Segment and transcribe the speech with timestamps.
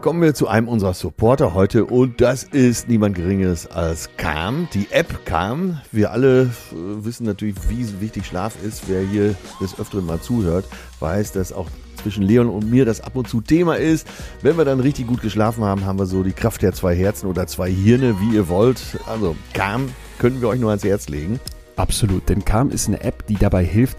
[0.00, 4.86] Kommen wir zu einem unserer Supporter heute und das ist niemand Geringeres als Calm, die
[4.92, 5.78] App Calm.
[5.92, 8.84] Wir alle äh, wissen natürlich, wie wichtig Schlaf ist.
[8.86, 10.64] Wer hier des Öfteren mal zuhört,
[11.00, 11.68] weiß, dass auch
[12.00, 14.08] zwischen Leon und mir das ab und zu Thema ist.
[14.40, 17.26] Wenn wir dann richtig gut geschlafen haben, haben wir so die Kraft der zwei Herzen
[17.26, 18.80] oder zwei Hirne, wie ihr wollt.
[19.06, 21.38] Also Calm können wir euch nur ans Herz legen.
[21.76, 23.98] Absolut, denn Calm ist eine App, die dabei hilft,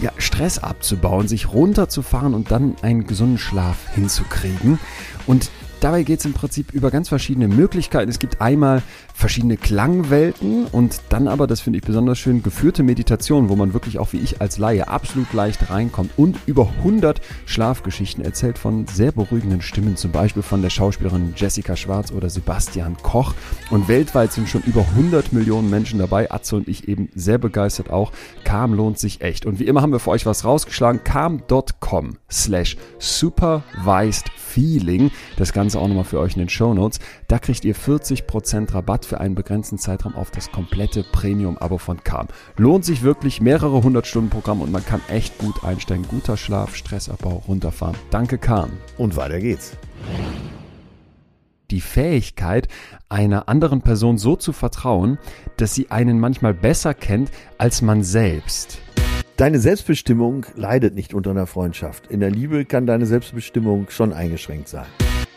[0.00, 4.78] ja, Stress abzubauen, sich runterzufahren und dann einen gesunden Schlaf hinzukriegen.
[5.26, 5.50] Und
[5.82, 8.08] dabei geht es im Prinzip über ganz verschiedene Möglichkeiten.
[8.08, 8.82] Es gibt einmal
[9.14, 13.98] verschiedene Klangwelten und dann aber, das finde ich besonders schön, geführte Meditationen, wo man wirklich
[13.98, 19.12] auch wie ich als Laie absolut leicht reinkommt und über 100 Schlafgeschichten erzählt von sehr
[19.12, 23.34] beruhigenden Stimmen, zum Beispiel von der Schauspielerin Jessica Schwarz oder Sebastian Koch.
[23.70, 26.30] Und weltweit sind schon über 100 Millionen Menschen dabei.
[26.30, 28.12] Atze und ich eben sehr begeistert auch.
[28.44, 29.46] Calm lohnt sich echt.
[29.46, 31.04] Und wie immer haben wir für euch was rausgeschlagen.
[31.04, 35.10] calm.com slash supervised feeling.
[35.36, 37.00] Das Ganze auch nochmal für euch in den Show Notes.
[37.28, 42.28] Da kriegt ihr 40% Rabatt für einen begrenzten Zeitraum auf das komplette Premium-Abo von Calm.
[42.56, 46.06] Lohnt sich wirklich mehrere hundert Stunden Programm und man kann echt gut einsteigen.
[46.08, 47.96] Guter Schlaf, Stressabbau, runterfahren.
[48.10, 48.70] Danke Calm.
[48.98, 49.72] Und weiter geht's.
[51.70, 52.68] Die Fähigkeit,
[53.08, 55.18] einer anderen Person so zu vertrauen,
[55.56, 58.78] dass sie einen manchmal besser kennt als man selbst.
[59.38, 62.08] Deine Selbstbestimmung leidet nicht unter einer Freundschaft.
[62.08, 64.86] In der Liebe kann deine Selbstbestimmung schon eingeschränkt sein.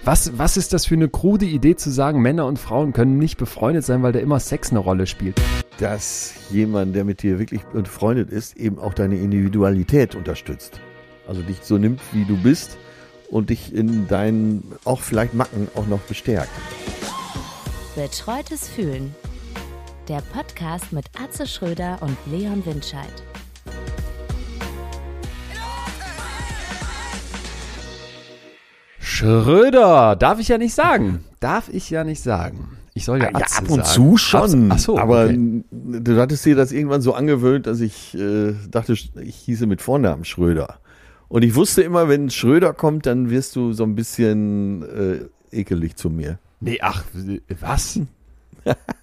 [0.06, 3.40] Was, was ist das für eine krude Idee zu sagen, Männer und Frauen können nicht
[3.40, 5.42] befreundet sein, weil da immer Sex eine Rolle spielt?
[5.80, 10.80] Dass jemand, der mit dir wirklich befreundet ist, eben auch deine Individualität unterstützt.
[11.28, 12.78] Also dich so nimmt, wie du bist
[13.32, 16.52] und dich in deinen auch vielleicht Macken auch noch bestärkt.
[17.96, 19.16] Betreutes Fühlen.
[20.08, 23.24] Der Podcast mit Atze Schröder und Leon Windscheid.
[29.06, 31.24] Schröder, darf ich ja nicht sagen.
[31.40, 32.70] Darf ich ja nicht sagen.
[32.96, 33.88] Ich soll ja, Ah, ja ab und sagen.
[33.88, 34.72] zu schon.
[34.72, 35.64] Ach so, aber okay.
[35.72, 40.26] du hattest dir das irgendwann so angewöhnt, dass ich äh, dachte, ich hieße mit Vornamen
[40.26, 40.80] Schröder.
[41.28, 44.82] Und ich wusste immer, wenn Schröder kommt, dann wirst du so ein bisschen
[45.52, 46.40] äh, ekelig zu mir.
[46.60, 47.04] Nee, ach,
[47.60, 48.00] was?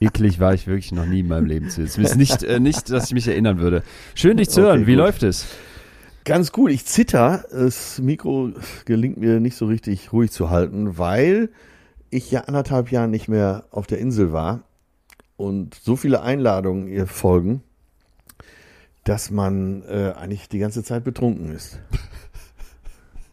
[0.00, 1.68] Eklig war ich wirklich noch nie in meinem Leben.
[1.70, 3.82] Zumindest nicht, äh, nicht, dass ich mich erinnern würde.
[4.16, 4.86] Schön, dich zu Okay, hören.
[4.86, 4.98] Wie gut.
[4.98, 5.46] läuft es?
[6.24, 7.44] Ganz gut, ich zitter.
[7.50, 8.52] Das Mikro
[8.84, 11.50] gelingt mir nicht so richtig ruhig zu halten, weil
[12.10, 14.62] ich ja anderthalb Jahre nicht mehr auf der Insel war
[15.36, 17.62] und so viele Einladungen ihr folgen,
[19.02, 21.80] dass man äh, eigentlich die ganze Zeit betrunken ist.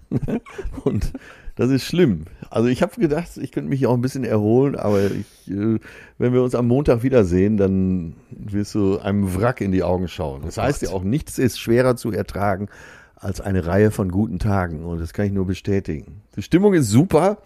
[0.84, 1.14] und
[1.60, 2.24] das ist schlimm.
[2.50, 5.78] Also ich habe gedacht, ich könnte mich auch ein bisschen erholen, aber ich, äh,
[6.18, 10.44] wenn wir uns am Montag wiedersehen, dann wirst du einem Wrack in die Augen schauen.
[10.46, 12.70] Das heißt ja auch, nichts ist schwerer zu ertragen
[13.18, 14.86] als eine Reihe von guten Tagen.
[14.86, 16.22] Und das kann ich nur bestätigen.
[16.38, 17.40] Die Stimmung ist super,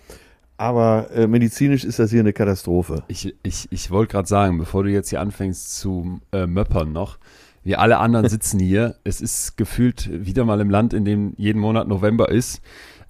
[0.58, 3.02] aber äh, medizinisch ist das hier eine Katastrophe.
[3.08, 7.18] Ich, ich, ich wollte gerade sagen, bevor du jetzt hier anfängst zu äh, möppern noch,
[7.64, 8.96] wir alle anderen sitzen hier.
[9.04, 12.62] Es ist gefühlt wieder mal im Land, in dem jeden Monat November ist.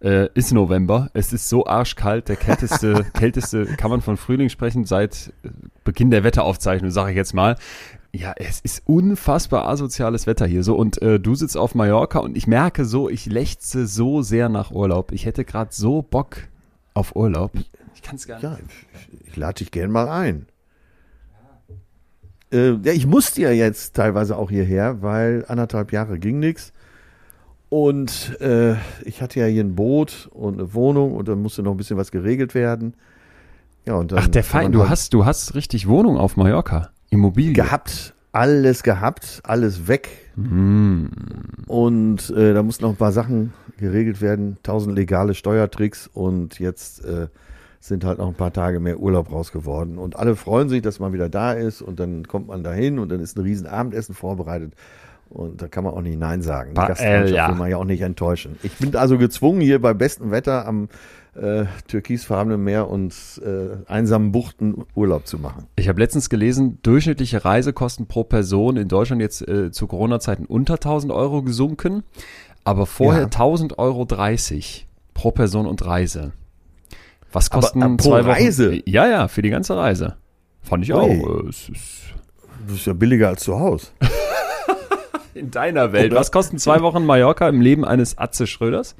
[0.04, 1.10] Äh, ist November.
[1.14, 2.28] Es ist so arschkalt.
[2.28, 5.50] Der kälteste, kälteste, kann man von Frühling sprechen, seit äh,
[5.86, 7.56] Beginn der Wetteraufzeichnung, sage ich jetzt mal.
[8.12, 12.38] Ja, es ist unfassbar asoziales Wetter hier so und äh, du sitzt auf Mallorca und
[12.38, 15.14] ich merke so, ich lechze so sehr nach Urlaub.
[15.14, 16.38] Ich hätte gerade so Bock
[16.94, 17.54] auf Urlaub.
[17.96, 18.44] Ich kann es gar nicht.
[18.44, 20.48] Ja, ich, ich lade dich gern mal ein.
[22.52, 26.73] Äh, ja, ich musste ja jetzt teilweise auch hierher, weil anderthalb Jahre ging nichts.
[27.74, 31.72] Und äh, ich hatte ja hier ein Boot und eine Wohnung und dann musste noch
[31.72, 32.94] ein bisschen was geregelt werden.
[33.88, 36.20] Ja, und dann Ach, der kann Fein, man du halt hast, du hast richtig Wohnung
[36.20, 36.92] auf Mallorca.
[37.10, 37.54] Immobilie.
[37.54, 40.08] gehabt, alles gehabt, alles weg.
[40.36, 41.06] Mm.
[41.66, 47.04] Und äh, da mussten noch ein paar Sachen geregelt werden, tausend legale Steuertricks und jetzt
[47.04, 47.26] äh,
[47.80, 49.98] sind halt noch ein paar Tage mehr Urlaub raus geworden.
[49.98, 53.10] Und alle freuen sich, dass man wieder da ist und dann kommt man dahin und
[53.10, 54.74] dann ist ein riesen Abendessen vorbereitet.
[55.34, 56.70] Und da kann man auch nicht Nein sagen.
[56.72, 58.58] Die Ba- Gastfreundschaft äh, will man ja auch nicht enttäuschen.
[58.62, 60.90] Ich bin also gezwungen, hier bei bestem Wetter am
[61.36, 65.66] äh, türkisfarbenen Meer und äh, einsamen Buchten Urlaub zu machen.
[65.76, 70.76] Ich habe letztens gelesen, durchschnittliche Reisekosten pro Person in Deutschland jetzt äh, zu Corona-Zeiten unter
[70.76, 72.04] 1000 Euro gesunken,
[72.64, 73.26] aber vorher Ja.
[73.26, 76.34] 1000 Euro 30 pro Person und Reise.
[77.32, 78.30] Was Aber, kosten äh, pro zwei Wochen?
[78.30, 78.80] Reise?
[78.86, 80.18] Ja, ja, für die ganze Reise.
[80.62, 81.00] Fand ich Ui.
[81.00, 81.08] auch.
[81.46, 82.02] Äh, es ist
[82.68, 83.88] Das ist ja billiger als zu Hause.
[85.34, 86.12] in deiner Welt.
[86.12, 86.20] Oder?
[86.20, 88.96] Was kosten zwei Wochen Mallorca im Leben eines Atze Schröders?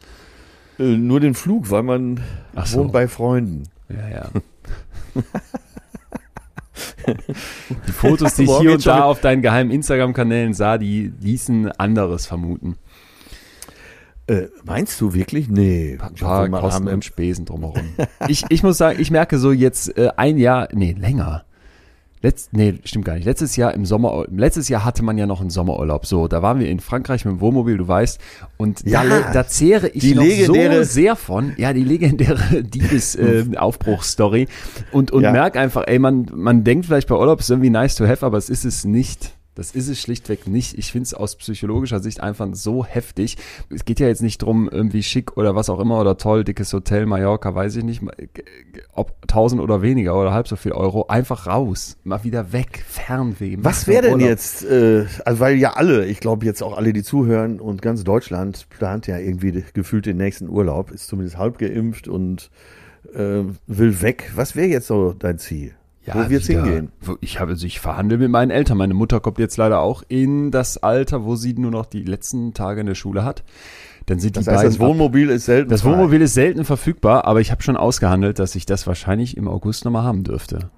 [0.80, 2.20] Äh, nur den Flug, weil man
[2.56, 2.80] Ach so.
[2.80, 3.64] wohnt bei Freunden.
[3.90, 4.30] Ja, ja.
[7.88, 12.26] Die Fotos, die ich hier und da auf deinen geheimen Instagram-Kanälen sah, die ließen anderes
[12.26, 12.78] vermuten.
[14.26, 15.50] Äh, meinst du wirklich?
[15.50, 15.98] Nee.
[16.02, 17.84] Ein Ich paar Kosten und Spesen drumherum.
[18.28, 21.44] ich, ich muss sagen, ich merke so jetzt äh, ein Jahr, nee, länger.
[22.24, 23.26] Letzt, nee, stimmt gar nicht.
[23.26, 26.06] Letztes Jahr im Sommer, letztes Jahr hatte man ja noch einen Sommerurlaub.
[26.06, 28.18] So, da waren wir in Frankreich mit dem Wohnmobil, du weißt.
[28.58, 31.52] Und Ja, da, da zehre ich die noch legendäre- so sehr von.
[31.58, 34.48] Ja, die legendäre Diebes-Aufbruchsstory.
[34.92, 35.32] und und Ja.
[35.32, 38.38] merk einfach, ey, man, man denkt vielleicht bei Urlaub ist irgendwie nice to have, aber
[38.38, 39.34] es ist es nicht.
[39.56, 40.78] Das ist es schlichtweg nicht.
[40.78, 43.38] Ich finde es aus psychologischer Sicht einfach so heftig.
[43.70, 46.74] Es geht ja jetzt nicht drum, irgendwie schick oder was auch immer oder toll, dickes
[46.74, 48.02] Hotel, Mallorca, weiß ich nicht,
[48.94, 51.06] ob 1000 oder weniger oder halb so viel Euro.
[51.08, 53.58] Einfach raus, mal wieder weg, Fernweh.
[53.60, 57.04] Was wäre denn jetzt, äh, also weil ja alle, ich glaube jetzt auch alle, die
[57.04, 62.08] zuhören und ganz Deutschland plant ja irgendwie gefühlt den nächsten Urlaub, ist zumindest halb geimpft
[62.08, 62.50] und
[63.14, 64.32] äh, will weg.
[64.36, 65.76] Was wäre jetzt so dein Ziel?
[66.12, 66.64] Wo wird's wieder.
[66.64, 66.92] hingehen?
[67.22, 68.78] Ich habe, also ich verhandle mit meinen Eltern.
[68.78, 72.54] Meine Mutter kommt jetzt leider auch in das Alter, wo sie nur noch die letzten
[72.54, 73.44] Tage in der Schule hat.
[74.08, 75.70] Dann sind Das die heißt, beiden das Wohnmobil ist selten.
[75.70, 75.92] Das frei.
[75.92, 79.86] Wohnmobil ist selten verfügbar, aber ich habe schon ausgehandelt, dass ich das wahrscheinlich im August
[79.86, 80.70] nochmal haben dürfte.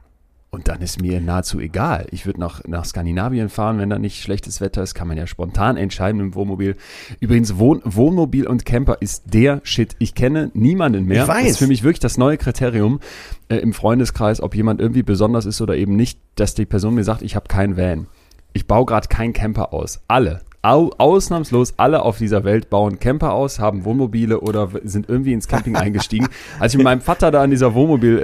[0.55, 2.07] Und dann ist mir nahezu egal.
[2.11, 5.27] Ich würde nach, nach Skandinavien fahren, wenn da nicht schlechtes Wetter ist, kann man ja
[5.27, 6.77] spontan entscheiden im Wohnmobil.
[7.19, 9.97] Übrigens, Wohn, Wohnmobil und Camper ist der Shit.
[9.99, 11.23] Ich kenne niemanden mehr.
[11.23, 11.41] Ich weiß.
[11.43, 13.01] Das ist für mich wirklich das neue Kriterium
[13.49, 17.03] äh, im Freundeskreis, ob jemand irgendwie besonders ist oder eben nicht, dass die Person mir
[17.03, 18.07] sagt, ich habe keinen Van.
[18.53, 19.99] Ich baue gerade keinen Camper aus.
[20.07, 20.39] Alle.
[20.65, 25.47] Au, ausnahmslos alle auf dieser Welt bauen Camper aus, haben Wohnmobile oder sind irgendwie ins
[25.47, 26.27] Camping eingestiegen.
[26.59, 28.17] Als ich mit meinem Vater da an dieser Wohnmobil,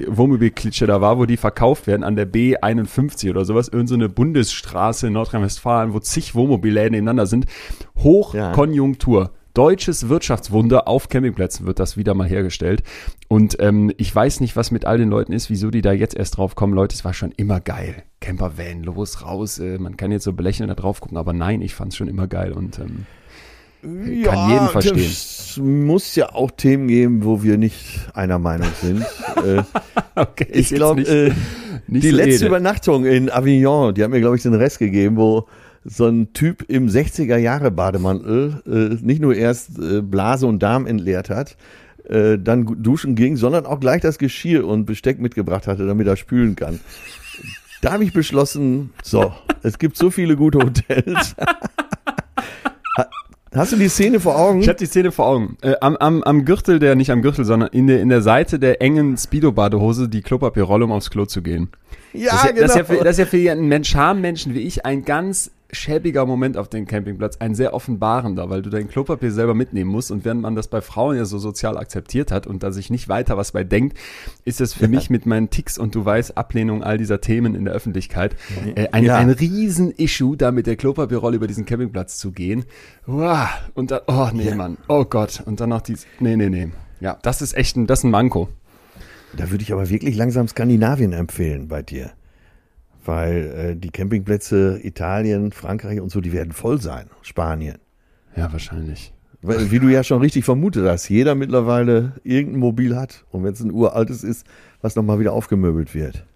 [0.00, 3.94] äh, Wohnmobilklitsche da war, wo die verkauft werden, an der B51 oder sowas, irgend so
[3.94, 7.46] eine Bundesstraße in Nordrhein-Westfalen, wo zig Wohnmobilläden nebeneinander sind.
[7.96, 9.30] Hochkonjunktur.
[9.58, 12.84] Deutsches Wirtschaftswunder auf Campingplätzen wird das wieder mal hergestellt.
[13.26, 16.16] Und ähm, ich weiß nicht, was mit all den Leuten ist, wieso die da jetzt
[16.16, 16.74] erst drauf kommen.
[16.74, 18.04] Leute, es war schon immer geil.
[18.20, 19.58] Campervan, los, raus.
[19.58, 22.06] Äh, man kann jetzt so belächelnd da drauf gucken, aber nein, ich fand es schon
[22.06, 22.52] immer geil.
[22.52, 23.06] Und ähm,
[24.22, 24.96] kann jeden verstehen.
[24.96, 29.02] Es muss ja auch Themen geben, wo wir nicht einer Meinung sind.
[29.44, 29.64] äh,
[30.14, 31.32] okay, ich glaube, äh,
[31.88, 32.46] die so letzte edel.
[32.46, 35.48] Übernachtung in Avignon, die hat mir, glaube ich, den Rest gegeben, wo
[35.88, 40.86] so ein Typ im 60er Jahre Bademantel äh, nicht nur erst äh, Blase und Darm
[40.86, 41.56] entleert hat,
[42.08, 46.16] äh, dann duschen ging, sondern auch gleich das Geschirr und Besteck mitgebracht hatte, damit er
[46.16, 46.80] spülen kann.
[47.80, 49.32] Da habe ich beschlossen, so,
[49.62, 51.36] es gibt so viele gute Hotels.
[52.96, 53.08] Ha-
[53.54, 54.60] Hast du die Szene vor Augen?
[54.60, 55.56] Ich habe die Szene vor Augen.
[55.62, 58.58] Äh, am, am, am Gürtel der, nicht am Gürtel, sondern in der, in der Seite
[58.58, 61.70] der engen Speedo-Badehose die Klopapierrolle, um aufs Klo zu gehen.
[62.12, 62.98] ja, das, ist ja, das, ist ja genau.
[62.98, 66.68] für, das ist ja für einen Mensch, Schammenschen wie ich ein ganz schäbiger Moment auf
[66.68, 70.54] dem Campingplatz, ein sehr offenbarender, weil du dein Klopapier selber mitnehmen musst und während man
[70.54, 73.64] das bei Frauen ja so sozial akzeptiert hat und da sich nicht weiter was bei
[73.64, 73.96] denkt,
[74.46, 77.64] ist es für mich mit meinen Ticks und du weißt, Ablehnung all dieser Themen in
[77.66, 78.34] der Öffentlichkeit,
[78.76, 79.16] äh, ein, Ja.
[79.16, 82.64] ein Riesen-Issue, da mit der Klopapierrolle über diesen Campingplatz zu gehen.
[83.06, 84.54] Uah, und dann, oh nee, Ja.
[84.54, 86.68] Mann, oh Gott, und dann noch dies, nee, nee, nee.
[87.00, 88.48] Ja, das ist echt ein, das ist ein Manko.
[89.36, 92.10] Da würde ich aber wirklich langsam Skandinavien empfehlen bei dir.
[93.08, 97.06] Weil äh, die Campingplätze Italien, Frankreich und so, die werden voll sein.
[97.22, 97.78] Spanien.
[98.36, 99.14] Ja, wahrscheinlich.
[99.40, 103.24] Weil, wie du ja schon richtig vermutet hast, jeder mittlerweile irgendein Mobil hat.
[103.30, 104.46] Und wenn es ein uraltes ist,
[104.82, 106.26] was nochmal wieder aufgemöbelt wird.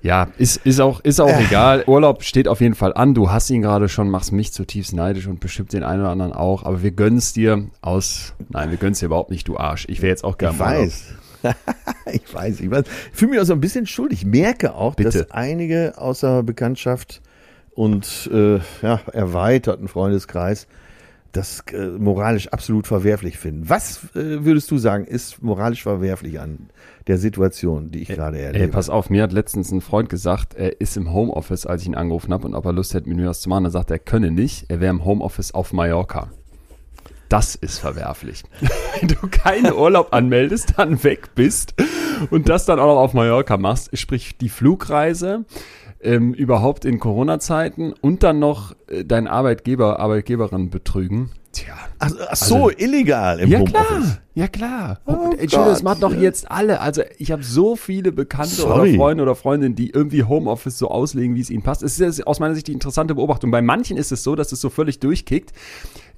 [0.00, 1.84] Ja, ist, ist auch, ist auch egal.
[1.86, 3.14] Urlaub steht auf jeden Fall an.
[3.14, 6.32] Du hast ihn gerade schon, machst mich zutiefst neidisch und bestimmt den einen oder anderen
[6.32, 6.64] auch.
[6.64, 8.34] Aber wir gönnen's dir aus.
[8.48, 9.86] Nein, wir gönnen's dir überhaupt nicht, du Arsch.
[9.88, 11.14] Ich wäre jetzt auch gerne Ich weiß.
[12.12, 12.84] ich weiß, ich weiß.
[13.12, 14.20] Ich fühle mich auch so ein bisschen schuldig.
[14.20, 15.10] Ich merke auch, Bitte.
[15.10, 17.20] dass einige außer Bekanntschaft
[17.74, 20.66] und äh, ja, erweiterten Freundeskreis
[21.32, 23.68] das äh, moralisch absolut verwerflich finden.
[23.68, 26.68] Was äh, würdest du sagen, ist moralisch verwerflich an
[27.06, 28.64] der Situation, die ich gerade erlebe?
[28.64, 31.88] Ey, pass auf, mir hat letztens ein Freund gesagt, er ist im Homeoffice, als ich
[31.88, 33.64] ihn angerufen habe und ob er Lust hätte, mit mir was zu machen.
[33.64, 34.66] Er sagt, er könne nicht.
[34.68, 36.30] Er wäre im Homeoffice auf Mallorca.
[37.32, 38.42] Das ist verwerflich.
[39.00, 41.72] Wenn du keinen Urlaub anmeldest, dann weg bist
[42.28, 45.46] und das dann auch noch auf Mallorca machst, sprich die Flugreise,
[46.02, 51.30] ähm, überhaupt in Corona-Zeiten und dann noch äh, deinen Arbeitgeber, Arbeitgeberin betrügen.
[51.52, 51.74] Tja.
[51.98, 53.86] ach, ach so, illegal im Ja Homeoffice.
[53.86, 55.00] klar, ja klar.
[55.06, 56.80] Oh Entschuldigung, das Gott, machen doch jetzt alle.
[56.80, 58.90] Also ich habe so viele Bekannte Sorry.
[58.90, 61.82] oder Freunde oder Freundinnen, die irgendwie Homeoffice so auslegen, wie es ihnen passt.
[61.82, 63.50] Es ist aus meiner Sicht die interessante Beobachtung.
[63.50, 65.52] Bei manchen ist es so, dass es so völlig durchkickt.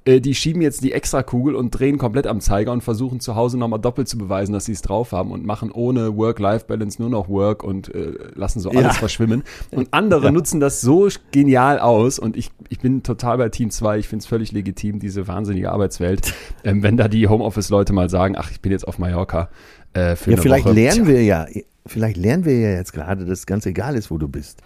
[0.05, 3.57] Äh, Die schieben jetzt die Extrakugel und drehen komplett am Zeiger und versuchen zu Hause
[3.57, 7.27] nochmal doppelt zu beweisen, dass sie es drauf haben und machen ohne Work-Life-Balance nur noch
[7.27, 8.91] Work und äh, lassen so alles Ja.
[8.93, 9.43] verschwimmen.
[9.71, 13.97] Und andere nutzen das so genial aus und ich, ich bin total bei Team 2.
[13.99, 16.33] Ich finde es völlig legitim, diese wahnsinnige Arbeitswelt.
[16.63, 19.49] Ähm, wenn da die Homeoffice-Leute mal sagen, ach, ich bin jetzt auf Mallorca
[19.93, 20.73] äh, für Ja, eine vielleicht Woche.
[20.75, 21.45] lernen wir ja,
[21.85, 24.61] vielleicht lernen wir ja jetzt gerade, dass es ganz egal ist, wo du bist.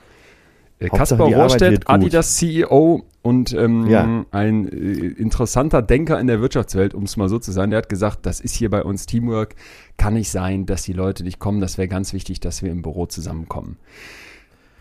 [0.79, 1.89] Äh, Hauptsache, Kaspar Rohrstedt.
[1.89, 4.25] Adidas CEO, und ähm, Ja.
[4.31, 7.89] ein äh, interessanter Denker in der Wirtschaftswelt, um es mal so zu sagen, der hat
[7.89, 9.55] gesagt, das ist hier bei uns Teamwork,
[9.97, 12.81] kann nicht sein, dass die Leute nicht kommen, das wäre ganz wichtig, dass wir im
[12.81, 13.77] Büro zusammenkommen.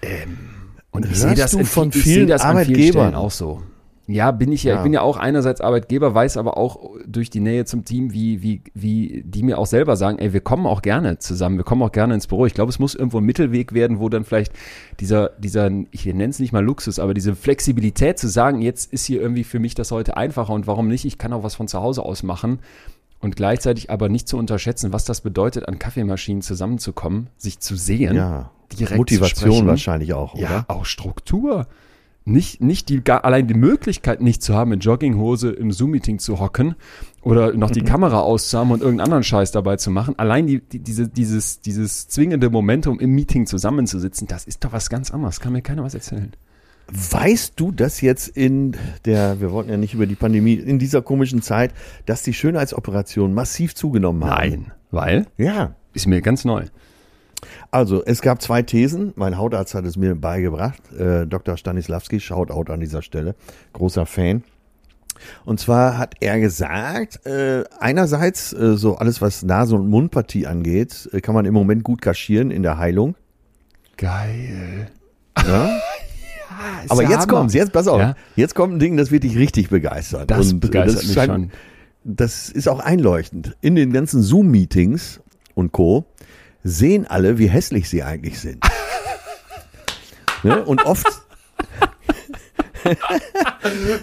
[0.02, 0.38] Ähm,
[0.90, 2.90] und ich sehe das, von viel- ich vielen das an vielen Arbeitgebern?
[3.08, 3.62] Stellen auch so.
[4.10, 4.72] Ja, bin ich ja.
[4.72, 4.76] Ja.
[4.78, 8.42] Ich bin ja auch einerseits Arbeitgeber, weiß aber auch durch die Nähe zum Team, wie,
[8.42, 11.82] wie, wie die mir auch selber sagen, ey, wir kommen auch gerne zusammen, wir kommen
[11.82, 12.46] auch gerne ins Büro.
[12.46, 14.52] Ich glaube, es muss irgendwo ein Mittelweg werden, wo dann vielleicht
[14.98, 19.04] dieser, dieser, ich nenne es nicht mal Luxus, aber diese Flexibilität zu sagen, jetzt ist
[19.04, 21.68] hier irgendwie für mich das heute einfacher und warum nicht, ich kann auch was von
[21.68, 22.60] zu Hause aus machen.
[23.20, 28.14] Und gleichzeitig aber nicht zu unterschätzen, was das bedeutet, an Kaffeemaschinen zusammenzukommen, sich zu sehen,
[28.16, 28.50] Ja.
[28.72, 30.64] direkt zu Motivation wahrscheinlich auch, Ja, oder?
[30.68, 31.66] auch Struktur.
[32.28, 36.74] Nicht, nicht die, allein die Möglichkeit nicht zu haben, in Jogginghose im Zoom-Meeting zu hocken
[37.22, 37.74] oder noch Mhm.
[37.74, 40.14] die Kamera auszuhaben und irgendeinen anderen Scheiß dabei zu machen.
[40.18, 44.90] Allein die, die, diese, dieses, dieses zwingende Momentum im Meeting zusammenzusitzen, das ist doch was
[44.90, 45.40] ganz anderes.
[45.40, 46.32] Kann mir keiner was erzählen.
[46.90, 51.02] Weißt du, dass jetzt in der, wir wollten ja nicht über die Pandemie, in dieser
[51.02, 51.72] komischen Zeit,
[52.06, 54.72] dass die Schönheitsoperationen massiv zugenommen haben?
[54.90, 55.26] Weil?
[55.36, 55.74] Ja.
[55.92, 56.64] Ist mir ganz neu.
[57.70, 59.12] Also, es gab zwei Thesen.
[59.16, 60.80] Mein Hautarzt hat es mir beigebracht.
[60.92, 61.56] Äh, Dr.
[61.56, 63.34] Stanislavski, Shoutout an dieser Stelle.
[63.74, 64.42] Großer Fan.
[65.44, 71.10] Und zwar hat er gesagt, äh, einerseits, äh, so alles, was Nase- und Mundpartie angeht,
[71.12, 73.16] äh, kann man im Moment gut kaschieren in der Heilung.
[73.96, 74.88] Geil.
[75.36, 75.66] Ja?
[76.84, 77.26] Ist Aber jetzt Hammer.
[77.26, 78.00] kommt's, jetzt pass auf.
[78.00, 78.14] Ja?
[78.36, 80.26] Jetzt kommt ein Ding, das wird dich richtig begeistern.
[80.26, 81.50] Das Und, äh, begeistert mich scheint- schon.
[82.04, 83.56] Das ist auch einleuchtend.
[83.60, 85.20] In den ganzen Zoom-Meetings
[85.54, 86.06] und Co.
[86.68, 88.64] sehen alle, wie hässlich sie eigentlich sind.
[90.42, 90.64] ne?
[90.64, 91.06] Und oft,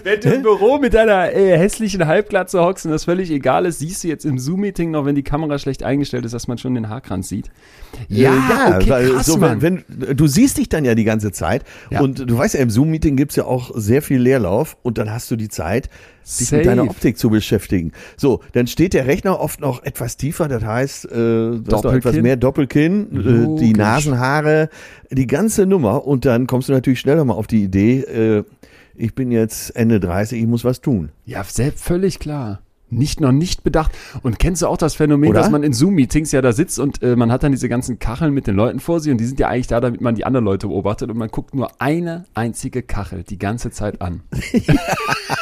[0.04, 3.78] Wenn du im Büro mit deiner äh, hässlichen Halbglatze hockst und das völlig egal ist,
[3.78, 6.74] siehst du jetzt im Zoom-Meeting noch, wenn die Kamera schlecht eingestellt ist, dass man schon
[6.74, 7.50] den Haarkranz sieht.
[8.10, 9.84] Äh, weil krass, so, wenn, wenn
[10.16, 12.00] du siehst dich dann ja die ganze Zeit Ja.
[12.00, 15.30] und du weißt ja, im Zoom-Meeting gibt's ja auch sehr viel Leerlauf und dann hast
[15.30, 15.88] du die Zeit,
[16.26, 16.56] dich Safe.
[16.58, 17.92] mit deiner Optik zu beschäftigen.
[18.16, 21.92] So, dann steht der Rechner oft noch etwas tiefer, das heißt, äh, du hast noch
[21.92, 23.72] etwas mehr Doppelkinn, äh, die.
[23.76, 24.70] Nasenhaare,
[25.10, 28.44] die ganze Nummer und dann kommst du natürlich schneller mal auf die Idee, äh,
[28.94, 31.10] ich bin jetzt Ende 30, ich muss was tun.
[31.26, 32.60] Ja, selbst völlig klar.
[32.88, 33.90] Nicht noch nicht bedacht.
[34.22, 35.40] Und kennst du auch das Phänomen, Oder?
[35.40, 38.32] dass man in Zoom-Meetings ja da sitzt und äh, man hat dann diese ganzen Kacheln
[38.32, 40.44] mit den Leuten vor sich und die sind ja eigentlich da, damit man die anderen
[40.44, 44.22] Leute beobachtet und man guckt nur eine einzige Kachel die ganze Zeit an.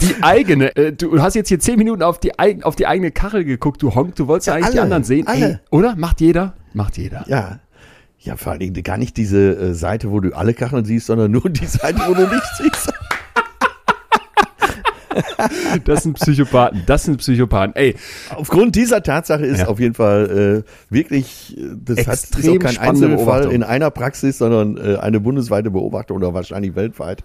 [0.00, 0.74] die eigene.
[0.76, 2.32] Äh, du hast jetzt hier zehn Minuten auf die,
[2.62, 5.26] auf die eigene Kachel geguckt, du Honk, du wolltest ja, eigentlich die alle, anderen sehen.
[5.26, 5.60] Ey, alle.
[5.70, 5.94] oder?
[5.96, 6.54] Macht jeder?
[6.72, 7.24] Macht jeder.
[7.28, 7.60] Ja.
[8.18, 11.30] Ja, vor allen Dingen gar nicht diese äh, Seite, wo du alle Kacheln siehst, sondern
[11.30, 12.92] nur die Seite, wo du nichts siehst.
[15.84, 16.82] Das sind Psychopathen.
[16.86, 17.76] Das sind Psychopathen.
[17.76, 17.94] Ey,
[18.34, 19.66] Aufgrund dieser Tatsache ist Ja.
[19.68, 23.52] auf jeden Fall äh, wirklich, äh, das hat, ist Extrem auch kein spannende Einzelfall Beobachtung.
[23.52, 27.22] in einer Praxis, sondern äh, eine bundesweite Beobachtung oder wahrscheinlich weltweit,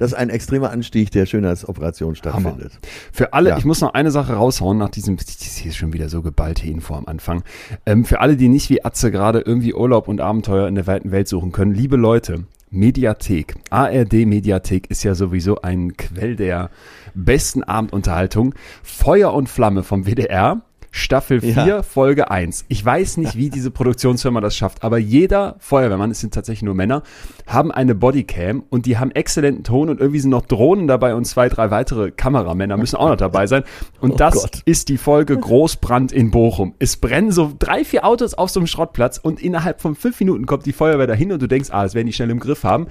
[0.00, 2.72] dass ein extremer Anstieg der Schönheitsoperation stattfindet.
[3.12, 3.58] Für alle, Ja.
[3.58, 6.66] ich muss noch eine Sache raushauen nach diesem, das ist hier schon wieder so geballte
[6.66, 7.42] Info am Anfang.
[7.84, 11.10] Ähm, für alle, die nicht wie Atze gerade irgendwie Urlaub und Abenteuer in der weiten
[11.12, 16.70] Welt suchen können, liebe Leute, Mediathek, ARD Mediathek ist ja sowieso ein Quell der
[17.14, 18.54] besten Abendunterhaltung.
[18.82, 20.62] Feuer und Flamme vom WDR.
[20.92, 21.82] Staffel 4, Ja.
[21.82, 22.64] Folge 1.
[22.68, 26.74] Ich weiß nicht, wie diese Produktionsfirma das schafft, aber jeder Feuerwehrmann, es sind tatsächlich nur
[26.74, 27.02] Männer,
[27.46, 31.24] haben eine Bodycam und die haben exzellenten Ton und irgendwie sind noch Drohnen dabei und
[31.26, 33.62] zwei, drei weitere Kameramänner müssen auch noch dabei sein.
[34.00, 34.62] Und Oh das Gott.
[34.64, 36.74] ist die Folge Großbrand in Bochum.
[36.80, 40.46] Es brennen so drei, vier Autos auf so einem Schrottplatz und innerhalb von fünf Minuten
[40.46, 42.86] kommt die Feuerwehr dahin und du denkst, ah, das werden die schnell im Griff haben.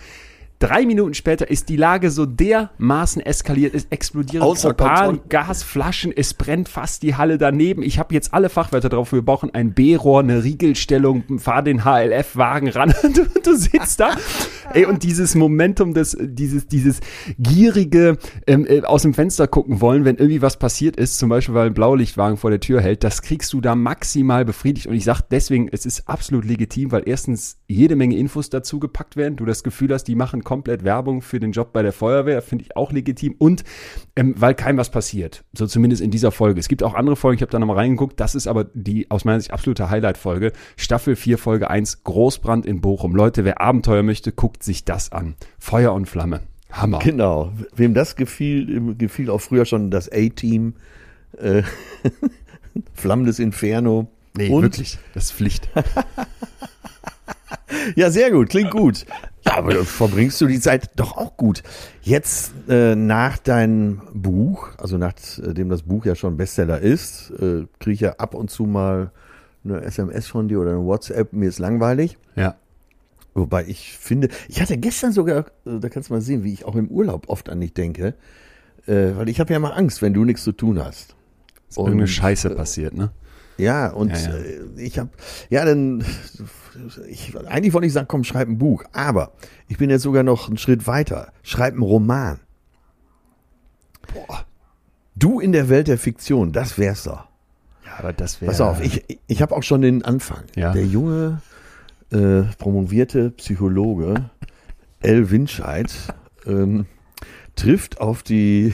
[0.60, 5.22] Drei Minuten später ist die Lage so dermaßen eskaliert, es explodieren Außer Propan.
[5.30, 7.82] Gasflaschen, es brennt fast die Halle daneben.
[7.82, 9.14] Ich habe jetzt alle Fachwörter drauf.
[9.14, 12.94] Wir brauchen ein B-Rohr, eine Riegelstellung, fahr den HLF-Wagen ran.
[13.10, 14.12] Du, du sitzt da.
[14.74, 17.00] Ey, und dieses Momentum, des, dieses, dieses
[17.40, 21.56] gierige ähm, äh, aus dem Fenster gucken wollen, wenn irgendwie was passiert ist, zum Beispiel
[21.56, 24.86] weil ein Blaulichtwagen vor der Tür hält, das kriegst du da maximal befriedigt.
[24.86, 29.16] Und ich sag deswegen, es ist absolut legitim, weil erstens jede Menge Infos dazu gepackt
[29.16, 29.38] werden.
[29.38, 32.66] Du das Gefühl hast, die machen komplett Werbung für den Job bei der Feuerwehr, finde
[32.66, 33.36] ich auch legitim.
[33.38, 33.64] Und
[34.16, 35.44] ähm, weil keinem was passiert.
[35.54, 36.60] So zumindest in dieser Folge.
[36.60, 38.20] Es gibt auch andere Folgen, ich habe da nochmal reingeguckt.
[38.20, 40.52] Das ist aber die aus meiner Sicht absolute Highlight-Folge.
[40.76, 43.16] Staffel 4, Folge 1, Großbrand in Bochum.
[43.16, 45.36] Leute, wer Abenteuer möchte, guckt sich das an.
[45.60, 46.40] Feuer und Flamme.
[46.72, 46.98] Hammer.
[46.98, 47.54] Genau.
[47.76, 50.74] Wem das gefiel, gefiel auch früher schon das A-Team,
[51.38, 51.62] äh,
[52.96, 54.08] Flammendes Inferno.
[54.36, 54.98] Nee, Und- wirklich.
[55.14, 55.70] Das ist Pflicht.
[57.96, 59.06] Ja, sehr gut, klingt gut.
[59.50, 61.64] Aber verbringst du die Zeit doch auch gut.
[62.02, 67.94] Jetzt äh, nach deinem Buch, also nachdem das Buch ja schon Bestseller ist, äh, kriege
[67.94, 69.12] ich ja ab und zu mal
[69.64, 72.18] eine SMS von dir oder eine WhatsApp, mir ist langweilig.
[72.36, 72.56] Ja.
[73.34, 76.66] Wobei ich finde, ich hatte gestern sogar, äh, da kannst du mal sehen, wie ich
[76.66, 78.16] auch im Urlaub oft an dich denke,
[78.86, 81.16] äh, weil ich habe ja mal Angst, wenn du nichts zu tun hast.
[81.70, 83.12] Ist irgendeine Scheiße passiert, ne?
[83.60, 84.36] Ja, und Ja, ja.
[84.36, 85.10] äh, ich habe,
[85.50, 86.04] ja, dann,
[87.08, 89.34] ich, eigentlich wollte ich sagen, komm, schreib ein Buch, aber
[89.68, 91.32] ich bin jetzt sogar noch einen Schritt weiter.
[91.44, 92.40] Schreib einen Roman.
[94.14, 94.46] Boah.
[95.16, 97.26] Du in der Welt der Fiktion, das wär's doch.
[97.86, 98.52] Ja, aber das wäre.
[98.52, 100.44] Pass auf, ich, ich habe auch schon den Anfang.
[100.56, 100.72] Ja.
[100.72, 101.42] Der junge,
[102.12, 104.30] äh, promovierte Psychologe
[105.02, 105.30] L.
[105.30, 105.92] Winscheid
[106.46, 106.86] ähm,
[107.60, 108.74] trifft auf die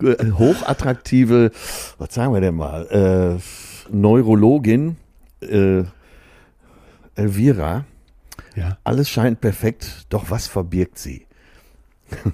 [0.38, 1.50] hochattraktive,
[1.98, 4.96] was sagen wir denn mal, äh, Neurologin
[5.40, 5.84] äh,
[7.14, 7.84] Elvira.
[8.56, 8.78] Ja.
[8.84, 11.26] Alles scheint perfekt, doch was verbirgt sie?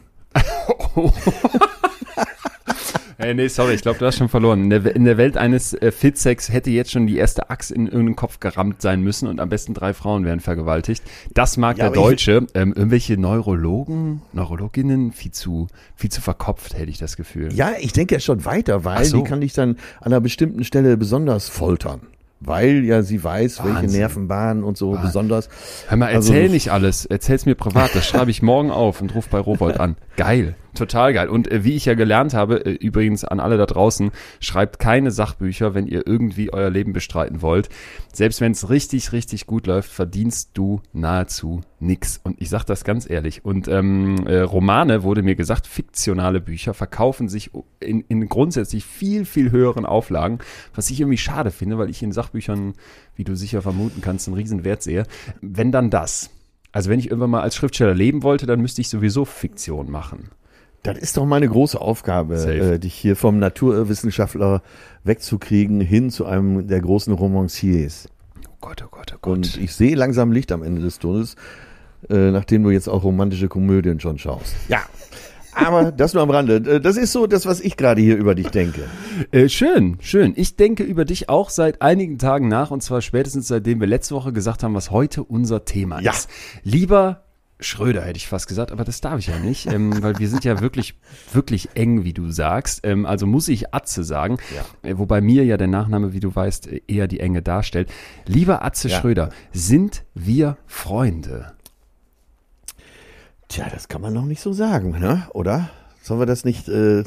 [3.26, 4.62] Hey, nee, sorry, ich glaube, du hast schon verloren.
[4.62, 7.86] In der, in der Welt eines äh, Fitsex hätte jetzt schon die erste Axt in
[7.86, 11.02] irgendeinen Kopf gerammt sein müssen und am besten drei Frauen wären vergewaltigt.
[11.34, 12.46] Das mag Ja, der Deutsche.
[12.54, 15.66] Ähm, irgendwelche Neurologen, Neurologinnen, viel zu,
[15.96, 17.52] viel zu verkopft, hätte ich das Gefühl.
[17.52, 19.16] Ja, ich denke ja schon weiter, weil so.
[19.16, 22.02] die kann dich dann an einer bestimmten Stelle besonders foltern.
[22.38, 23.98] Weil ja sie weiß, welche Wahnsinn.
[23.98, 25.48] Nervenbahnen und so besonders.
[25.88, 27.06] Hör mal, Also- erzähl nicht alles.
[27.06, 27.92] Erzähl's mir privat.
[27.94, 29.96] Das schreibe ich morgen auf und ruf bei Robolt an.
[30.16, 30.54] Geil.
[30.76, 31.28] Total geil.
[31.28, 35.10] Und äh, wie ich ja gelernt habe, äh, übrigens an alle da draußen, schreibt keine
[35.10, 37.70] Sachbücher, wenn ihr irgendwie euer Leben bestreiten wollt.
[38.12, 42.20] Selbst wenn es richtig, richtig gut läuft, verdienst du nahezu nix.
[42.22, 43.44] Und ich sag das ganz ehrlich.
[43.44, 49.24] Und ähm, äh, Romane, wurde mir gesagt, fiktionale Bücher verkaufen sich in, in grundsätzlich viel,
[49.24, 50.38] viel höheren Auflagen,
[50.74, 52.74] was ich irgendwie schade finde, weil ich in Sachbüchern,
[53.14, 55.04] wie du sicher vermuten kannst, einen riesen Wert sehe.
[55.40, 56.30] Wenn dann das.
[56.72, 60.28] Also wenn ich irgendwann mal als Schriftsteller leben wollte, dann müsste ich sowieso Fiktion machen.
[60.86, 64.62] Das ist doch meine große Aufgabe, äh, dich hier vom Naturwissenschaftler
[65.04, 68.08] wegzukriegen hin zu einem der großen Romanciers.
[68.38, 69.32] Oh Gott, oh Gott, oh Gott.
[69.36, 71.34] Und ich sehe langsam Licht am Ende des Tunnels,
[72.08, 74.54] äh, nachdem du jetzt auch romantische Komödien schon schaust.
[74.68, 74.80] Ja.
[75.58, 76.56] Aber das nur am Rande.
[76.56, 78.82] Äh, Das ist so das, was ich gerade hier über dich denke.
[79.32, 80.34] Äh, schön, schön.
[80.36, 84.14] Ich denke über dich auch seit einigen Tagen nach und zwar spätestens seitdem wir letzte
[84.14, 86.12] Woche gesagt haben, was heute unser Thema Ja.
[86.12, 86.28] ist.
[86.62, 87.22] Lieber
[87.58, 90.44] Schröder hätte ich fast gesagt, aber das darf ich ja nicht, ähm, weil wir sind
[90.44, 90.94] ja wirklich,
[91.32, 92.80] wirklich eng, wie du sagst.
[92.84, 94.38] Ähm, also muss ich Atze sagen,
[94.82, 97.90] äh, wobei mir ja der Nachname, wie du weißt, äh, eher die Enge darstellt.
[98.26, 99.00] Lieber Atze Ja.
[99.00, 101.52] Schröder, sind wir Freunde?
[103.48, 105.26] Tja, das kann man noch nicht so sagen, ne?
[105.32, 105.70] oder?
[106.02, 107.04] Sollen wir das nicht äh,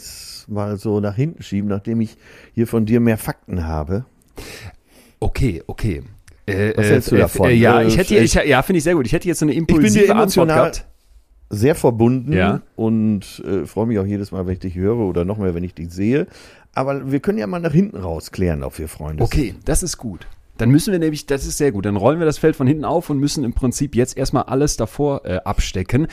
[0.48, 2.18] mal so nach hinten schieben, nachdem ich
[2.54, 4.06] hier von dir mehr Fakten habe?
[5.20, 6.04] Okay, okay.
[6.50, 7.50] Äh, Was äh, hältst du äh, davon?
[7.50, 9.06] Äh, ja, ich hätte, ich- ich, ja, finde ich sehr gut.
[9.06, 10.86] Ich hätte jetzt so eine bin impulsive Antwort emotional- gehabt.
[11.52, 12.62] Sehr verbunden Ja.
[12.76, 13.26] und
[13.66, 15.90] freue mich auch jedes Mal, wenn ich dich höre oder noch mehr, wenn ich dich
[15.92, 16.28] sehe.
[16.76, 19.34] Aber wir können ja mal nach hinten raus klären, ob wir Freunde sind.
[19.34, 20.28] Okay, das ist gut.
[20.60, 22.86] Dann müssen wir nämlich, das ist sehr gut, dann rollen wir das Feld von hinten
[22.86, 26.08] auf und müssen im Prinzip jetzt erstmal alles davor äh, abstecken.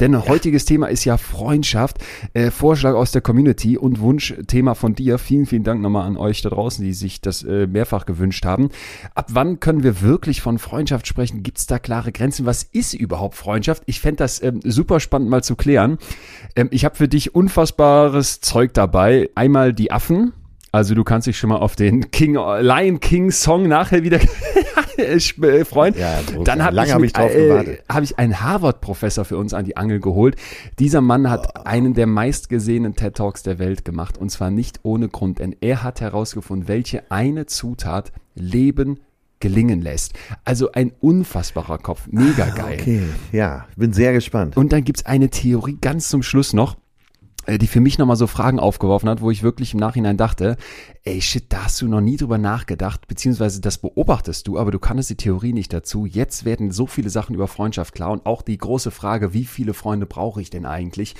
[0.00, 1.98] Denn heutiges Thema ist ja Freundschaft.
[2.34, 5.18] Äh, Vorschlag aus der Community und Wunschthema von dir.
[5.18, 8.70] Vielen, vielen Dank nochmal an euch da draußen, die sich das äh, mehrfach gewünscht haben.
[9.14, 11.42] Ab wann können wir wirklich von Freundschaft sprechen?
[11.44, 12.44] Gibt es da klare Grenzen?
[12.44, 13.84] Was ist überhaupt Freundschaft?
[13.86, 15.98] Ich fände das ähm, super spannend mal zu klären.
[16.56, 19.30] Ähm, ich habe für dich unfassbares Zeug dabei.
[19.36, 20.32] Einmal die Affen.
[20.74, 24.18] Also du kannst dich schon mal auf den King Lion King Song nachher wieder
[24.96, 25.94] äh, freuen.
[25.98, 26.44] Ja, groß.
[26.44, 29.76] Dann habe ich, hab ich drauf äh, hab ich einen Harvard-Professor für uns an die
[29.76, 30.36] Angel geholt.
[30.78, 35.10] Dieser Mann hat einen der meistgesehenen TED Talks der Welt gemacht und zwar nicht ohne
[35.10, 39.00] Grund, denn er hat herausgefunden, welche eine Zutat Leben
[39.40, 40.14] gelingen lässt.
[40.46, 42.78] Also ein unfassbarer Kopf, mega geil.
[42.80, 44.56] Okay, ja, bin sehr gespannt.
[44.56, 46.76] Und dann gibt's eine Theorie ganz zum Schluss noch,
[47.48, 50.56] die für mich nochmal so Fragen aufgeworfen hat, wo ich wirklich im Nachhinein dachte,
[51.04, 54.78] ey shit, da hast du noch nie drüber nachgedacht, beziehungsweise das beobachtest du, aber du
[54.78, 56.06] kannst die Theorie nicht dazu.
[56.06, 59.74] Jetzt werden so viele Sachen über Freundschaft klar und auch die große Frage, wie viele
[59.74, 61.14] Freunde brauche ich denn eigentlich,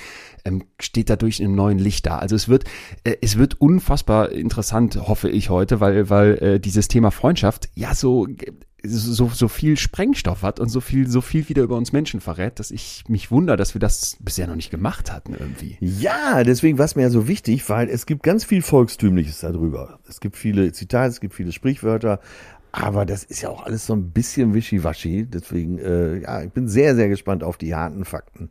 [0.45, 2.19] ähm, steht dadurch in einem neuen Licht da.
[2.19, 2.63] Also es wird,
[3.03, 7.93] äh, es wird unfassbar interessant, hoffe ich heute, weil, weil äh, dieses Thema Freundschaft ja
[7.93, 8.27] so
[8.85, 12.59] so, so viel Sprengstoff hat und so viel, so viel wieder über uns Menschen verrät,
[12.59, 15.77] dass ich mich wundere, dass wir das bisher noch nicht gemacht hatten irgendwie.
[15.79, 19.99] Ja, deswegen war es mir ja so wichtig, weil es gibt ganz viel Volkstümliches darüber.
[20.07, 22.19] Es gibt viele Zitate, es gibt viele Sprichwörter,
[22.73, 25.27] aber das ist ja auch alles so ein bisschen wischiwaschi.
[25.27, 28.49] Deswegen, äh, ja, ich bin sehr, sehr gespannt auf die harten Fakten.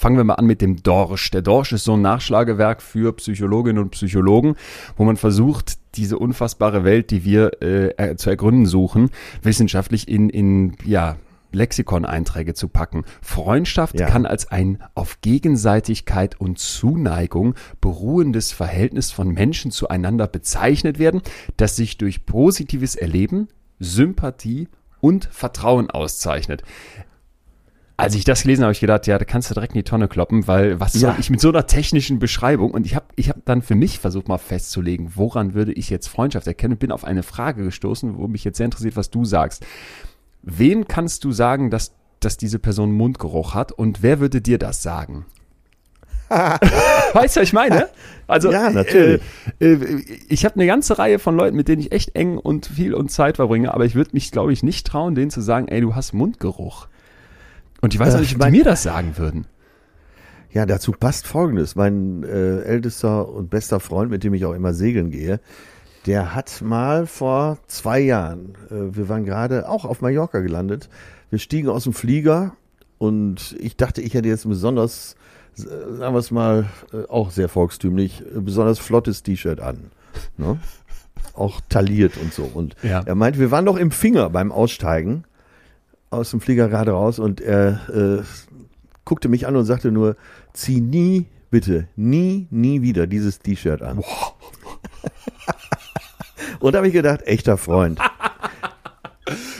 [0.00, 1.30] Fangen wir mal an mit dem Dorsch.
[1.30, 4.54] Der Dorsch ist so ein Nachschlagewerk für Psychologinnen und Psychologen,
[4.96, 9.10] wo man versucht, diese unfassbare Welt, die wir äh, zu ergründen suchen,
[9.42, 11.16] wissenschaftlich in, in ja,
[11.52, 13.04] Lexikon-Einträge zu packen.
[13.20, 14.06] Freundschaft Ja.
[14.06, 21.20] kann als ein auf Gegenseitigkeit und Zuneigung beruhendes Verhältnis von Menschen zueinander bezeichnet werden,
[21.58, 24.68] das sich durch positives Erleben, Sympathie
[25.02, 26.62] und Vertrauen auszeichnet.
[28.00, 29.84] Als ich das gelesen habe, habe ich gedacht, ja, da kannst du direkt in die
[29.84, 31.16] Tonne kloppen, weil was soll Ja.
[31.18, 32.70] ich mit so einer technischen Beschreibung?
[32.72, 36.08] Und ich habe ich hab dann für mich versucht mal festzulegen, woran würde ich jetzt
[36.08, 39.24] Freundschaft erkennen und bin auf eine Frage gestoßen, wo mich jetzt sehr interessiert, was du
[39.24, 39.64] sagst.
[40.42, 44.82] Wen kannst du sagen, dass, dass diese Person Mundgeruch hat und wer würde dir das
[44.82, 45.26] sagen?
[46.30, 47.88] weißt du, was ich meine?
[48.28, 49.20] Also, Ja, natürlich.
[49.58, 52.66] Äh, äh, ich habe eine ganze Reihe von Leuten, mit denen ich echt eng und
[52.66, 55.66] viel und Zeit verbringe, aber ich würde mich, glaube ich, nicht trauen, denen zu sagen,
[55.66, 56.86] ey, du hast Mundgeruch.
[57.80, 59.46] Und ich weiß Äh, auch nicht, ich ob die mir das sagen würden.
[60.52, 61.76] Ja, dazu passt Folgendes.
[61.76, 65.40] Mein äh, ältester und bester Freund, mit dem ich auch immer segeln gehe,
[66.06, 70.88] der hat mal vor zwei Jahren, äh, wir waren gerade auch auf Mallorca gelandet,
[71.30, 72.54] wir stiegen aus dem Flieger
[72.98, 75.14] und ich dachte, ich hätte jetzt ein besonders,
[75.58, 79.90] äh, sagen wir es mal, äh, auch sehr volkstümlich, äh, besonders flottes T-Shirt an.
[80.36, 80.58] Ne?
[81.34, 82.42] Auch tailliert und so.
[82.52, 83.02] Und Ja.
[83.06, 85.24] er meinte, wir waren doch im Finger beim Aussteigen
[86.10, 88.22] aus dem Flieger gerade raus und er äh,
[89.04, 90.16] guckte mich an und sagte nur,
[90.52, 93.98] zieh nie, bitte, nie, nie wieder dieses T-Shirt an.
[96.60, 98.00] und da habe ich gedacht, echter Freund.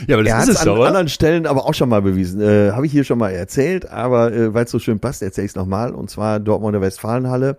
[0.07, 2.41] Ja, aber er hat es an anderen Stellen aber auch schon mal bewiesen.
[2.41, 5.45] Äh, habe ich hier schon mal erzählt, aber äh, weil es so schön passt, erzähle
[5.45, 5.93] ich es nochmal.
[5.93, 7.57] Und zwar Dortmunder Westfalenhalle.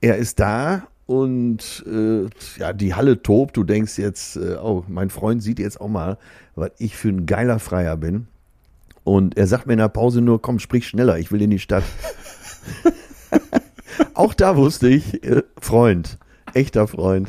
[0.00, 3.56] Er ist da und äh, ja, die Halle tobt.
[3.56, 6.18] Du denkst jetzt, äh, oh, mein Freund sieht jetzt auch mal,
[6.54, 8.26] was ich für ein geiler Freier bin.
[9.02, 11.58] Und er sagt mir in der Pause nur, komm, sprich schneller, ich will in die
[11.58, 11.84] Stadt.
[14.14, 16.18] auch da wusste ich, äh, Freund,
[16.54, 17.28] echter Freund.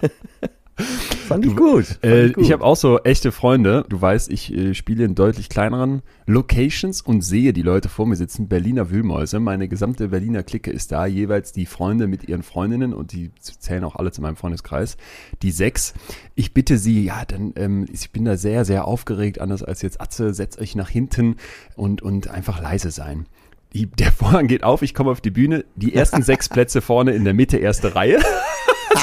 [0.82, 1.84] Fand ich gut.
[1.86, 2.44] Fand Äh, gut.
[2.44, 3.84] ich habe auch so echte Freunde.
[3.88, 8.16] Du weißt, ich äh, spiele in deutlich kleineren Locations und sehe die Leute vor mir
[8.16, 8.48] sitzen.
[8.48, 9.40] Berliner Wühlmäuse.
[9.40, 11.06] Meine gesamte Berliner Clique ist da.
[11.06, 14.96] Jeweils die Freunde mit ihren Freundinnen und die zählen auch alle zu meinem Freundeskreis.
[15.42, 15.94] Die sechs.
[16.34, 19.40] Ich bitte sie, ja, dann, ähm, ich bin da sehr, sehr aufgeregt.
[19.40, 21.36] Anders als jetzt Atze, setzt euch nach hinten
[21.76, 23.26] und, und einfach leise sein.
[23.74, 25.64] Der Vorhang geht auf, ich komme auf die Bühne.
[25.76, 28.18] Die ersten sechs Plätze vorne in der Mitte, erste Reihe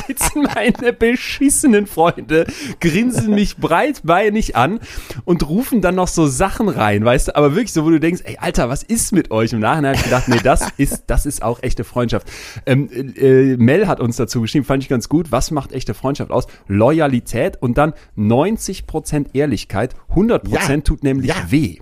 [0.10, 2.48] sitzen meine beschissenen Freunde,
[2.80, 4.80] grinsen mich breitbeinig an
[5.26, 8.22] und rufen dann noch so Sachen rein, weißt du, aber wirklich so, wo du denkst,
[8.26, 9.54] ey, Alter, was ist mit euch?
[9.54, 12.28] Im Nachhinein habe ich gedacht, nee, das ist, das ist auch echte Freundschaft.
[12.66, 16.32] Ähm, äh, Mel hat uns dazu geschrieben, fand ich ganz gut, was macht echte Freundschaft
[16.32, 16.48] aus?
[16.68, 20.78] Loyalität und dann 90% Ehrlichkeit, 100% Ja.
[20.82, 21.36] tut nämlich Ja.
[21.50, 21.78] weh.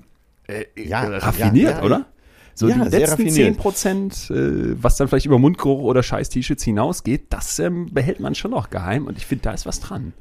[0.48, 1.84] Äh, Ja, raffiniert, ja, ja.
[1.84, 2.06] oder?
[2.58, 3.30] So Ja, die letzten.
[3.30, 8.20] 10 Prozent, äh, was dann vielleicht über Mundgeruch oder scheiß T-Shirts hinausgeht, das ähm, behält
[8.20, 10.14] man schon noch geheim und ich finde, da ist was dran.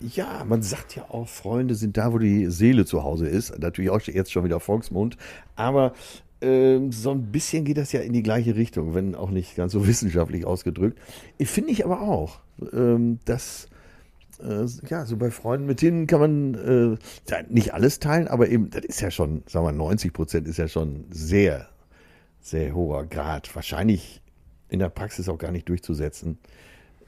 [0.00, 3.58] Ja, man sagt ja auch, Freunde sind da, wo die Seele zu Hause ist.
[3.58, 5.16] Natürlich auch jetzt schon wieder Volksmund.
[5.54, 5.94] Aber
[6.42, 9.72] ähm, so ein bisschen geht das ja in die gleiche Richtung, wenn auch nicht ganz
[9.72, 10.98] so wissenschaftlich ausgedrückt.
[11.40, 12.40] Finde ich aber auch,
[12.74, 13.70] ähm, dass
[14.40, 16.98] äh, ja, so bei Freunden, mit denen kann man äh,
[17.30, 20.58] ja, nicht alles teilen, aber eben, das ist ja schon, sagen wir, 90 Prozent ist
[20.58, 21.68] ja schon sehr,
[22.40, 23.54] sehr hoher Grad.
[23.54, 24.22] Wahrscheinlich
[24.68, 26.38] in der Praxis auch gar nicht durchzusetzen.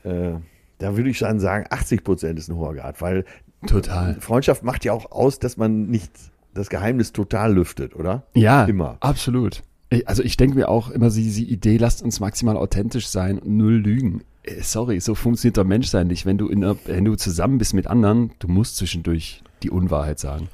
[0.04, 0.34] Äh,
[0.78, 3.24] da würde ich dann sagen, 80 Prozent ist ein hoher Grad, weil
[3.66, 4.14] Total.
[4.20, 6.12] Freundschaft macht ja auch aus, dass man nicht
[6.54, 8.24] das Geheimnis total lüftet, oder?
[8.34, 8.96] Ja, Immer.
[9.00, 9.62] absolut.
[10.04, 13.76] Also ich denke mir auch immer diese Idee, lasst uns maximal authentisch sein und null
[13.76, 14.22] lügen.
[14.48, 16.26] Äh, Sorry, so funktioniert der Menschsein nicht.
[16.26, 20.48] Wenn du, in wenn du zusammen bist mit anderen, du musst zwischendurch die Unwahrheit sagen.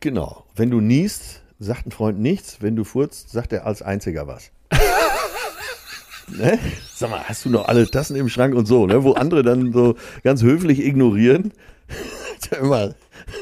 [0.00, 0.44] Genau.
[0.54, 2.58] Wenn du niest, sagt ein Freund nichts.
[2.60, 4.50] Wenn du furzt, sagt er als einziger was.
[6.28, 6.58] ne?
[6.94, 9.02] Sag mal, hast du noch alle Tassen im Schrank und so, ne?
[9.02, 11.52] Wo andere dann so ganz höflich ignorieren.
[12.50, 12.94] Hör mal,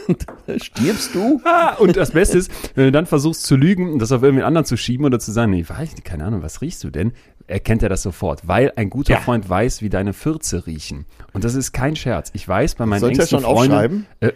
[0.59, 1.41] stirbst du?
[1.45, 4.45] Ah, und das Beste ist, wenn du dann versuchst zu lügen und das auf irgendwen
[4.45, 7.13] anderen zu schieben oder zu sagen, nee, weiß nicht, keine Ahnung, was riechst du denn?
[7.51, 9.21] Erkennt er das sofort, weil ein guter Ja.
[9.21, 11.05] Freund weiß, wie deine Fürze riechen.
[11.33, 12.31] Und das ist kein Scherz.
[12.33, 14.07] Ich weiß bei meinen Sollte er engsten schon Freunden, aufschreiben?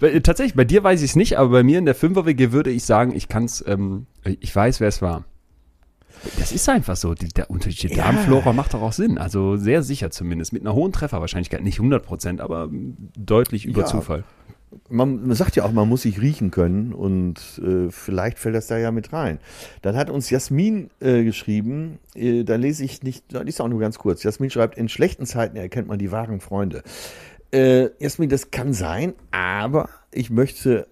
[0.00, 2.70] Äh, Tatsächlich, bei dir weiß ich es nicht, aber bei mir in der Fünfer-WG würde
[2.70, 5.24] ich sagen, ich kann es, ähm, ich weiß, wer es war.
[6.38, 7.14] Das ist einfach so.
[7.14, 8.04] Die, der unterschiedliche Ja.
[8.10, 9.18] Darmflora macht doch auch Sinn.
[9.18, 10.52] Also sehr sicher zumindest.
[10.52, 11.62] Mit einer hohen Trefferwahrscheinlichkeit.
[11.62, 12.68] Nicht 100 Prozent, aber
[13.16, 13.86] deutlich über Ja.
[13.86, 14.24] Zufall.
[14.88, 18.66] Man, man sagt ja auch, man muss sich riechen können und äh, vielleicht fällt das
[18.66, 19.38] da ja mit rein.
[19.82, 23.80] Dann hat uns Jasmin äh, geschrieben, äh, da lese ich nicht, die ist auch nur
[23.80, 24.22] ganz kurz.
[24.22, 26.82] Jasmin schreibt, in schlechten Zeiten erkennt man die wahren Freunde.
[27.52, 30.86] Äh, Jasmin, das kann sein, aber ich möchte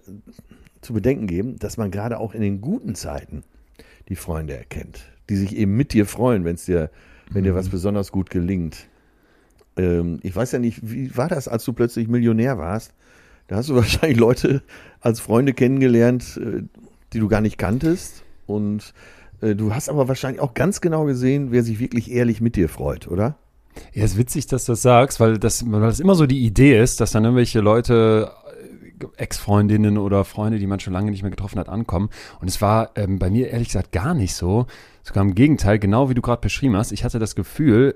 [0.81, 3.43] zu bedenken geben, dass man gerade auch in den guten Zeiten
[4.09, 6.89] die Freunde erkennt, die sich eben mit dir freuen, wenn es dir,
[7.29, 8.87] wenn dir was besonders gut gelingt.
[9.77, 12.93] Ähm, ich weiß ja nicht, wie war das, als du plötzlich Millionär warst?
[13.47, 14.61] Da hast du wahrscheinlich Leute
[15.01, 16.63] als Freunde kennengelernt, äh,
[17.13, 18.23] die du gar nicht kanntest.
[18.47, 18.93] Und
[19.41, 22.69] äh, du hast aber wahrscheinlich auch ganz genau gesehen, wer sich wirklich ehrlich mit dir
[22.69, 23.37] freut, oder?
[23.93, 26.79] Ja, ist witzig, dass du das sagst, weil das, weil das immer so die Idee
[26.79, 28.31] ist, dass dann irgendwelche Leute,
[28.99, 32.09] äh, Ex-Freundinnen oder Freunde, die man schon lange nicht mehr getroffen hat, ankommen.
[32.39, 34.67] Und es war ähm, bei mir ehrlich gesagt gar nicht so.
[35.01, 36.91] Sogar im Gegenteil, genau wie du gerade beschrieben hast.
[36.91, 37.95] Ich hatte das Gefühl,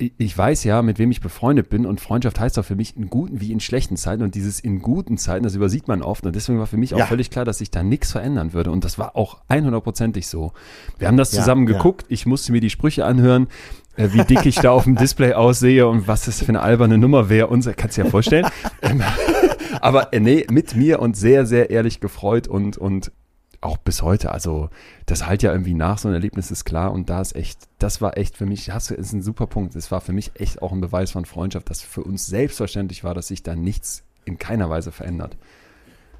[0.00, 3.10] ich weiß ja, mit wem ich befreundet bin und Freundschaft heißt auch für mich in
[3.10, 6.34] guten wie in schlechten Zeiten und dieses in guten Zeiten, das übersieht man oft und
[6.34, 7.06] deswegen war für mich auch ja.
[7.06, 10.52] völlig klar, dass sich da nichts verändern würde und das war auch 100%ig so.
[10.98, 12.14] Wir haben das zusammen ja, geguckt, ja.
[12.14, 13.48] ich musste mir die Sprüche anhören,
[13.96, 16.98] äh, wie dick ich da auf dem Display aussehe und was das für eine alberne
[16.98, 18.46] Nummer wäre und kannst du dir ja vorstellen.
[18.82, 19.02] Ähm,
[19.82, 23.12] aber äh, nee, mit mir und sehr, sehr ehrlich gefreut und, und
[23.60, 24.70] auch bis heute, also
[25.06, 28.00] das halt ja irgendwie nach, so ein Erlebnis ist klar und da ist echt, das
[28.00, 30.62] war echt für mich, hast du, ist ein super Punkt, das war für mich echt
[30.62, 34.38] auch ein Beweis von Freundschaft, dass für uns selbstverständlich war, dass sich da nichts in
[34.38, 35.36] keiner Weise verändert.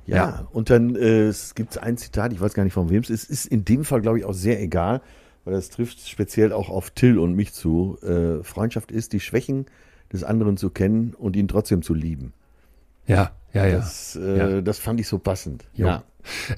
[0.06, 0.48] Ja, ja.
[0.52, 3.30] und dann äh, es gibt ein Zitat, ich weiß gar nicht von wem es ist,
[3.30, 5.00] ist in dem Fall glaube ich auch sehr egal,
[5.44, 7.98] weil das trifft speziell auch auf Till und mich zu.
[8.02, 9.66] Äh, Freundschaft ist, die Schwächen
[10.12, 12.32] des anderen zu kennen und ihn trotzdem zu lieben.
[13.06, 13.76] Ja, ja, ja.
[13.76, 14.60] Das, äh, ja.
[14.60, 15.64] das fand ich so passend.
[15.74, 15.86] Jo.
[15.86, 16.04] Ja.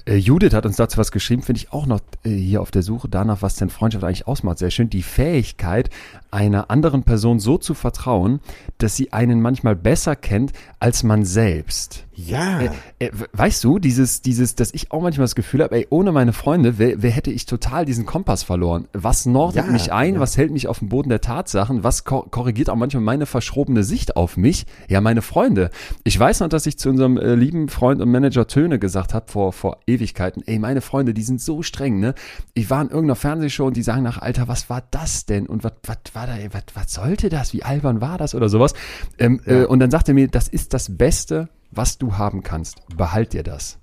[0.05, 2.83] Äh, Judith hat uns dazu was geschrieben, finde ich auch noch äh, hier auf der
[2.83, 4.59] Suche danach, was denn Freundschaft eigentlich ausmacht.
[4.59, 4.89] Sehr schön.
[4.89, 5.89] Die Fähigkeit,
[6.33, 8.39] einer anderen Person so zu vertrauen,
[8.79, 12.05] dass sie einen manchmal besser kennt als man selbst.
[12.15, 12.61] Ja.
[12.61, 12.69] Äh,
[12.99, 16.33] äh, weißt du, dieses, dieses, dass ich auch manchmal das Gefühl habe, ey, ohne meine
[16.33, 18.87] Freunde, wer, wer hätte ich total diesen Kompass verloren?
[18.93, 20.15] Was nordet ja, mich ein?
[20.15, 20.19] Ja.
[20.19, 21.83] Was hält mich auf dem Boden der Tatsachen?
[21.83, 24.65] Was ko korrigiert auch manchmal meine verschrobene Sicht auf mich?
[24.87, 25.71] Ja, meine Freunde.
[26.03, 29.31] Ich weiß noch, dass ich zu unserem äh, lieben Freund und Manager Töne gesagt habe
[29.31, 32.13] vor, vor Ewigkeiten, ey, meine Freunde, die sind so streng, ne?
[32.53, 35.47] Ich war in irgendeiner Fernsehshow und die sagen nach, Alter, was war das denn?
[35.47, 37.53] Und was, was war da, was, was sollte das?
[37.53, 38.73] Wie albern war das oder sowas?
[39.17, 39.63] Ähm, ja.
[39.63, 42.77] äh, und dann sagte er mir, das ist das Beste, was du haben kannst.
[42.95, 43.79] Behalt dir das.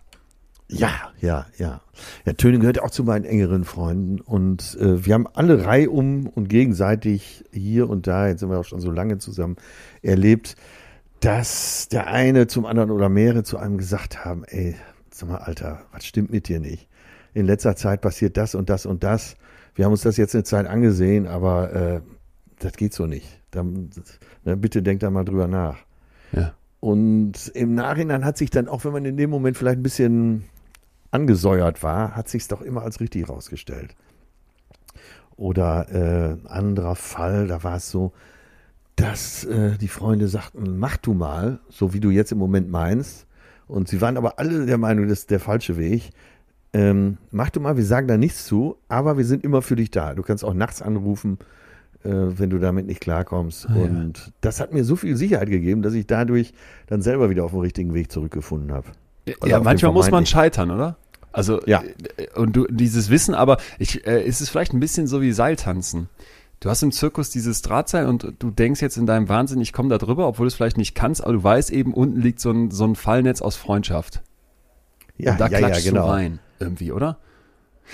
[0.69, 1.81] Ja, ja, ja.
[2.25, 6.49] Ja, Töne gehört auch zu meinen engeren Freunden und äh, wir haben alle reihum und
[6.49, 9.57] gegenseitig hier und da, jetzt sind wir auch schon so lange zusammen,
[10.01, 10.55] erlebt,
[11.19, 14.77] dass der eine zum anderen oder mehrere zu einem gesagt haben, ey,
[15.11, 16.89] sag mal, Alter, was stimmt mit dir nicht?
[17.35, 19.35] In letzter Zeit passiert das und das und das.
[19.75, 22.01] Wir haben uns das jetzt eine Zeit angesehen, aber äh,
[22.61, 23.41] das geht so nicht.
[23.51, 23.91] Dann,
[24.45, 25.79] ne, bitte denk da mal drüber nach.
[26.33, 26.55] Ja.
[26.79, 30.45] Und im Nachhinein hat sich dann, auch wenn man in dem Moment vielleicht ein bisschen
[31.11, 33.97] angesäuert war, hat sich es doch immer als richtig rausgestellt.
[35.37, 38.13] Oder äh, anderer Fall, da war es so,
[38.97, 43.27] dass äh, die Freunde sagten, mach du mal, so wie du jetzt im Moment meinst.
[43.67, 46.11] Und sie waren aber alle der Meinung, das ist der falsche Weg.
[46.73, 49.91] Ähm, mach du mal, wir sagen da nichts zu, aber wir sind immer für dich
[49.91, 50.15] da.
[50.15, 51.39] Du kannst auch nachts anrufen
[52.03, 53.69] wenn du damit nicht klarkommst.
[53.69, 54.33] Ah, und ja.
[54.41, 56.55] das hat mir so viel Sicherheit gegeben, dass ich dadurch
[56.87, 58.89] dann selber wieder auf den richtigen Weg zurückgefunden habe.
[59.45, 60.97] Ja, manchmal muss man scheitern, oder?
[61.33, 61.83] Also, ja.
[62.17, 65.33] Äh, und du, dieses Wissen, aber ich, äh, ist es vielleicht ein bisschen so wie
[65.33, 66.09] Seiltanzen.
[66.61, 69.89] Du hast im Zirkus dieses Drahtseil und du denkst jetzt in deinem Wahnsinn, ich komme
[69.89, 72.51] da drüber, obwohl du es vielleicht nicht kannst, aber du weißt eben, unten liegt so
[72.51, 74.23] ein, so ein Fallnetz aus Freundschaft.
[75.17, 76.07] Ja, und da ja, klatschst ja, genau.
[76.07, 77.19] du rein, irgendwie, oder?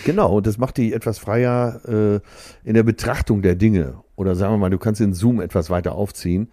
[0.04, 2.20] Genau, und das macht dich etwas freier äh,
[2.68, 3.94] in der Betrachtung der Dinge.
[4.16, 6.48] Oder sagen wir mal, du kannst den Zoom etwas weiter aufziehen,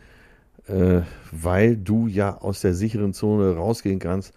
[0.67, 4.34] äh, weil du ja aus der sicheren Zone rausgehen kannst.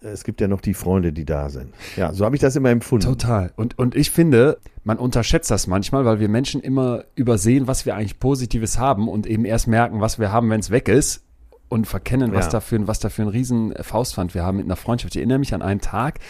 [0.00, 1.74] Es gibt ja noch die Freunde, die da sind.
[1.96, 3.04] Ja, so habe ich das immer empfunden.
[3.04, 3.52] Total.
[3.56, 7.96] Und, und ich finde, man unterschätzt das manchmal, weil wir Menschen immer übersehen, was wir
[7.96, 11.24] eigentlich Positives haben und eben erst merken, was wir haben, wenn es weg ist
[11.68, 12.52] und verkennen, was, ja.
[12.52, 15.14] dafür, was dafür ein riesen Faustpfand wir haben mit einer Freundschaft.
[15.14, 16.20] Ich erinnere mich an einen Tag,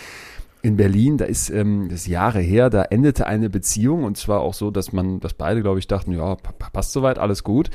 [0.63, 4.55] in Berlin, da ist ähm, das Jahre her, da endete eine Beziehung und zwar auch
[4.55, 7.71] so, dass man, dass beide, glaube ich, dachten, ja, passt soweit, alles gut.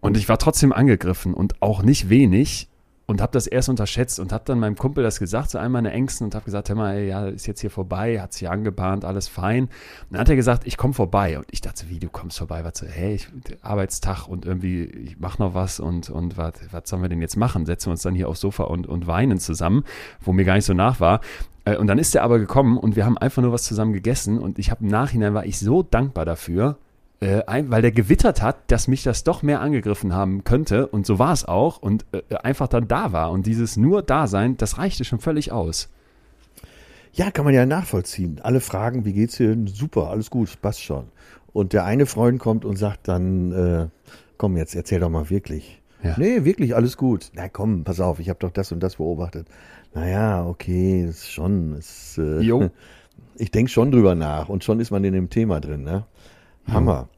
[0.00, 2.68] Und ich war trotzdem angegriffen und auch nicht wenig
[3.08, 5.92] und habe das erst unterschätzt und habe dann meinem Kumpel das gesagt, zu einem meiner
[5.92, 9.06] Ängsten und habe gesagt, hör mal, ey, ja, ist jetzt hier vorbei, hat sich angebahnt,
[9.06, 9.64] alles fein.
[9.64, 9.70] Und
[10.10, 12.64] dann hat er gesagt, ich komme vorbei und ich dachte, wie, du kommst vorbei?
[12.64, 13.28] Was, hey, ich,
[13.62, 17.38] Arbeitstag und irgendwie, ich mache noch was und, und was, was sollen wir denn jetzt
[17.38, 17.64] machen?
[17.64, 19.84] Setzen wir uns dann hier aufs Sofa und, und weinen zusammen,
[20.20, 21.22] wo mir gar nicht so nach war.
[21.68, 24.38] Äh, und dann ist er aber gekommen und wir haben einfach nur was zusammen gegessen
[24.38, 26.78] und ich habe im Nachhinein war ich so dankbar dafür,
[27.20, 31.18] äh, weil der gewittert hat, dass mich das doch mehr angegriffen haben könnte und so
[31.18, 35.04] war es auch und äh, einfach dann da war und dieses nur Dasein, das reichte
[35.04, 35.88] schon völlig aus.
[37.12, 38.38] Ja, kann man ja nachvollziehen.
[38.42, 39.56] Alle fragen, wie geht's dir?
[39.66, 41.06] Super, alles gut, passt schon.
[41.52, 43.86] Und der eine Freund kommt und sagt dann, äh,
[44.36, 45.80] komm jetzt, erzähl doch mal wirklich.
[46.02, 46.14] Ja.
[46.16, 47.32] Nee, wirklich, alles gut.
[47.34, 49.48] Na komm, pass auf, ich habe doch das und das beobachtet.
[49.94, 51.76] Naja, okay, ist schon.
[51.76, 52.70] Ist, äh, jo.
[53.40, 55.84] Ich denke schon drüber nach und schon ist man in dem Thema drin.
[55.84, 56.04] Ne?
[56.66, 57.08] Hammer.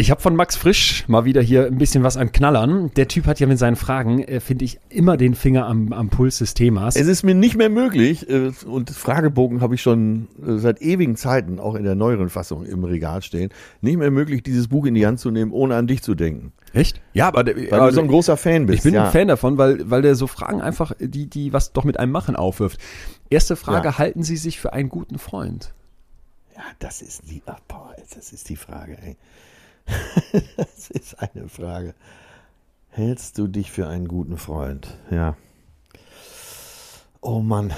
[0.00, 2.90] Ich habe von Max Frisch mal wieder hier ein bisschen was an Knallern.
[2.96, 6.08] Der Typ hat ja mit seinen Fragen, äh, finde ich, immer den Finger am, am
[6.08, 6.96] Puls des Themas.
[6.96, 11.16] Es ist mir nicht mehr möglich, äh, und Fragebogen habe ich schon äh, seit ewigen
[11.16, 13.50] Zeiten, auch in der neueren Fassung im Regal stehen,
[13.82, 16.54] nicht mehr möglich, dieses Buch in die Hand zu nehmen, ohne an dich zu denken.
[16.72, 17.02] Echt?
[17.12, 18.78] Ja, aber Weil du so ein großer Fan bist.
[18.78, 19.04] ich bin ja.
[19.04, 22.12] ein Fan davon, weil, weil der so Fragen einfach, die, die was doch mit einem
[22.12, 22.80] machen aufwirft.
[23.28, 23.98] Erste Frage, Ja.
[23.98, 25.74] halten Sie sich für einen guten Freund?
[26.56, 29.18] Ja, das ist die, ach, boah, das ist die Frage, ey.
[30.56, 31.94] das ist eine Frage.
[32.88, 34.98] Hältst du dich für einen guten Freund?
[35.10, 35.36] Ja.
[37.20, 37.72] Oh Mann.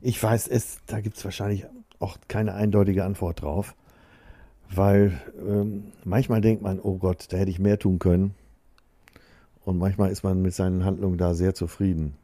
[0.00, 1.66] Ich weiß es, da gibt es wahrscheinlich
[1.98, 3.74] auch keine eindeutige Antwort drauf.
[4.70, 8.34] Weil ähm, manchmal denkt man, oh Gott, da hätte ich mehr tun können.
[9.64, 12.17] Und manchmal ist man mit seinen Handlungen da sehr zufrieden.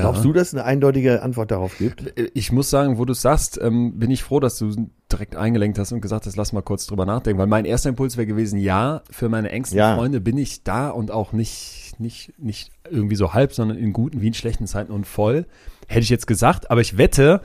[0.00, 2.18] Glaubst du, dass es eine eindeutige Antwort darauf gibt?
[2.34, 5.78] Ich muss sagen, wo du es sagst, ähm, bin ich froh, dass du direkt eingelenkt
[5.78, 7.38] hast und gesagt hast, lass mal kurz drüber nachdenken.
[7.38, 9.94] Weil mein erster Impuls wäre gewesen, ja, für meine engsten Ja.
[9.96, 14.22] Freunde bin ich da und auch nicht, nicht, nicht irgendwie so halb, sondern in guten
[14.22, 15.46] wie in schlechten Zeiten und voll.
[15.88, 17.42] Hätte ich jetzt gesagt, aber ich wette,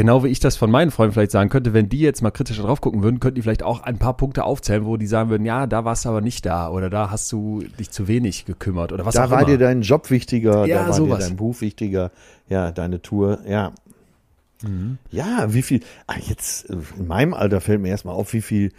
[0.00, 2.62] genau wie ich das von meinen Freunden vielleicht sagen könnte, wenn die jetzt mal kritischer
[2.62, 5.44] drauf gucken würden, könnten die vielleicht auch ein paar Punkte aufzählen, wo die sagen würden,
[5.44, 8.92] ja, da warst du aber nicht da oder da hast du dich zu wenig gekümmert
[8.92, 9.50] oder was da auch war immer.
[9.50, 11.18] dir dein Job wichtiger, Ja, da war sowas.
[11.18, 12.12] dir dein Buch wichtiger,
[12.48, 13.72] ja, deine Tour, ja.
[14.62, 14.96] Mhm.
[15.10, 18.72] Ja, wie viel, ah, jetzt äh, in meinem Alter fällt mir erstmal auf, wie viel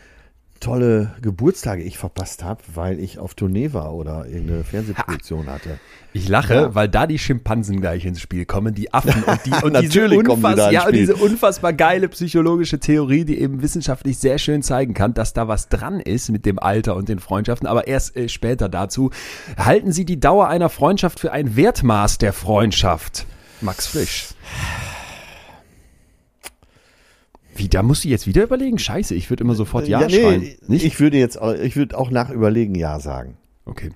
[0.61, 5.79] tolle Geburtstage ich verpasst habe, weil ich auf Tournee war oder irgendeine Fernsehproduktion hatte.
[6.13, 6.75] Ich lache, Ja.
[6.75, 10.09] weil da die Schimpansen gleich ins Spiel kommen, die Affen und die und Natürlich diese,
[10.09, 14.61] die unfass, ins ja, und diese unfassbar geile psychologische Theorie, die eben wissenschaftlich sehr schön
[14.63, 18.15] zeigen kann, dass da was dran ist mit dem Alter und den Freundschaften, aber erst
[18.15, 19.09] äh, später dazu.
[19.57, 23.25] Halten Sie die Dauer einer Freundschaft für ein Wertmaß der Freundschaft?
[23.61, 24.29] Max Frisch.
[27.61, 28.77] Wie, da musst du jetzt wieder überlegen?
[28.79, 30.41] Scheiße, ich würde immer sofort Ja, schreien.
[30.67, 30.83] Nicht?
[30.85, 33.37] Ich würde jetzt, auch- ich würde auch nach Überlegen Ja sagen.
[33.65, 33.91] okay.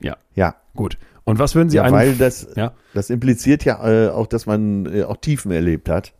[0.00, 0.54] Ja, Ja.
[0.76, 0.96] gut.
[1.24, 2.72] Und was würden Sie Ja, einem- weil das, ja?
[2.94, 6.14] das impliziert ja äh, auch, dass man äh, auch Tiefen erlebt hat.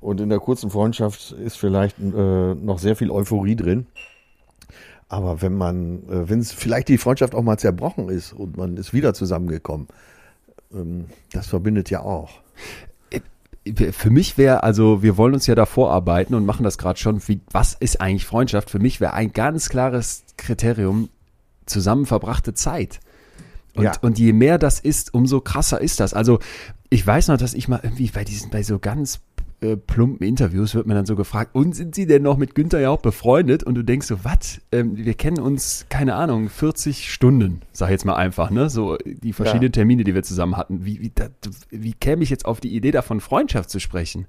[0.00, 3.86] Und in der kurzen Freundschaft ist vielleicht äh, noch sehr viel Euphorie drin.
[5.08, 8.76] Aber wenn man, äh, wenn es vielleicht die Freundschaft auch mal zerbrochen ist und man
[8.76, 9.88] ist wieder zusammengekommen,
[10.72, 12.30] ähm, das verbindet ja auch.
[13.74, 17.20] Für mich wäre, also wir wollen uns ja da vorarbeiten und machen das gerade schon.
[17.28, 18.70] Wie, was ist eigentlich Freundschaft?
[18.70, 21.08] Für mich wäre ein ganz klares Kriterium
[21.66, 23.00] zusammen verbrachte Zeit.
[23.74, 23.92] Und, Ja.
[24.00, 26.14] und je mehr das ist, umso krasser ist das.
[26.14, 26.38] Also
[26.90, 29.20] ich weiß noch, dass ich mal irgendwie bei diesen, bei so ganz
[29.60, 32.80] äh, plumpen Interviews wird man dann so gefragt, und sind Sie denn noch mit Günther
[32.80, 33.62] ja auch befreundet?
[33.64, 34.60] Und du denkst so, was?
[34.72, 38.70] Ähm, wir kennen uns, keine Ahnung, 40 Stunden, sag ich jetzt mal einfach, ne?
[38.70, 40.84] So die verschiedenen Termine, die wir zusammen hatten.
[40.84, 41.28] Wie, wie, da,
[41.70, 44.26] wie käme ich jetzt auf die Idee davon, Freundschaft zu sprechen?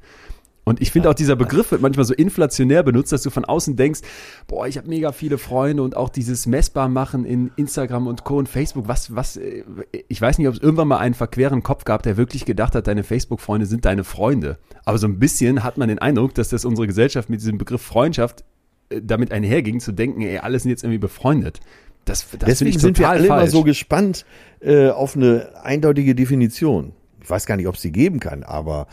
[0.70, 3.76] Und ich finde auch dieser Begriff wird manchmal so inflationär benutzt, dass du von außen
[3.76, 4.02] denkst,
[4.48, 8.38] boah, ich habe mega viele Freunde und auch dieses Messbarmachen in Instagram und Co.
[8.38, 9.64] und Facebook, was, was, äh,
[10.08, 12.86] ich weiß nicht, ob es irgendwann mal einen verqueren Kopf gab, der wirklich gedacht hat,
[12.86, 14.60] deine Facebook-Freunde sind deine Freunde.
[14.86, 17.82] Aber so ein bisschen hat man den Eindruck, dass das unsere Gesellschaft mit diesem Begriff
[17.82, 18.44] Freundschaft
[18.90, 21.62] äh, damit einherging, zu denken, ey, alle sind jetzt irgendwie befreundet.
[22.06, 23.52] Das, das Deswegen sind wir alle immer falsch.
[23.52, 24.24] so gespannt
[24.60, 26.94] äh, auf eine eindeutige Definition.
[27.24, 28.88] Ich weiß gar nicht, ob es die geben kann, aber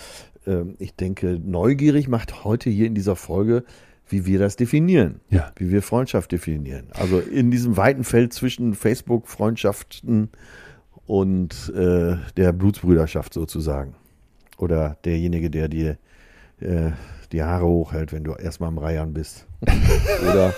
[0.78, 3.64] ich denke, neugierig macht heute hier in dieser Folge,
[4.08, 5.20] wie wir das definieren.
[5.30, 5.52] Ja.
[5.56, 6.86] Wie wir Freundschaft definieren.
[6.92, 10.30] Also in diesem weiten Feld zwischen Facebook-Freundschaften
[11.06, 13.94] und äh, der Blutsbrüderschaft sozusagen.
[14.58, 15.98] Oder derjenige, der dir
[16.60, 16.92] äh,
[17.32, 19.46] die Haare hochhält, wenn du erstmal am Reiern bist.
[20.22, 20.54] oder,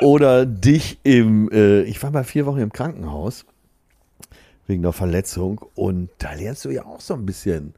[0.00, 3.44] oder dich im, äh, ich war mal vier Wochen im Krankenhaus
[4.66, 7.74] wegen einer Verletzung und da lernst du ja auch so ein bisschen.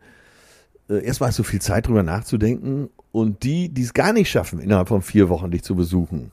[0.89, 4.59] Äh, erstmal hast du viel Zeit drüber nachzudenken und die, die es gar nicht schaffen,
[4.61, 6.33] innerhalb von vier Wochen dich zu besuchen,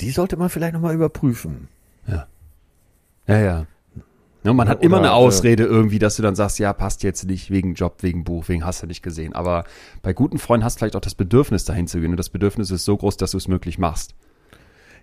[0.00, 1.68] die sollte man vielleicht nochmal überprüfen.
[3.26, 3.66] Ja, ja.
[4.42, 7.02] Ja, man hat Oder, immer eine äh, Ausrede irgendwie, dass du dann sagst, ja, passt
[7.02, 9.32] jetzt nicht wegen Job, wegen Buch, wegen hast du nicht gesehen.
[9.32, 9.64] Aber
[10.02, 12.10] bei guten Freunden hast du vielleicht auch das Bedürfnis, dahin zu gehen.
[12.10, 14.14] Und das Bedürfnis ist so groß, dass du es möglich machst.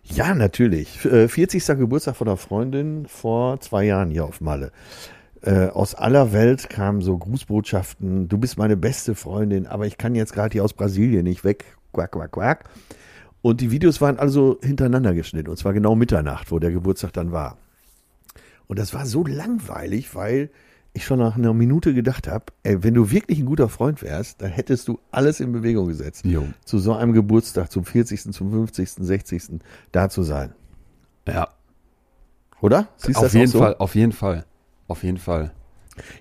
[0.04, 0.96] Ja, natürlich.
[0.98, 1.66] F- äh, 40.
[1.80, 4.72] Geburtstag von einer Freundin vor zwei Jahren hier auf Malle.
[5.44, 10.14] Äh, aus aller Welt kamen so Grußbotschaften, du bist meine beste Freundin, aber ich kann
[10.14, 11.66] jetzt gerade hier aus Brasilien nicht weg.
[11.94, 12.70] Quack, quack, quack.
[13.42, 15.50] Und die Videos waren also hintereinander geschnitten.
[15.50, 17.58] Und zwar genau Mitternacht, wo der Geburtstag dann war.
[18.68, 20.52] Und das war so langweilig, weil
[20.94, 24.42] ich schon nach einer Minute gedacht habe, ey, wenn du wirklich ein guter Freund wärst,
[24.42, 26.24] dann hättest du alles in Bewegung gesetzt.
[26.26, 26.46] Jo.
[26.66, 29.44] Zu so einem Geburtstag, zum 40., zum 50., 60.
[29.92, 30.54] da zu sein.
[31.28, 31.50] Ja,
[32.62, 32.90] Oder?
[32.98, 33.60] Siehst auf das jeden auch so?
[33.60, 34.46] Fall, auf jeden Fall.
[34.92, 35.52] Auf jeden Fall.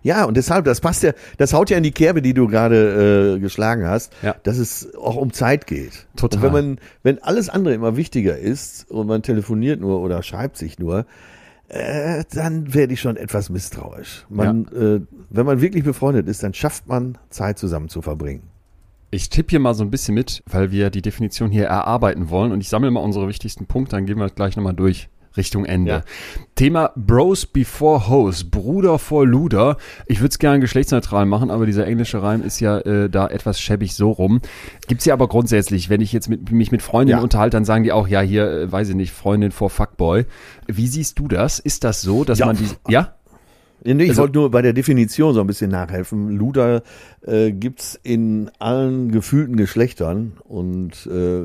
[0.03, 3.35] Ja, und deshalb, das passt ja, das haut ja in die Kerbe, die du gerade
[3.37, 4.35] äh, geschlagen hast, Ja.
[4.43, 6.07] dass es auch um Zeit geht.
[6.17, 6.39] Total.
[6.39, 10.57] Und wenn man, wenn alles andere immer wichtiger ist und man telefoniert nur oder schreibt
[10.57, 11.07] sich nur,
[11.69, 14.27] äh, dann werde ich schon etwas misstrauisch.
[14.29, 15.01] Man, äh,
[15.31, 18.43] wenn man wirklich befreundet ist, dann schafft man Zeit zusammen zu verbringen.
[19.13, 22.53] Ich tippe hier mal so ein bisschen mit, weil wir die Definition hier erarbeiten wollen
[22.53, 25.09] und ich sammle mal unsere wichtigsten Punkte, dann gehen wir gleich nochmal durch.
[25.37, 25.91] Richtung Ende.
[25.93, 26.03] Ja.
[26.57, 29.77] Thema Bros before Hoes, Bruder vor Luder.
[30.07, 33.61] Ich würde es gerne geschlechtsneutral machen, aber dieser englische Reim ist ja äh, da etwas
[33.61, 34.41] schäbig so rum.
[34.89, 37.23] Gibt's ja aber grundsätzlich, wenn ich jetzt mit, mich mit Freundinnen Ja.
[37.23, 40.25] unterhalte, dann sagen die auch, ja, hier, äh, weiß ich nicht, Freundin vor Fuckboy.
[40.67, 41.59] Wie siehst du das?
[41.61, 42.47] Ist das so, dass Ja.
[42.47, 43.15] man die, ja?
[43.83, 46.29] Ich Also- wollte nur bei der Definition so ein bisschen nachhelfen.
[46.37, 46.83] Luder
[47.27, 51.45] äh, gibt's in allen gefühlten Geschlechtern und äh,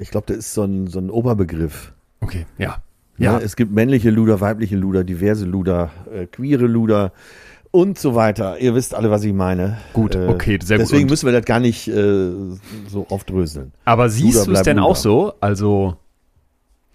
[0.00, 1.92] ich glaube, das ist so ein, so ein Oberbegriff.
[2.20, 2.76] Okay, ja.
[3.18, 3.32] Ja.
[3.32, 7.12] Ja, es gibt männliche Luder, weibliche Luder, diverse Luder, äh, queere Luder
[7.70, 8.58] und so weiter.
[8.60, 9.78] Ihr wisst alle, was ich meine.
[9.92, 10.86] Gut, Äh, okay, sehr gut.
[10.86, 12.30] Deswegen müssen wir das gar nicht äh,
[12.88, 13.72] so aufdröseln.
[13.84, 14.88] Aber siehst du es denn Luder.
[14.88, 15.34] auch so?
[15.40, 15.96] Also,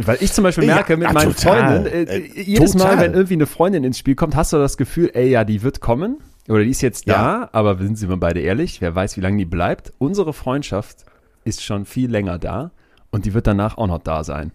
[0.02, 1.82] weil ich zum Beispiel Ja, merke mit ja, meinen total.
[1.84, 3.00] Freundinnen, äh, Äh, jedes Mal, total.
[3.06, 5.82] wenn irgendwie eine Freundin ins Spiel kommt, hast du das Gefühl, ey, ja, die wird
[5.82, 6.18] kommen.
[6.50, 7.14] Oder die ist jetzt Ja.
[7.14, 9.94] da, aber sind sie mal beide ehrlich, wer weiß, wie lange die bleibt.
[10.00, 11.06] Unsere Freundschaft
[11.46, 12.72] ist schon viel länger da
[13.12, 14.52] und die wird danach auch noch da sein.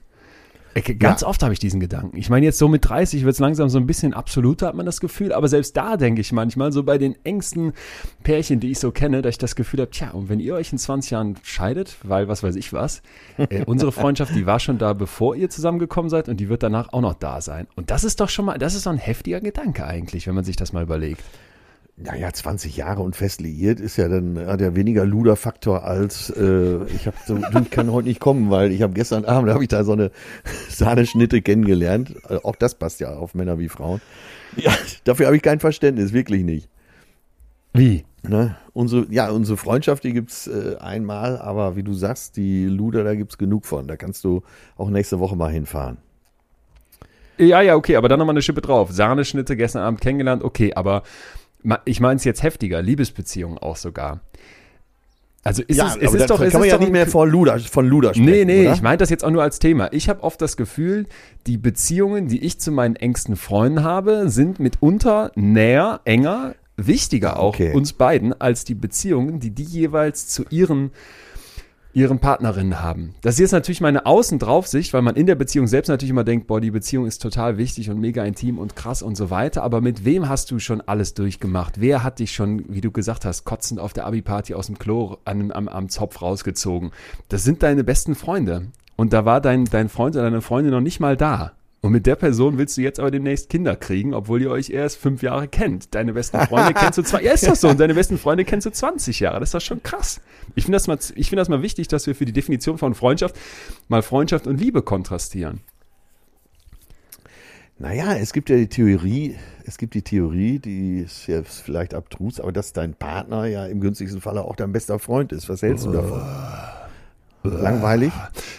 [0.87, 2.16] Äh, Ganz oft habe ich diesen Gedanken.
[2.16, 4.87] Ich meine, jetzt so mit 30 wird es langsam so ein bisschen absoluter, hat man
[4.87, 5.33] das Gefühl.
[5.33, 7.72] Aber selbst da denke ich manchmal, so bei den engsten
[8.22, 10.72] Pärchen, die ich so kenne, dass ich das Gefühl habe, tja, und wenn ihr euch
[10.72, 13.03] in 20 Jahren scheidet, weil was weiß ich was,
[13.37, 16.93] äh, unsere Freundschaft, die war schon da, bevor ihr zusammengekommen seid und die wird danach
[16.93, 17.66] auch noch da sein.
[17.76, 20.45] Und das ist doch schon mal, das ist doch ein heftiger Gedanke eigentlich, wenn man
[20.45, 21.22] sich das mal überlegt.
[22.01, 26.84] Naja, 20 Jahre und fest liiert ist ja dann hat ja weniger Luder-Faktor als äh,
[26.94, 29.68] ich habe so, ich kann heute nicht kommen, weil ich habe gestern Abend habe ich
[29.68, 30.12] da so eine
[30.68, 32.14] Sahneschnitte kennengelernt.
[32.28, 34.01] Äh, auch das passt ja auf Männer wie Frauen.
[34.57, 34.72] Ja,
[35.05, 36.68] dafür habe ich kein Verständnis, wirklich nicht.
[37.72, 38.05] Wie?
[38.22, 38.57] Ne?
[38.72, 43.14] Unsere, ja, unsere Freundschaft, die gibt's äh, einmal, aber wie du sagst, die Luder, da
[43.14, 43.88] gibt's genug von.
[43.88, 44.42] Da kannst du
[44.76, 45.99] auch nächste Woche mal hinfahren.
[47.38, 48.90] Ja, ja, okay, aber dann nochmal eine Schippe drauf.
[48.90, 51.03] Sahneschnitte gestern Abend kennengelernt, okay, aber
[51.84, 54.20] ich meine es jetzt heftiger, Liebesbeziehungen auch sogar.
[55.44, 57.06] Also ist es, es aber ist doch, es kann man ist ja doch nicht mehr
[57.06, 58.74] von Luder, von Luder sprechen, Nee, nee, oder?
[58.74, 59.92] ich meine das jetzt auch nur als Thema.
[59.92, 61.06] Ich habe oft das Gefühl,
[61.46, 67.54] die Beziehungen, die ich zu meinen engsten Freunden habe, sind mitunter näher, enger, wichtiger auch
[67.54, 67.72] Okay.
[67.72, 70.90] uns beiden als die Beziehungen, die die jeweils zu ihren
[71.99, 73.14] ihren Partnerinnen haben.
[73.22, 76.46] Das ist jetzt natürlich meine Außendraufsicht, weil man in der Beziehung selbst natürlich immer denkt,
[76.46, 79.64] boah, die Beziehung ist total wichtig und mega intim und krass und so weiter.
[79.64, 81.80] Aber mit wem hast du schon alles durchgemacht?
[81.80, 85.16] Wer hat dich schon, wie du gesagt hast, kotzend auf der Abi-Party aus dem Klo
[85.24, 86.92] an, am, am Zopf rausgezogen?
[87.28, 88.68] Das sind deine besten Freunde.
[88.94, 91.53] Und da war dein, dein Freund oder deine Freundin noch nicht mal da.
[91.81, 94.97] Und mit der Person willst du jetzt aber demnächst Kinder kriegen, obwohl ihr euch erst
[94.97, 95.95] fünf Jahre kennt.
[95.95, 97.22] Deine besten Freunde kennst du zwei.
[97.29, 97.68] Ja, ist doch so.
[97.68, 99.39] Und deine besten Freunde kennst du 20 Jahre.
[99.39, 100.20] Das ist doch schon krass.
[100.57, 102.95] Ich finde das, mal, ich finde das mal wichtig, dass wir für die Definition von
[102.95, 103.37] Freundschaft
[103.89, 105.61] mal Freundschaft und Liebe kontrastieren.
[107.79, 112.41] Naja, es gibt ja die Theorie, es gibt die Theorie, die ist ja vielleicht abstrus,
[112.41, 115.49] aber dass dein Partner ja im günstigsten Falle auch dein bester Freund ist.
[115.49, 116.20] Was hältst du davon?
[117.43, 118.12] Langweilig?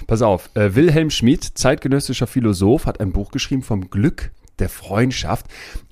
[0.07, 5.45] Pass auf, äh, Wilhelm Schmid, zeitgenössischer Philosoph, hat ein Buch geschrieben vom Glück der Freundschaft.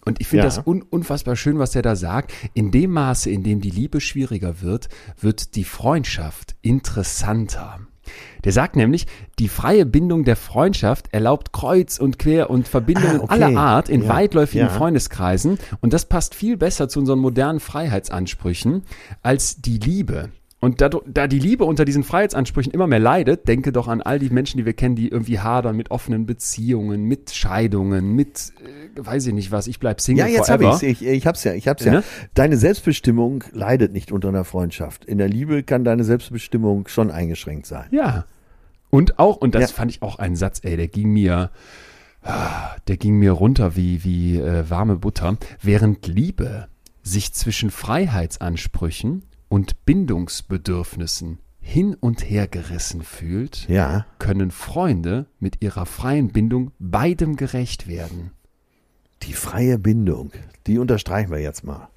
[0.05, 0.49] Und ich finde Ja.
[0.49, 2.33] das un unfassbar schön, was er da sagt.
[2.53, 7.79] In dem Maße, in dem die Liebe schwieriger wird, wird die Freundschaft interessanter.
[8.45, 9.05] Der sagt nämlich,
[9.37, 13.43] die freie Bindung der Freundschaft erlaubt kreuz und quer und Verbindungen Ah, okay.
[13.43, 14.73] aller Art in Ja, weitläufigen ja.
[14.73, 15.59] Freundeskreisen.
[15.81, 18.83] Und das passt viel besser zu unseren modernen Freiheitsansprüchen
[19.23, 20.29] als die Liebe.
[20.59, 24.17] Und da, da die Liebe unter diesen Freiheitsansprüchen immer mehr leidet, denke doch an all
[24.17, 28.53] die Menschen, die wir kennen, die irgendwie hadern mit offenen Beziehungen, mit Scheidungen, mit,
[28.95, 30.81] äh, weiß ich nicht was, ich bleib Single Ja, jetzt habe ich's.
[30.81, 31.91] ich Ich hab's ja, ich hab's ja.
[31.91, 32.03] Ne?
[32.33, 35.05] Deine Selbstbestimmung leidet nicht unter einer Freundschaft.
[35.05, 37.85] In der Liebe kann deine Selbstbestimmung schon eingeschränkt sein.
[37.91, 38.25] Ja.
[38.89, 39.75] Und auch, und das Ja.
[39.77, 41.51] fand ich auch ein Satz, ey, der ging mir,
[42.23, 45.37] ah, der ging mir runter wie, wie äh, warme Butter.
[45.61, 46.67] Während Liebe
[47.03, 54.05] sich zwischen Freiheitsansprüchen und Bindungsbedürfnissen hin und her gerissen fühlt, Ja.
[54.19, 58.31] können Freunde mit ihrer freien Bindung beidem gerecht werden.
[59.23, 60.31] Die freie Bindung,
[60.65, 61.89] die unterstreichen wir jetzt mal.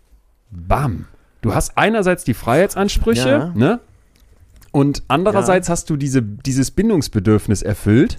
[0.50, 1.06] Bam.
[1.42, 3.52] Du hast einerseits die Freiheitsansprüche, Ja.
[3.54, 3.80] ne?
[4.72, 8.18] Und andererseits hast du diese, dieses Bindungsbedürfnis erfüllt.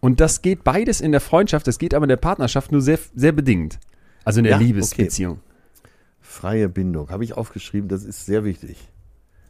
[0.00, 2.98] Und das geht beides in der Freundschaft, das geht aber in der Partnerschaft nur sehr,
[3.14, 3.78] sehr bedingt.
[4.24, 5.40] Also in der Ja, Liebesbeziehung.
[6.40, 8.78] Freie Bindung, habe ich aufgeschrieben, das ist sehr wichtig.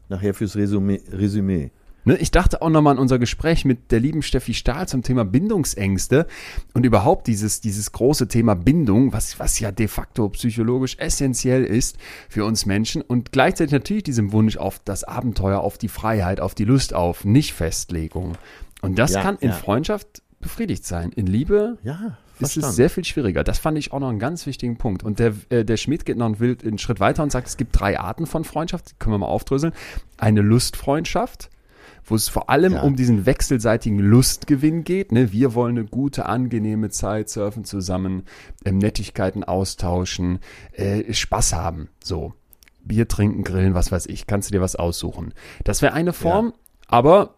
[0.09, 1.01] Nachher fürs Resümee.
[1.13, 1.71] Resümee.
[2.05, 5.25] Ne, ich dachte auch nochmal an unser Gespräch mit der lieben Steffi Stahl zum Thema
[5.25, 6.27] Bindungsängste
[6.75, 11.97] und überhaupt dieses, dieses große Thema Bindung, was, was ja de facto psychologisch essentiell ist
[12.29, 16.57] für uns Menschen und gleichzeitig natürlich diesem Wunsch auf das Abenteuer, auf die Freiheit, auf
[16.57, 18.37] die Lust auf, nicht Festlegung.
[18.81, 19.55] Und das Ja, kann in ja.
[19.55, 21.13] Freundschaft befriedigt sein.
[21.13, 23.45] In Liebe Ja, ist es sehr viel schwieriger.
[23.45, 25.03] Das fand ich auch noch einen ganz wichtigen Punkt.
[25.03, 27.57] Und der, äh, der Schmidt geht noch einen, Wild- einen Schritt weiter und sagt, es
[27.57, 29.73] gibt drei Arten von Freundschaft, die können wir mal aufdröseln.
[30.19, 31.51] Eine Lustfreundschaft,
[32.05, 32.83] wo es vor allem Ja.
[32.83, 35.13] um diesen wechselseitigen Lustgewinn geht.
[35.13, 35.33] Ne?
[35.33, 38.25] Wir wollen eine gute, angenehme Zeit, surfen zusammen,
[38.65, 40.39] ähm, Nettigkeiten austauschen,
[40.73, 41.89] äh, Spaß haben.
[42.03, 42.33] So.
[42.83, 44.27] Bier trinken, grillen, was weiß ich.
[44.27, 45.35] Kannst du dir was aussuchen.
[45.65, 46.55] Das wäre eine Form,
[46.89, 47.35] aber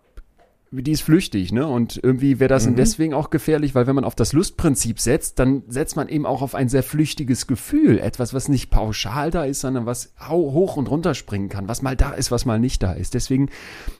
[0.75, 1.67] die ist flüchtig, ne?
[1.67, 2.77] Und irgendwie wäre das Mhm.
[2.77, 6.41] deswegen auch gefährlich, weil wenn man auf das Lustprinzip setzt, dann setzt man eben auch
[6.41, 7.99] auf ein sehr flüchtiges Gefühl.
[7.99, 11.95] Etwas, was nicht pauschal da ist, sondern was hoch und runter springen kann, was mal
[11.95, 13.13] da ist, was mal nicht da ist.
[13.13, 13.51] Deswegen,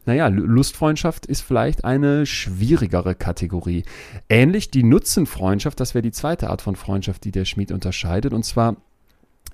[0.07, 3.85] naja, Lu- Lustfreundschaft ist vielleicht eine schwierigere Kategorie.
[4.31, 8.33] Ähnlich die Nutzenfreundschaft, das wäre die zweite Art von Freundschaft, die der Schmied unterscheidet.
[8.33, 8.77] Und zwar,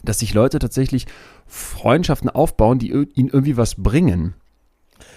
[0.05, 1.07] dass sich Leute tatsächlich
[1.49, 4.35] Freundschaften aufbauen, die ihnen irgendwie was bringen.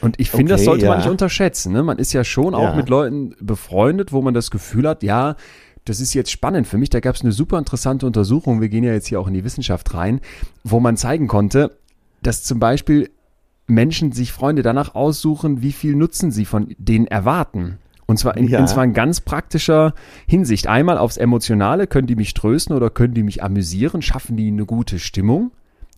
[0.01, 1.05] Und ich finde, das Okay, sollte man ja.
[1.05, 1.73] nicht unterschätzen.
[1.73, 1.83] Ne?
[1.83, 2.75] Man ist ja schon auch Ja.
[2.75, 5.35] mit Leuten befreundet, wo man das Gefühl hat, ja,
[5.85, 6.89] das ist jetzt spannend für mich.
[6.89, 9.43] Da gab es eine super interessante Untersuchung, wir gehen ja jetzt hier auch in die
[9.43, 10.21] Wissenschaft rein,
[10.63, 11.77] wo man zeigen konnte,
[12.23, 13.09] dass zum Beispiel
[13.67, 17.77] Menschen sich Freunde danach aussuchen, wie viel Nutzen sie von denen erwarten.
[18.05, 18.59] Und zwar in, Ja.
[18.59, 19.93] in zwar in ganz praktischer
[20.27, 20.67] Hinsicht.
[20.67, 24.65] Einmal aufs Emotionale, können die mich trösten oder können die mich amüsieren, schaffen die eine
[24.65, 25.51] gute Stimmung.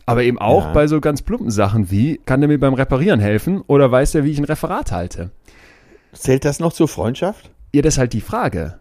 [0.06, 0.72] Aber eben auch Ja.
[0.72, 4.24] bei so ganz plumpen Sachen wie, kann der mir beim Reparieren helfen oder weiß der,
[4.24, 5.30] wie ich ein Referat halte?
[6.12, 7.50] Zählt das noch zur Freundschaft?
[7.74, 8.78] Ja, das ist halt die Frage.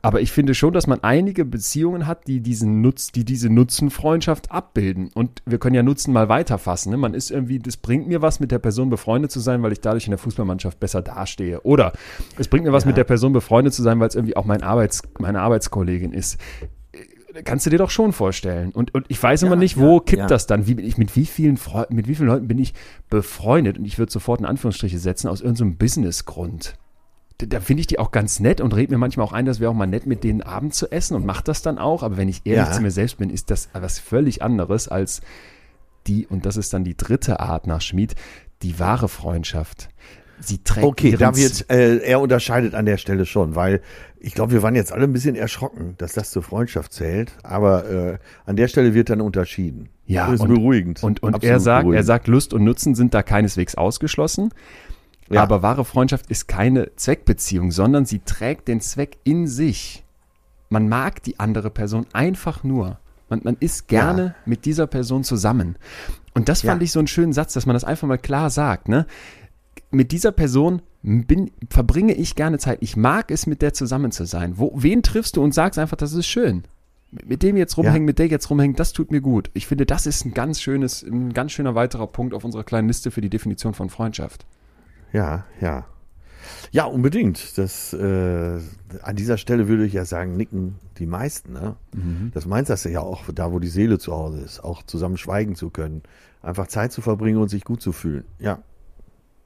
[0.00, 4.50] Aber ich finde schon, dass man einige Beziehungen hat, die diesen Nutz, die diese Nutzenfreundschaft
[4.52, 5.10] abbilden.
[5.14, 6.90] Und wir können ja Nutzen mal weiterfassen.
[6.90, 6.98] Ne?
[6.98, 9.80] Man ist irgendwie, das bringt mir was, mit der Person befreundet zu sein, weil ich
[9.80, 11.62] dadurch in der Fußballmannschaft besser dastehe.
[11.62, 11.92] Oder
[12.38, 12.88] es bringt mir was, Ja.
[12.88, 16.38] mit der Person befreundet zu sein, weil es irgendwie auch mein Arbeits, meine Arbeitskollegin ist.
[17.42, 18.70] Kannst du dir doch schon vorstellen.
[18.70, 20.26] Und, und ich weiß immer Ja, nicht, wo ja, kippt ja.
[20.26, 20.66] das dann?
[20.66, 22.74] Wie bin ich, mit wie vielen Freu mit wie vielen Leuten bin ich
[23.10, 23.78] befreundet?
[23.78, 26.76] Und ich würde sofort in Anführungsstriche setzen, aus irgendeinem Businessgrund
[27.38, 29.60] da, da finde ich die auch ganz nett und rede mir manchmal auch ein, dass
[29.60, 32.02] wäre auch mal nett, mit denen Abend zu essen und macht das dann auch.
[32.02, 35.20] Aber wenn ich ehrlich zu mir selbst bin, ist das was völlig anderes als
[36.06, 38.14] die, und das ist dann die dritte Art nach Schmid,
[38.62, 39.88] die wahre Freundschaft.
[40.44, 43.80] Sie trägt Okay, da wird, äh, er unterscheidet an der Stelle schon, weil
[44.20, 47.32] ich glaube, wir waren jetzt alle ein bisschen erschrocken, dass das zur Freundschaft zählt.
[47.42, 49.88] Aber äh, an der Stelle wird dann unterschieden.
[50.06, 51.02] Ja, das ist und- beruhigend.
[51.02, 52.06] Und, und Absolut er sagt, er beruhigend.
[52.06, 54.50] sagt, Lust und Nutzen sind da keineswegs ausgeschlossen.
[55.30, 55.42] Ja.
[55.42, 60.04] Aber wahre Freundschaft ist keine Zweckbeziehung, sondern sie trägt den Zweck in sich.
[60.68, 62.98] Man mag die andere Person einfach nur.
[63.30, 64.34] Man, man ist gerne Ja.
[64.44, 65.76] mit dieser Person zusammen.
[66.34, 66.84] Und das fand Ja.
[66.84, 68.88] ich so einen schönen Satz, dass man das einfach mal klar sagt.
[68.88, 69.06] Ne?
[69.94, 72.78] Mit dieser Person bin, verbringe ich gerne Zeit.
[72.80, 74.58] Ich mag es, mit der zusammen zu sein.
[74.58, 76.64] Wo, wen triffst du und sagst einfach, das ist schön.
[77.24, 78.06] Mit dem jetzt rumhängen, Ja.
[78.06, 79.50] mit der jetzt rumhängen, das tut mir gut.
[79.54, 82.88] Ich finde, das ist ein ganz schönes, ein ganz schöner weiterer Punkt auf unserer kleinen
[82.88, 84.46] Liste für die Definition von Freundschaft.
[85.12, 85.86] Ja, ja.
[86.72, 87.56] Ja, unbedingt.
[87.56, 88.58] Das, äh,
[89.02, 91.52] an dieser Stelle würde ich ja sagen, nicken die meisten.
[91.52, 91.76] Ne?
[91.94, 92.32] Mhm.
[92.34, 95.54] Das meint das ja auch, da wo die Seele zu Hause ist, auch zusammen schweigen
[95.54, 96.02] zu können,
[96.42, 98.24] einfach Zeit zu verbringen und sich gut zu fühlen.
[98.40, 98.58] Ja,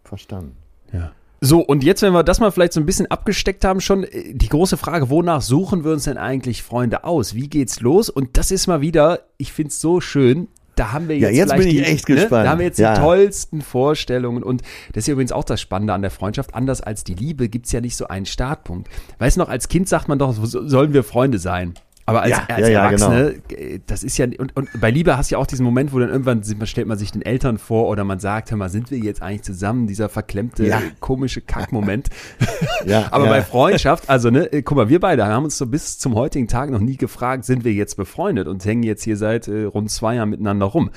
[0.08, 0.56] verstanden.
[0.92, 1.12] Ja.
[1.40, 4.34] So, und jetzt, wenn wir das mal vielleicht so ein bisschen abgesteckt haben, schon äh,
[4.34, 7.34] die große Frage, wonach suchen wir uns denn eigentlich Freunde aus?
[7.34, 8.10] Wie geht's los?
[8.10, 11.52] Und das ist mal wieder, ich find's so schön, da haben wir Ja, jetzt, jetzt
[11.52, 12.46] vielleicht bin ich die, echt gespannt.
[12.46, 12.94] Da haben wir jetzt Ja.
[12.94, 14.42] die tollsten Vorstellungen.
[14.44, 16.54] Und das ist ja übrigens auch das Spannende an der Freundschaft.
[16.54, 18.88] Anders als die Liebe gibt's ja nicht so einen Startpunkt.
[19.18, 21.74] Weißt du noch, als Kind sagt man doch, so- sollen wir Freunde sein?
[22.08, 23.10] Aber als, Ja, als ja, ja, genau.
[23.12, 25.92] Erwachsene, äh, das ist ja, und, und bei Liebe hast du ja auch diesen Moment,
[25.92, 28.56] wo dann irgendwann sind, man stellt man sich den Eltern vor oder man sagt, hör
[28.56, 29.86] mal, sind wir jetzt eigentlich zusammen?
[29.86, 30.80] Dieser verklemmte, Ja.
[31.00, 32.08] komische Kackmoment.
[32.86, 35.98] Ja, Aber bei Freundschaft, also ne, äh, guck mal, wir beide haben uns so bis
[35.98, 39.48] zum heutigen Tag noch nie gefragt, sind wir jetzt befreundet und hängen jetzt hier seit
[39.48, 40.90] äh, rund zwei Jahren miteinander rum.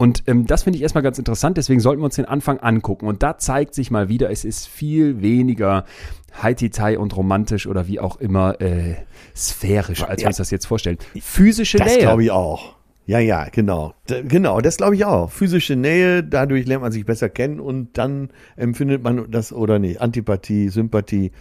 [0.00, 3.06] Und ähm, das finde ich erstmal ganz interessant, deswegen sollten wir uns den Anfang angucken.
[3.08, 5.84] Und da zeigt sich mal wieder, es ist viel weniger
[6.40, 8.94] Haititai und romantisch oder wie auch immer äh,
[9.36, 10.28] sphärisch, als wir Ja.
[10.28, 10.98] uns das jetzt vorstellen.
[11.20, 11.98] Physische Das Nähe.
[11.98, 12.76] glaube ich auch.
[13.06, 13.94] Ja, ja, genau.
[14.08, 15.30] D genau, das glaube ich auch.
[15.32, 20.00] Physische Nähe, dadurch lernt man sich besser kennen und dann empfindet man das oder nicht.
[20.00, 21.32] Antipathie, Sympathie.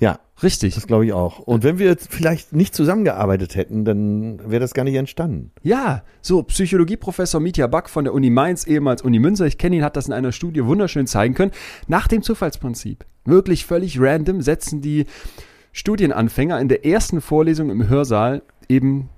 [0.00, 0.74] Ja, Richtig.
[0.74, 1.38] das glaube ich auch.
[1.40, 5.52] Und wenn wir jetzt vielleicht nicht zusammengearbeitet hätten, dann wäre das gar nicht entstanden.
[5.62, 9.84] Ja, so Psychologieprofessor Mitya Back von der Uni Mainz, ehemals Uni Münster, ich kenne ihn,
[9.84, 11.52] hat das in einer Studie wunderschön zeigen können,
[11.86, 13.04] nach dem Zufallsprinzip.
[13.26, 15.04] Wirklich völlig random setzen die
[15.72, 19.10] Studienanfänger in der ersten Vorlesung im Hörsaal eben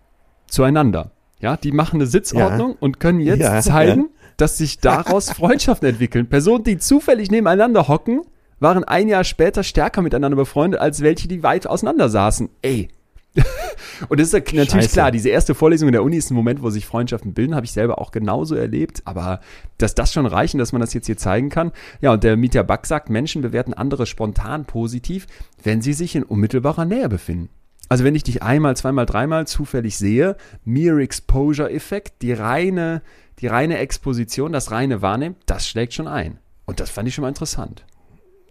[0.49, 1.12] zueinander.
[1.41, 6.28] Ja, die machen eine Sitzordnung und können jetzt Ja, zeigen, dass sich daraus Freundschaften entwickeln.
[6.28, 8.22] Personen, die zufällig nebeneinander hocken,
[8.63, 12.49] waren ein Jahr später stärker miteinander befreundet, als welche, die weit auseinander saßen.
[12.63, 12.89] Ey.
[14.09, 14.93] Und das ist natürlich Scheiße.
[14.93, 17.65] klar, diese erste Vorlesung in der Uni ist ein Moment, wo sich Freundschaften bilden, habe
[17.65, 19.41] ich selber auch genauso erlebt, aber
[19.79, 21.73] dass das schon reichen, dass man das jetzt hier zeigen kann.
[22.01, 25.27] Ja, und der Mieter Back sagt, Menschen bewerten andere spontan positiv,
[25.63, 27.49] wenn sie sich in unmittelbarer Nähe befinden.
[27.89, 33.03] Also wenn ich dich einmal, zweimal, dreimal zufällig sehe, Mere Exposure Effekt, die reine,
[33.39, 36.39] die reine Exposition, das reine Wahrnehmen, das schlägt schon ein.
[36.65, 37.85] Und das fand ich schon mal interessant.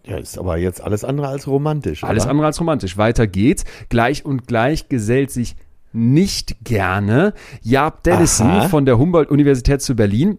[0.06, 2.04] Ja, ist aber jetzt alles andere als romantisch.
[2.04, 2.32] Alles oder?
[2.32, 2.98] andere als romantisch.
[2.98, 3.64] Weiter geht's.
[3.90, 5.56] Gleich und gleich gesellt sich
[5.94, 7.34] nicht gerne.
[7.62, 8.70] Jaap Dennison Aha.
[8.70, 10.38] von der Humboldt-Universität zu Berlin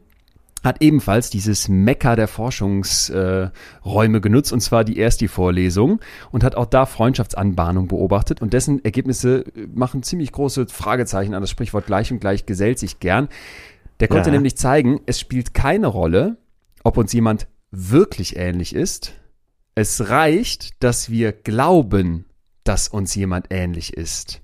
[0.65, 3.43] hat ebenfalls dieses Mekka der Forschungsräume
[4.19, 6.01] äh, genutzt, und zwar die erste Vorlesung,
[6.31, 8.41] und hat auch da Freundschaftsanbahnung beobachtet.
[8.41, 12.79] Und dessen Ergebnisse äh, machen ziemlich große Fragezeichen an das Sprichwort gleich und gleich gesellt
[12.79, 13.29] sich gern.
[14.01, 14.35] Der konnte Ja.
[14.35, 16.37] nämlich zeigen, es spielt keine Rolle,
[16.85, 19.15] ob uns jemand wirklich ähnlich ist.
[19.75, 22.27] Es reicht, dass wir glauben,
[22.64, 24.41] dass uns jemand ähnlich ist.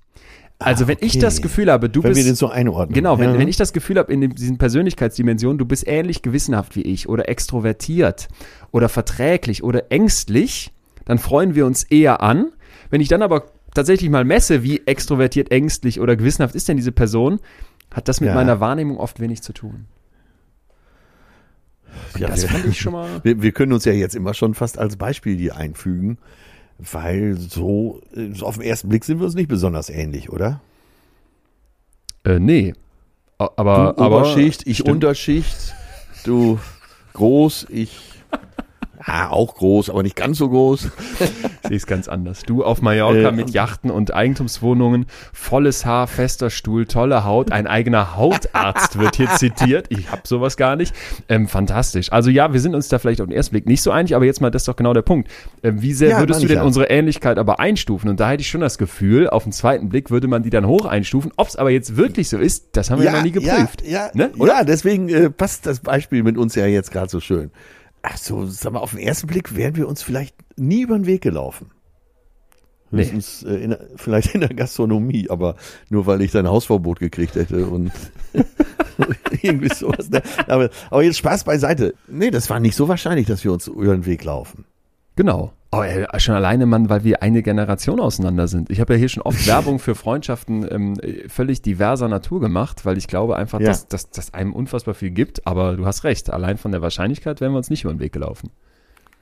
[0.58, 1.20] Also Ah, wenn ich okay.
[1.20, 2.94] das Gefühl habe, du Wenn wir bist den so einordnen.
[2.94, 3.38] Genau, wenn, ja.
[3.38, 7.08] wenn ich das Gefühl habe, in dem, diesen Persönlichkeitsdimensionen, du bist ähnlich gewissenhaft wie ich
[7.08, 8.28] oder extrovertiert
[8.72, 10.72] oder verträglich oder ängstlich,
[11.04, 12.50] dann freuen wir uns eher an.
[12.90, 16.92] Wenn ich dann aber tatsächlich mal messe, wie extrovertiert, ängstlich oder gewissenhaft ist denn diese
[16.92, 17.38] Person,
[17.94, 18.34] hat das mit Ja.
[18.34, 19.86] meiner Wahrnehmung oft wenig zu tun.
[22.18, 23.08] Ja, das wir- fand ich schon mal.
[23.24, 26.18] Wir, wir können uns ja jetzt immer schon fast als Beispiel hier einfügen,
[26.78, 28.00] weil so,
[28.32, 30.60] so auf den ersten Blick sind wir uns nicht besonders ähnlich, oder?
[32.24, 32.74] Äh, nee.
[33.38, 34.96] Aber, du aber Oberschicht, ich stimmt.
[34.96, 35.74] Unterschicht,
[36.24, 36.58] du
[37.14, 38.07] groß, ich
[39.08, 40.90] ja, auch groß, aber nicht ganz so groß.
[41.68, 42.42] sehe es ganz anders.
[42.42, 47.66] Du auf Mallorca Äh, mit Yachten und Eigentumswohnungen, volles Haar, fester Stuhl, tolle Haut, ein
[47.66, 49.86] eigener Hautarzt wird hier zitiert.
[49.88, 50.94] Ich habe sowas gar nicht.
[51.28, 52.12] Ähm, fantastisch.
[52.12, 54.26] Also ja, wir sind uns da vielleicht auf den ersten Blick nicht so einig, aber
[54.26, 55.30] jetzt mal, das ist doch genau der Punkt.
[55.62, 56.64] Ähm, wie sehr Ja, würdest du denn ja.
[56.64, 58.10] unsere Ähnlichkeit aber einstufen?
[58.10, 60.66] Und da hätte ich schon das Gefühl, auf den zweiten Blick würde man die dann
[60.66, 61.32] hoch einstufen.
[61.36, 63.82] Ob es aber jetzt wirklich so ist, das haben wir noch nie geprüft.
[63.84, 64.30] Ja, ja, Ne?
[64.38, 64.58] Oder?
[64.58, 67.50] ja deswegen äh, passt das Beispiel mit uns ja jetzt gerade so schön.
[68.02, 71.06] Ach so, sag mal, auf den ersten Blick wären wir uns vielleicht nie über den
[71.06, 71.70] Weg gelaufen.
[72.90, 73.02] Nee.
[73.02, 75.56] Höchstens äh, in, vielleicht in der Gastronomie, aber
[75.90, 77.92] nur weil ich dein Hausverbot gekriegt hätte und
[79.42, 80.08] irgendwie sowas.
[80.08, 80.22] Ne?
[80.46, 81.94] Aber, aber jetzt Spaß beiseite.
[82.06, 84.64] Nee, das war nicht so wahrscheinlich, dass wir uns über den Weg laufen.
[85.16, 85.52] Genau.
[85.70, 88.70] Aber äh, schon alleine, Mann, weil wir eine Generation auseinander sind.
[88.70, 92.86] Ich habe ja hier schon oft Werbung für Freundschaften ähm, äh, völlig diverser Natur gemacht,
[92.86, 93.66] weil ich glaube einfach, Ja.
[93.68, 95.46] dass dass das einem unfassbar viel gibt.
[95.46, 98.12] Aber du hast recht, allein von der Wahrscheinlichkeit wären wir uns nicht über den Weg
[98.12, 98.50] gelaufen.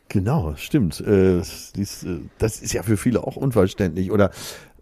[0.09, 1.01] Genau, stimmt.
[1.01, 1.43] Äh,
[1.75, 4.31] dies, äh, das ist ja für viele auch unverständlich oder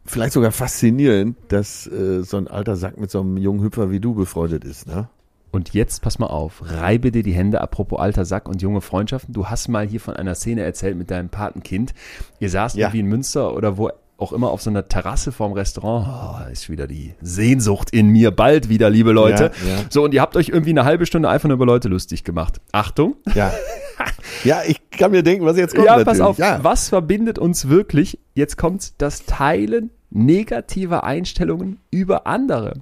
[0.05, 4.01] vielleicht sogar faszinierend, dass äh, so ein alter Sack mit so einem jungen Hüpfer wie
[4.01, 4.87] du befreundet ist.
[4.87, 5.09] Ne?
[5.55, 9.33] Und jetzt pass mal auf, reibe dir die Hände, apropos alter Sack und junge Freundschaften.
[9.33, 11.95] Du hast mal hier von einer Szene erzählt mit deinem Patenkind.
[12.41, 12.87] Ihr saßt Ja.
[12.89, 16.09] irgendwie in Münster oder wo auch immer auf so einer Terrasse vorm Restaurant.
[16.09, 18.33] Oh, ist wieder die Sehnsucht in mir.
[18.33, 19.53] Bald wieder, liebe Leute.
[19.65, 19.79] Ja, ja.
[19.91, 22.61] So, und ihr habt euch irgendwie eine halbe Stunde einfach nur über Leute lustig gemacht.
[22.73, 23.15] Achtung.
[23.37, 23.53] Ja.
[24.45, 25.87] ja, ich kann mir denken, was jetzt kommt.
[25.87, 26.19] ja, natürlich.
[26.19, 26.39] pass auf.
[26.39, 26.65] Ja.
[26.65, 28.19] Was verbindet uns wirklich?
[28.35, 32.75] Jetzt kommt das Teilen negativer Einstellungen über andere.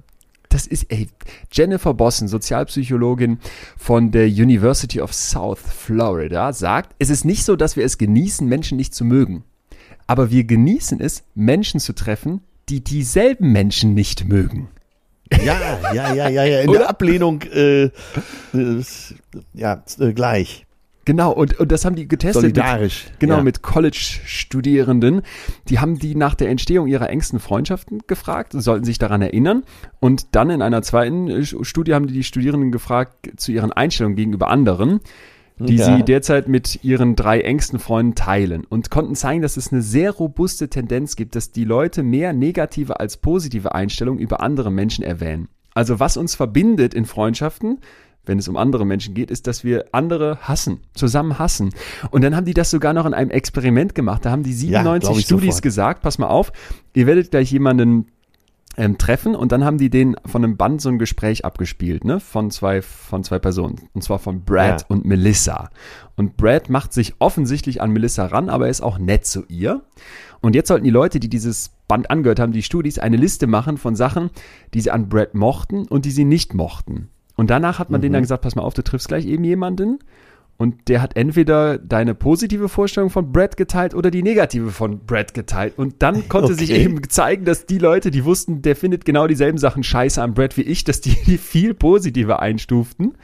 [0.53, 1.07] Das ist, ey,
[1.51, 3.39] Jennifer Bossen, Sozialpsychologin
[3.75, 8.47] von der University of South Florida, sagt, es ist nicht so, dass wir es genießen,
[8.47, 9.45] Menschen nicht zu mögen.
[10.05, 14.69] Aber wir genießen es, Menschen zu treffen, die dieselben Menschen nicht mögen.
[15.43, 15.59] Ja,
[15.91, 16.59] ja, ja, ja, ja.
[16.61, 16.79] In Oder?
[16.79, 17.91] der Ablehnung äh, äh,
[19.55, 20.67] ja, äh, gleich.
[21.05, 22.43] Genau, und, und das haben die getestet.
[22.43, 23.07] mit- Solidarisch.
[23.19, 23.43] Genau, ja.
[23.43, 25.21] mit College-Studierenden.
[25.69, 29.63] Die haben die nach der Entstehung ihrer engsten Freundschaften gefragt, sollten sich daran erinnern.
[29.99, 34.15] Und dann in einer zweiten äh, Studie haben die die Studierenden gefragt zu ihren Einstellungen
[34.15, 35.01] gegenüber anderen,
[35.59, 35.85] die Ja.
[35.97, 38.65] sie derzeit mit ihren drei engsten Freunden teilen.
[38.65, 42.99] Und konnten zeigen, dass es eine sehr robuste Tendenz gibt, dass die Leute mehr negative
[42.99, 45.49] als positive Einstellungen über andere Menschen erwähnen.
[45.75, 47.79] Also was uns verbindet in Freundschaften,
[48.25, 51.71] wenn es um andere Menschen geht, ist, dass wir andere hassen, zusammen hassen.
[52.11, 54.25] Und dann haben die das sogar noch in einem Experiment gemacht.
[54.25, 56.51] Da haben die Ja, 97 glaub ich Studis gesagt, pass mal auf,
[56.93, 58.07] ihr werdet gleich jemanden
[58.75, 62.19] ähm, treffen und dann haben die den von einem Band so ein Gespräch abgespielt, ne,
[62.19, 63.81] von zwei, von zwei Personen.
[63.93, 64.85] Und zwar von Brad Ja.
[64.87, 65.69] und Melissa.
[66.15, 69.83] Und Brad macht sich offensichtlich an Melissa ran, aber er ist auch nett zu ihr.
[70.41, 73.77] Und jetzt sollten die Leute, die dieses Band angehört haben, die Studis, eine Liste machen
[73.77, 74.29] von Sachen,
[74.73, 77.09] die sie an Brad mochten und die sie nicht mochten.
[77.35, 79.99] Und danach hat man denen dann gesagt, pass mal auf, du triffst gleich eben jemanden
[80.55, 85.33] Und der hat entweder deine positive Vorstellung von Brad geteilt oder die negative von Brad
[85.33, 85.73] geteilt.
[85.77, 86.65] Und dann konnte Okay.
[86.65, 90.33] sich eben zeigen, dass die Leute, die wussten, der findet genau dieselben Sachen scheiße an
[90.35, 93.15] Brad wie ich, dass die, die viel positiver einstuften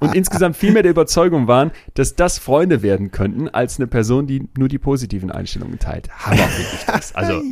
[0.00, 4.26] und insgesamt viel mehr der Überzeugung waren, dass das Freunde werden könnten, als eine Person,
[4.26, 6.10] die nur die positiven Einstellungen teilt.
[6.10, 7.14] Hammer, wirklich das.
[7.14, 7.42] Also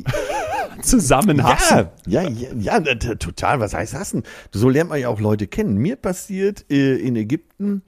[0.83, 1.89] zusammen hassen.
[2.07, 3.61] Ja, ja, ja, ja, total.
[3.61, 4.23] Was heißt hassen?
[4.53, 5.77] So lernt man ja auch Leute kennen.
[5.77, 7.83] Mir passiert äh, in Ägypten,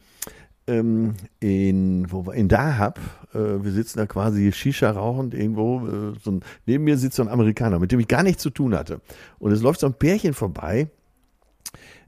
[0.67, 2.99] ähm, in, wo in Dahab,
[3.35, 7.23] äh, wir sitzen da quasi Shisha rauchend irgendwo, äh, so ein, neben mir sitzt so
[7.23, 9.01] ein Amerikaner, mit dem ich gar nichts zu tun hatte.
[9.39, 10.89] Und es läuft so ein Pärchen vorbei,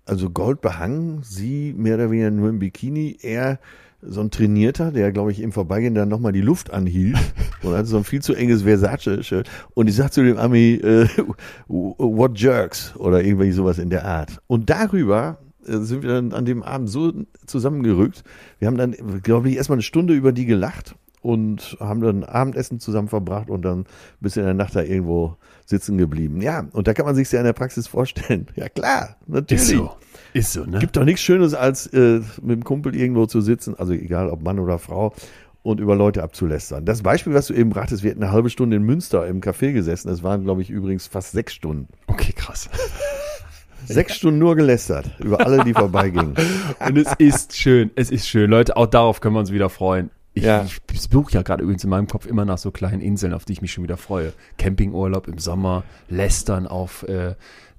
[0.05, 3.59] also goldbehangen, sie mehr oder weniger nur im Bikini, er
[4.01, 7.19] so ein Trainierter, der, glaube ich, im Vorbeigehen dann nochmal die Luft anhielt
[7.63, 9.51] und hatte so ein viel zu enges Versace-Shirt.
[9.75, 11.09] Und ich sag zu dem Ami, äh,
[11.67, 12.95] what jerks?
[12.97, 14.41] Oder irgendwie sowas in der Art.
[14.47, 15.39] Und darüber
[15.69, 17.13] sind wir dann an dem Abend so
[17.47, 18.25] zusammengerückt.
[18.59, 22.81] Wir haben dann, glaube ich, erstmal eine Stunde über die gelacht und haben dann Abendessen
[22.81, 23.87] zusammen verbracht und dann
[24.21, 26.41] bis in der Nacht da irgendwo sitzen geblieben.
[26.41, 28.47] Ja, und da kann man sich ja in der Praxis vorstellen.
[28.57, 29.63] Ja klar, natürlich.
[29.63, 29.91] Ist so.
[30.35, 30.79] Ist so, ne?
[30.79, 34.43] Gibt doch nichts Schönes, als äh, mit dem Kumpel irgendwo zu sitzen, also egal ob
[34.43, 35.15] Mann oder Frau,
[35.63, 36.85] und über Leute abzulästern.
[36.85, 39.73] Das Beispiel, was du eben brachtest, wir hätten eine halbe Stunde in Münster im Café
[39.73, 40.09] gesessen.
[40.09, 41.89] Das waren, glaube ich, übrigens fast sechs Stunden.
[42.07, 42.69] Okay, krass.
[43.89, 46.35] Sechs Stunden nur gelästert über alle, die vorbeigingen.
[46.87, 48.51] Und es ist schön, es ist schön.
[48.51, 50.11] Leute, auch darauf können wir uns wieder freuen.
[50.35, 50.65] Ich, Ja.
[50.93, 53.55] ich suche ja gerade übrigens in meinem Kopf immer nach so kleinen Inseln, auf die
[53.55, 54.33] ich mich schon wieder freue.
[54.59, 57.35] Campingurlaub im Sommer, Lästern auf äh,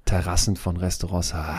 [0.06, 1.34] Terrassen von Restaurants.
[1.34, 1.50] Ah,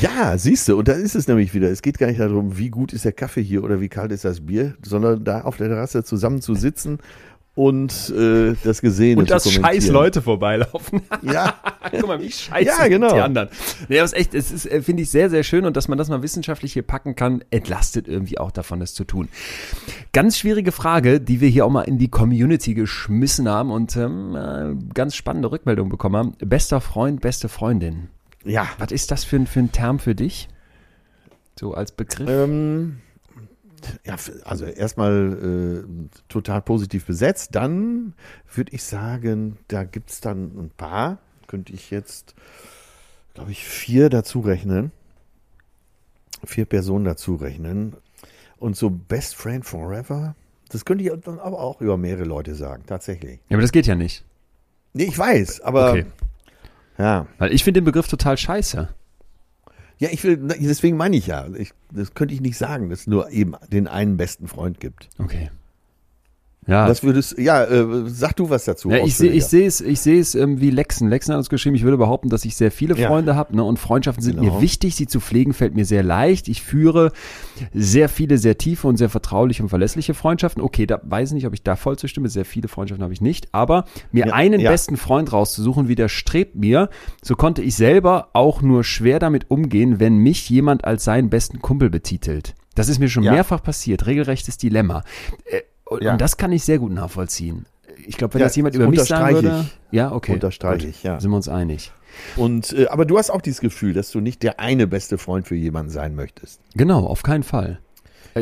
[0.00, 1.70] Ja, siehst du, und da ist es nämlich wieder.
[1.70, 4.24] Es geht gar nicht darum, wie gut ist der Kaffee hier oder wie kalt ist
[4.24, 6.98] das Bier, sondern da auf der Terrasse zusammen zu sitzen
[7.54, 9.88] und äh, das Gesehene und dass scheiß.
[9.88, 11.02] Leute vorbeilaufen.
[11.20, 11.54] Ja,
[11.90, 13.12] Guck mal, wie scheiße Ja, genau.
[13.12, 13.48] die anderen.
[13.88, 15.86] Nee, aber es ist echt, es ist, äh, finde ich, sehr, sehr schön und dass
[15.88, 19.28] man das mal wissenschaftlich hier packen kann, entlastet irgendwie auch davon, das zu tun.
[20.12, 24.34] Ganz schwierige Frage, die wir hier auch mal in die Community geschmissen haben und ähm,
[24.34, 26.32] äh, ganz spannende Rückmeldung bekommen haben.
[26.38, 28.08] Bester Freund, beste Freundin.
[28.44, 28.66] ja.
[28.78, 30.48] Was ist das für ein, für ein Term für dich?
[31.58, 32.28] So als Begriff?
[32.30, 32.96] Ähm,
[34.04, 37.54] ja, also erstmal äh, total positiv besetzt.
[37.54, 38.14] Dann
[38.54, 42.34] würde ich sagen, da gibt es dann ein paar, könnte ich jetzt,
[43.34, 44.92] glaube ich, vier dazu rechnen.
[46.44, 47.94] Vier Personen dazu rechnen.
[48.58, 50.34] Und so Best Friend Forever,
[50.68, 53.40] das könnte ich dann aber auch über mehrere Leute sagen, tatsächlich.
[53.48, 54.24] Ja, aber das geht ja nicht.
[54.92, 56.06] Nee, ich weiß, aber Okay.
[56.98, 57.26] ja.
[57.38, 58.88] Weil ich finde den Begriff total scheiße.
[60.02, 63.06] Ja, ich will, deswegen meine ich ja, ich, das könnte ich nicht sagen, dass es
[63.06, 65.08] nur eben den einen besten Freund gibt.
[65.18, 65.52] Okay.
[66.68, 68.88] Ja, Das würdest, ja, äh, sag du was dazu.
[68.88, 71.08] Ja, ich sehe ich sehe es, ich sehe es ähm, wie Lexen.
[71.08, 73.08] Lexen hat uns geschrieben, ich würde behaupten, dass ich sehr viele Ja.
[73.08, 74.54] Freunde habe ne, und Freundschaften sind Genau.
[74.56, 74.94] mir wichtig.
[74.94, 76.46] Sie zu pflegen fällt mir sehr leicht.
[76.46, 77.10] Ich führe
[77.74, 80.62] sehr viele, sehr tiefe und sehr vertrauliche und verlässliche Freundschaften.
[80.62, 82.28] Okay, da weiß ich nicht, ob ich da voll zustimme.
[82.28, 83.48] Sehr viele Freundschaften habe ich nicht.
[83.52, 84.70] Aber mir Ja, einen ja.
[84.70, 86.90] besten Freund rauszusuchen, widerstrebt mir.
[87.22, 91.60] So konnte ich selber auch nur schwer damit umgehen, wenn mich jemand als seinen besten
[91.60, 92.54] Kumpel betitelt.
[92.76, 93.32] Das ist mir schon Ja.
[93.32, 94.06] mehrfach passiert.
[94.06, 95.02] Regelrechtes Dilemma.
[95.92, 96.12] Äh, und, Ja.
[96.12, 97.66] und das kann ich sehr gut nachvollziehen.
[98.06, 99.64] Ich glaube, wenn Ja, das jemand über mich sagen würde.
[99.66, 99.78] ich.
[99.96, 100.32] Ja, okay.
[100.34, 101.20] Unterstreiche ich, ja.
[101.20, 101.92] Sind wir uns einig.
[102.36, 105.46] Und, äh, aber du hast auch dieses Gefühl, dass du nicht der eine beste Freund
[105.46, 106.60] für jemanden sein möchtest.
[106.74, 107.78] Genau, auf keinen Fall.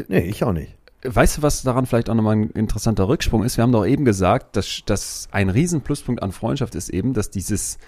[0.09, 0.77] Nee, ich auch nicht.
[1.03, 3.57] Weißt du, was daran vielleicht auch nochmal ein interessanter Rücksprung ist?
[3.57, 7.31] Wir haben doch eben gesagt, dass, dass ein riesen Pluspunkt an Freundschaft ist eben, dass
[7.31, 7.79] dieses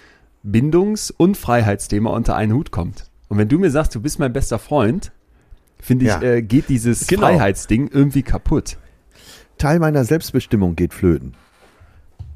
[0.43, 3.05] Bindungs- und Freiheitsthema unter einen Hut kommt.
[3.29, 5.11] Und wenn du mir sagst, du bist mein bester Freund,
[5.79, 6.21] finde ich, Ja.
[6.21, 7.27] äh, geht dieses Genau.
[7.27, 8.77] Freiheitsding irgendwie kaputt.
[9.57, 11.33] Teil meiner Selbstbestimmung geht flöten.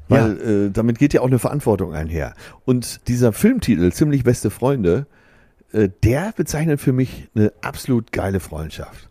[0.08, 2.34] Weil äh, damit geht ja auch eine Verantwortung einher.
[2.64, 5.06] Und dieser Filmtitel, Ziemlich beste Freunde,
[5.72, 9.10] äh, der bezeichnet für mich eine absolut geile Freundschaft.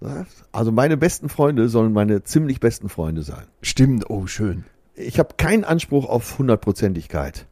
[0.00, 0.26] Ja?
[0.52, 3.44] Also meine besten Freunde sollen meine ziemlich besten Freunde sein.
[3.62, 4.64] Stimmt, oh, schön.
[4.96, 7.46] Ich habe keinen Anspruch auf Hundertprozentigkeit.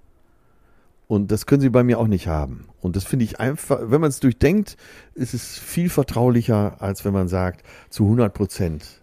[1.09, 2.68] Und das können sie bei mir auch nicht haben.
[2.80, 4.76] Und das finde ich einfach, wenn man es durchdenkt,
[5.14, 9.01] ist es viel vertraulicher, als wenn man sagt, zu 100 Prozent.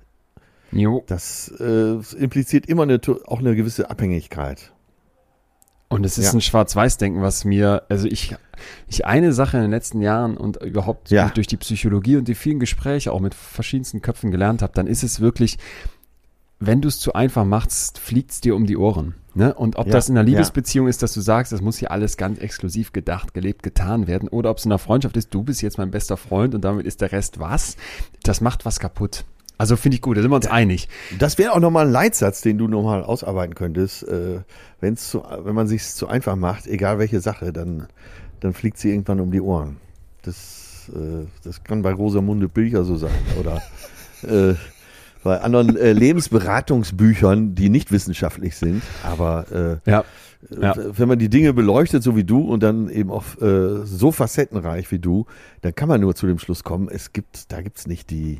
[0.72, 1.04] Jo.
[1.08, 4.72] Das äh, impliziert immer eine, auch eine gewisse Abhängigkeit.
[5.88, 6.34] Und es ist Ja.
[6.34, 8.36] ein Schwarz-Weiß-Denken, was mir, also ich,
[8.88, 11.30] ich eine Sache in den letzten Jahren und überhaupt Ja.
[11.30, 15.02] durch, die Psychologie und die vielen Gespräche auch mit verschiedensten Köpfen gelernt habe, dann ist
[15.02, 15.58] es wirklich,
[16.60, 19.16] wenn du es zu einfach machst, fliegt es dir um die Ohren.
[19.34, 19.54] Ne?
[19.56, 20.34] Und ob Ja, das in einer ja.
[20.36, 24.30] Liebesbeziehung ist, dass du sagst, das muss hier alles ganz exklusiv gedacht, gelebt, getan werden,
[24.30, 26.86] oder ob es in einer Freundschaft ist, du bist jetzt mein bester Freund und damit
[26.86, 27.78] ist der Rest was,
[28.22, 29.24] das macht was kaputt.
[29.60, 30.90] Also finde ich gut, da sind wir uns einig.
[31.20, 34.02] Das wäre auch nochmal ein Leitsatz, den du nochmal ausarbeiten könntest.
[34.08, 34.40] Äh,
[34.82, 37.88] wenn's zu, wenn man sich zu einfach macht, egal welche Sache, dann,
[38.40, 39.78] dann fliegt sie irgendwann um die Ohren.
[40.24, 43.12] Das äh, das kann bei Rosamunde Pilcher so sein.
[43.40, 43.62] Oder
[44.24, 44.56] äh,
[45.24, 48.82] bei anderen äh, Lebensberatungsbüchern, die nicht wissenschaftlich sind.
[49.04, 50.04] Aber äh, Ja.
[50.58, 50.74] Ja.
[50.78, 54.90] wenn man die Dinge beleuchtet, so wie du, und dann eben auch äh, so facettenreich
[54.90, 55.26] wie du,
[55.62, 58.40] dann kann man nur zu dem Schluss kommen, es gibt, da gibt's nicht die,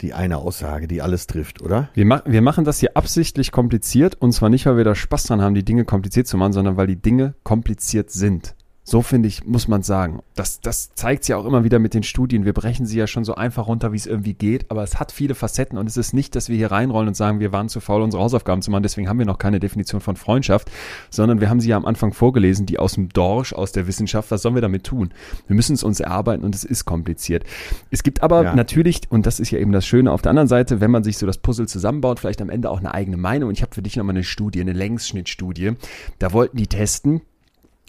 [0.00, 1.88] die eine Aussage, die alles trifft, oder?
[1.94, 5.24] Wir, mach, wir machen das hier absichtlich kompliziert und zwar nicht, weil wir da Spaß
[5.24, 8.55] dran haben, die Dinge kompliziert zu machen, sondern weil die Dinge kompliziert sind.
[8.88, 10.20] So finde ich, muss man sagen.
[10.36, 12.44] Das, das zeigt sich ja auch immer wieder mit den Studien.
[12.44, 15.10] Wir brechen sie ja schon so einfach runter, wie es irgendwie geht, aber es hat
[15.10, 17.80] viele Facetten und es ist nicht, dass wir hier reinrollen und sagen, wir waren zu
[17.80, 20.70] faul, unsere Hausaufgaben zu machen, deswegen haben wir noch keine Definition von Freundschaft,
[21.10, 24.30] sondern wir haben sie ja am Anfang vorgelesen, die aus dem Dorsch, aus der Wissenschaft.
[24.30, 25.12] Was sollen wir damit tun?
[25.48, 27.42] Wir müssen es uns erarbeiten und es ist kompliziert.
[27.90, 28.54] Es gibt aber Ja.
[28.54, 31.18] natürlich, und das ist ja eben das Schöne, auf der anderen Seite, wenn man sich
[31.18, 33.48] so das Puzzle zusammenbaut, vielleicht am Ende auch eine eigene Meinung.
[33.48, 35.72] Und ich habe für dich nochmal eine Studie, eine Längsschnittstudie.
[36.20, 37.22] Da wollten die testen,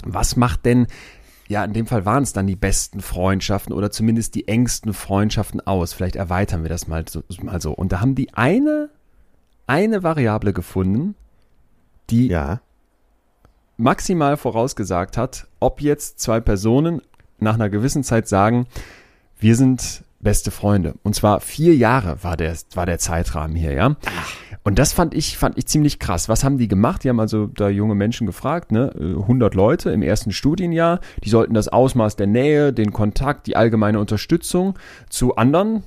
[0.03, 0.87] was macht denn,
[1.47, 5.65] ja, in dem Fall waren es dann die besten Freundschaften oder zumindest die engsten Freundschaften
[5.65, 5.93] aus.
[5.93, 7.23] Vielleicht erweitern wir das mal so.
[7.41, 7.71] Mal so.
[7.71, 8.89] Und da haben die eine,
[9.65, 11.15] eine Variable gefunden,
[12.09, 12.61] die Ja.
[13.77, 17.01] maximal vorausgesagt hat, ob jetzt zwei Personen
[17.39, 18.67] nach einer gewissen Zeit sagen,
[19.39, 20.95] wir sind beste Freunde.
[21.03, 23.95] Und zwar vier Jahre war der, war der Zeitrahmen hier, ja.
[24.67, 26.27] Und das fand ich, fand ich ziemlich krass.
[26.27, 27.05] Was haben die gemacht?
[27.05, 28.91] Die haben also da junge Menschen gefragt, ne?
[28.99, 30.99] Äh, 100 Leute im ersten Studienjahr.
[31.23, 34.77] Die sollten das Ausmaß der Nähe, den Kontakt, die allgemeine Unterstützung
[35.09, 35.83] zu anderen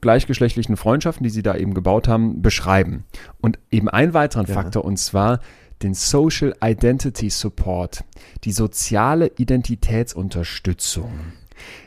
[0.00, 3.04] gleichgeschlechtlichen Freundschaften, die sie da eben gebaut haben, beschreiben.
[3.42, 4.54] Und eben einen weiteren Ja.
[4.54, 5.40] Faktor, und zwar
[5.82, 8.04] den Social Identity Support,
[8.44, 11.10] die soziale Identitätsunterstützung.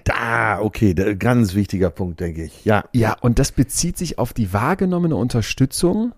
[0.03, 2.63] Da, okay, da, ganz wichtiger Punkt, denke ich.
[2.63, 2.83] Ja.
[2.93, 6.13] Ja, und das bezieht sich auf die wahrgenommene Unterstützung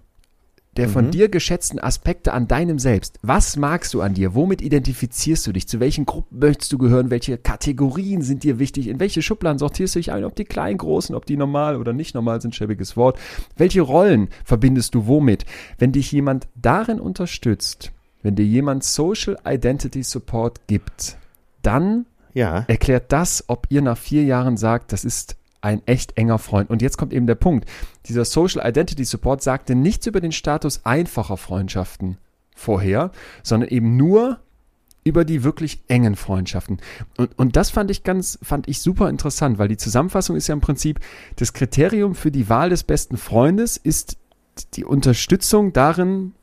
[0.80, 1.12] der von Mhm.
[1.12, 3.20] dir geschätzten Aspekte an deinem Selbst.
[3.22, 4.34] Was magst du an dir?
[4.34, 5.68] Womit identifizierst du dich?
[5.68, 7.10] Zu welchen Gruppen möchtest du gehören?
[7.12, 8.88] Welche Kategorien sind dir wichtig?
[8.88, 10.24] In welche Schubladen sortierst du dich ein?
[10.24, 13.20] Ob die kleinen, großen, ob die normal oder nicht normal sind, schäbiges Wort.
[13.58, 15.46] Welche Rollen verbindest du womit?
[15.78, 17.92] Wenn dich jemand darin unterstützt,
[18.24, 21.18] wenn dir jemand Social Identity Support gibt,
[21.62, 22.64] dann Ja.
[22.68, 26.70] erklärt das, ob ihr nach vier Jahren sagt, das ist ein echt enger Freund.
[26.70, 27.68] Und jetzt kommt eben der Punkt.
[28.06, 32.18] Dieser Social Identity Support sagte nichts über den Status einfacher Freundschaften
[32.56, 33.12] vorher,
[33.44, 34.40] sondern eben nur
[35.04, 36.78] über die wirklich engen Freundschaften.
[37.18, 40.54] Und, und das fand ich ganz, fand ich super interessant, weil die Zusammenfassung ist ja
[40.54, 41.00] im Prinzip,
[41.38, 44.18] das Kriterium für die Wahl des besten Freundes ist
[44.74, 46.34] die Unterstützung darin,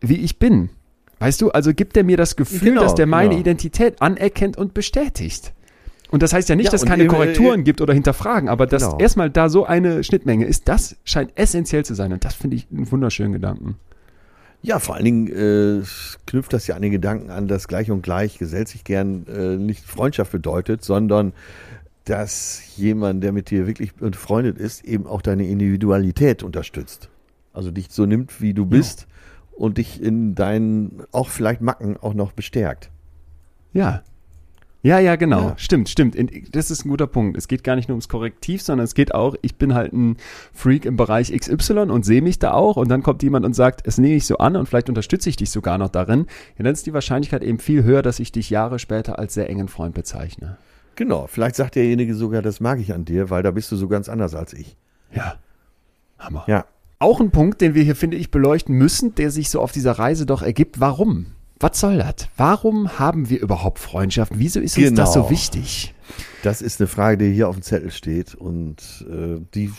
[0.00, 0.70] wie ich bin.
[1.18, 3.40] Weißt du, also gibt er mir das Gefühl, Genau, dass der meine genau.
[3.40, 5.54] Identität anerkennt und bestätigt.
[6.14, 8.68] Und das heißt ja nicht, Ja, dass es keine äh, Korrekturen gibt oder hinterfragen, aber
[8.68, 8.98] dass Genau.
[9.00, 12.12] erstmal da so eine Schnittmenge ist, das scheint essentiell zu sein.
[12.12, 13.74] Und das finde ich einen wunderschönen Gedanken.
[14.62, 15.82] Ja, vor allen Dingen äh,
[16.24, 19.56] knüpft das ja an den Gedanken an, dass gleich und gleich gesellt sich gern äh,
[19.56, 21.32] nicht Freundschaft bedeutet, sondern
[22.04, 27.08] dass jemand, der mit dir wirklich befreundet ist, eben auch deine Individualität unterstützt.
[27.52, 29.08] Also dich so nimmt, wie du bist
[29.50, 32.88] und dich in deinen auch vielleicht Macken auch noch bestärkt.
[33.72, 34.04] Ja.
[34.84, 35.48] Ja, ja, genau.
[35.48, 35.54] Ja.
[35.56, 36.14] Stimmt, stimmt.
[36.54, 37.38] Das ist ein guter Punkt.
[37.38, 40.18] Es geht gar nicht nur ums Korrektiv, sondern es geht auch, ich bin halt ein
[40.52, 43.86] Freak im Bereich XY und sehe mich da auch und dann kommt jemand und sagt,
[43.86, 46.26] es nehme ich so an und vielleicht unterstütze ich dich sogar noch darin.
[46.58, 49.48] Ja, dann ist die Wahrscheinlichkeit eben viel höher, dass ich dich Jahre später als sehr
[49.48, 50.58] engen Freund bezeichne.
[50.96, 53.88] Genau, vielleicht sagt derjenige sogar, das mag ich an dir, weil da bist du so
[53.88, 54.76] ganz anders als ich.
[55.14, 55.36] Ja.
[56.18, 56.44] Hammer.
[56.46, 56.66] Ja.
[56.98, 59.92] Auch ein Punkt, den wir hier, finde ich, beleuchten müssen, der sich so auf dieser
[59.92, 60.78] Reise doch ergibt.
[60.78, 61.28] Warum?
[61.64, 62.28] Was soll das?
[62.36, 64.38] Warum haben wir überhaupt Freundschaften?
[64.38, 65.28] Wieso ist uns das Genau.
[65.28, 65.94] so wichtig?
[66.42, 69.72] Das ist eine Frage, die hier auf dem Zettel steht und äh, die,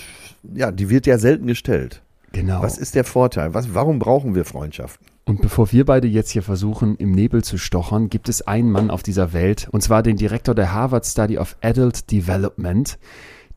[0.55, 2.01] ja, die wird ja selten gestellt.
[2.31, 2.63] Genau.
[2.63, 3.53] Was ist der Vorteil?
[3.53, 5.05] Was, warum brauchen wir Freundschaften?
[5.25, 8.89] Und bevor wir beide jetzt hier versuchen, im Nebel zu stochern, gibt es einen Mann
[8.89, 12.97] auf dieser Welt, und zwar den Direktor der Harvard Study of Adult Development,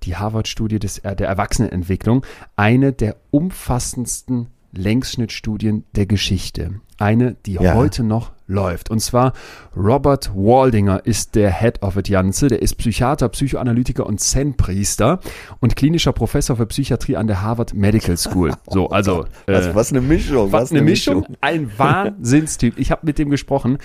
[0.03, 2.27] die Harvard-Studie äh, der Erwachsenenentwicklung,
[2.57, 4.49] eine der umfassendsten
[4.79, 6.81] Längsschnittstudien der Geschichte.
[6.99, 7.75] Eine, die Ja.
[7.75, 8.91] heute noch läuft.
[8.91, 9.33] Und zwar
[9.77, 12.49] Robert Waldinger ist der Head of it Ganze.
[12.49, 15.21] Der ist Psychiater, Psychoanalytiker und Zen-Priester
[15.61, 18.53] und klinischer Professor für Psychiatrie an der Harvard Medical School.
[18.71, 20.51] So, also Was, äh, was eine Mischung.
[20.53, 21.27] was eine Mischung.
[21.41, 22.79] Ein Wahnsinnstyp.
[22.79, 23.79] Ich habe mit dem gesprochen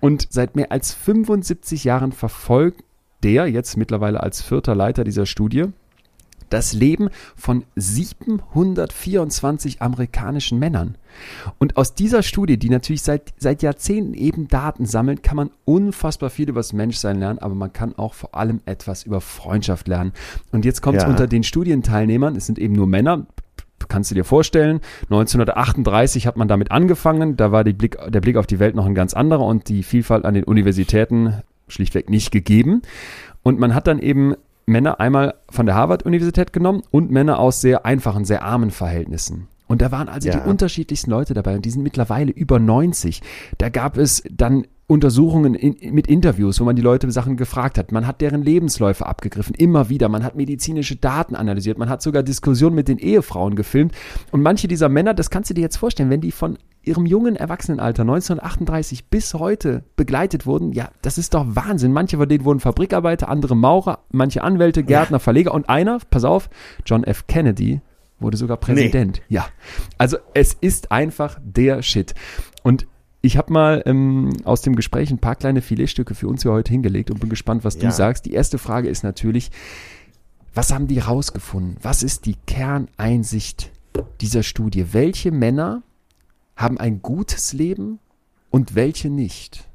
[0.00, 2.82] und seit mehr als 75 Jahren verfolgt
[3.24, 5.64] der, jetzt mittlerweile als vierter Leiter dieser Studie,
[6.50, 10.96] das Leben von 724 amerikanischen Männern.
[11.58, 16.30] Und aus dieser Studie, die natürlich seit, seit Jahrzehnten eben Daten sammelt, kann man unfassbar
[16.30, 20.12] viel über das Menschsein lernen, aber man kann auch vor allem etwas über Freundschaft lernen.
[20.52, 21.10] Und jetzt kommt es Ja.
[21.10, 23.26] unter den Studienteilnehmern, es sind eben nur Männer,
[23.88, 28.46] kannst du dir vorstellen, 1938 hat man damit angefangen, da war Blick, der Blick auf
[28.46, 32.82] die Welt noch ein ganz anderer und die Vielfalt an den Universitäten schlichtweg nicht gegeben.
[33.42, 34.34] Und man hat dann eben
[34.68, 39.48] Männer einmal von der Harvard-Universität genommen und Männer aus sehr einfachen, sehr armen Verhältnissen.
[39.66, 40.38] Und da waren also Ja.
[40.40, 43.20] die unterschiedlichsten Leute dabei und die sind mittlerweile über 90.
[43.58, 47.92] Da gab es dann Untersuchungen in, mit Interviews, wo man die Leute Sachen gefragt hat.
[47.92, 50.08] Man hat deren Lebensläufe abgegriffen, immer wieder.
[50.08, 51.76] Man hat medizinische Daten analysiert.
[51.76, 53.92] Man hat sogar Diskussionen mit den Ehefrauen gefilmt.
[54.32, 57.36] Und manche dieser Männer, das kannst du dir jetzt vorstellen, wenn die von ihrem jungen
[57.36, 61.92] Erwachsenenalter 1938 bis heute begleitet wurden, ja, das ist doch Wahnsinn.
[61.92, 66.48] Manche von denen wurden Fabrikarbeiter, andere Maurer, manche Anwälte, Gärtner, Verleger und einer, pass auf,
[66.86, 67.26] John F.
[67.26, 67.82] Kennedy
[68.20, 69.20] wurde sogar Präsident.
[69.28, 69.46] Ja,
[69.98, 72.14] also es ist einfach der Shit.
[72.62, 72.86] Und
[73.20, 76.70] ich habe mal ähm, aus dem Gespräch ein paar kleine Filetstücke für uns hier heute
[76.72, 77.92] hingelegt und bin gespannt, was du Ja.
[77.92, 78.26] sagst.
[78.26, 79.50] Die erste Frage ist natürlich,
[80.54, 81.76] was haben die rausgefunden?
[81.82, 83.70] Was ist die Kerneinsicht
[84.20, 84.92] dieser Studie?
[84.92, 85.82] Welche Männer
[86.56, 87.98] haben ein gutes Leben
[88.50, 89.68] und welche nicht?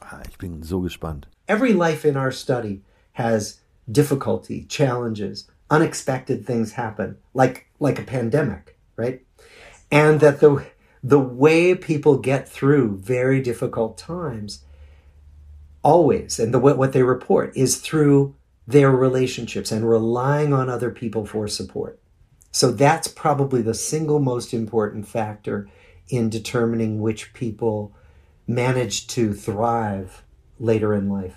[0.00, 1.28] Ah, Ich bin so gespannt.
[1.46, 2.82] Every life in our study
[3.14, 9.20] has difficulty, challenges, unexpected things happen, like like a pandemic, right?
[9.90, 10.58] And that the
[11.02, 14.64] the way people get through very difficult times
[15.82, 18.34] always and the what they report is through
[18.66, 21.98] their relationships and relying on other people for support.
[22.50, 25.68] So that's probably the single most important factor
[26.08, 27.94] in determining which people
[28.46, 30.22] manage to thrive
[30.58, 31.36] later in life.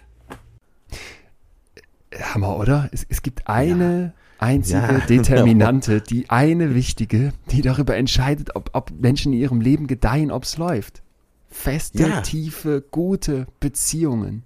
[2.13, 2.89] Hammer, oder?
[2.91, 4.97] Es, es gibt eine einzige Ja.
[4.99, 10.43] Determinante, die eine wichtige, die darüber entscheidet, ob, ob Menschen in ihrem Leben gedeihen, ob
[10.43, 11.03] es läuft.
[11.49, 12.21] Feste, Ja.
[12.21, 14.43] tiefe, gute Beziehungen.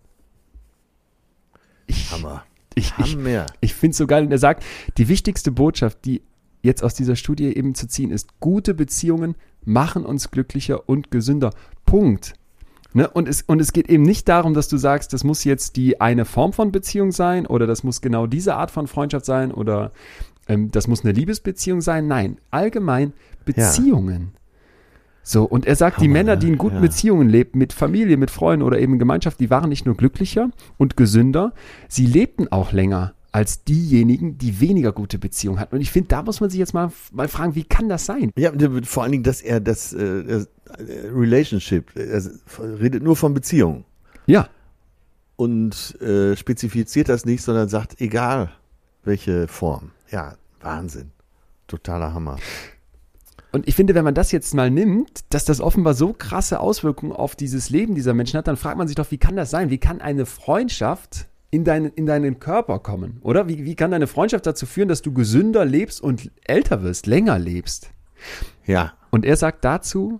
[1.88, 2.43] Ich, Hammer.
[2.74, 3.46] ich, ich, Hammer.
[3.62, 4.26] ich finde es so geil.
[4.26, 4.64] Und er sagt,
[4.98, 6.22] die wichtigste Botschaft, die
[6.64, 11.52] jetzt aus dieser Studie eben zu ziehen ist, gute Beziehungen machen uns glücklicher und gesünder.
[11.86, 12.34] Punkt.
[12.96, 13.10] Ne?
[13.10, 16.00] Und, es, und es geht eben nicht darum, dass du sagst, das muss jetzt die
[16.00, 19.91] eine Form von Beziehung sein oder das muss genau diese Art von Freundschaft sein oder
[20.48, 22.08] ähm, das muss eine Liebesbeziehung sein.
[22.08, 23.12] Nein, allgemein
[23.43, 24.32] Beziehungen.
[25.24, 26.82] So, und er sagt, die Hammer, Männer, die in guten ja.
[26.82, 30.52] Beziehungen lebten, mit Familie, mit Freunden oder eben in Gemeinschaft, die waren nicht nur glücklicher
[30.78, 31.52] und gesünder,
[31.89, 35.75] sie lebten auch länger als diejenigen, die weniger gute Beziehungen hatten.
[35.75, 38.31] Und ich finde, da muss man sich jetzt mal, mal fragen, wie kann das sein?
[38.38, 40.45] Ja, vor allen Dingen, dass er das, äh, das
[40.77, 42.23] äh, Relationship, er
[42.79, 43.83] redet nur von Beziehungen
[44.25, 44.47] Ja,
[45.36, 48.51] und äh, spezifiziert das nicht, sondern sagt, egal
[49.03, 49.91] welche Form.
[50.09, 51.11] Ja, Wahnsinn.
[51.67, 52.38] Totaler Hammer.
[53.51, 57.11] Und ich finde, wenn man das jetzt mal nimmt, dass das offenbar so krasse Auswirkungen
[57.11, 59.69] auf dieses Leben dieser Menschen hat, dann fragt man sich doch, wie kann das sein?
[59.69, 63.20] Wie kann eine Freundschaft in deinen, in deinen Körper kommen?
[63.22, 67.08] Oder wie, wie kann deine Freundschaft dazu führen, dass du gesünder lebst und älter wirst,
[67.08, 67.89] länger lebst?
[68.66, 70.20] Ja, Und er sagt dazu,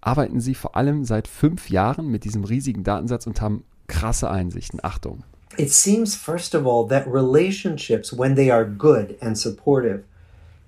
[0.00, 4.80] arbeiten sie vor allem seit fünf Jahren mit diesem riesigen Datensatz und haben krasse Einsichten.
[4.82, 5.24] Achtung.
[5.58, 10.04] It seems, first of all, that relationships, when they are good and supportive,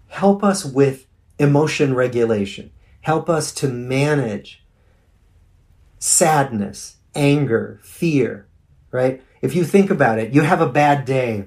[0.09, 1.07] help us with
[1.39, 2.71] emotion regulation,
[3.01, 4.63] help us to manage
[5.99, 8.45] sadness, anger, fear,
[8.93, 9.23] right?
[9.43, 11.47] If you think about it, you have a bad day,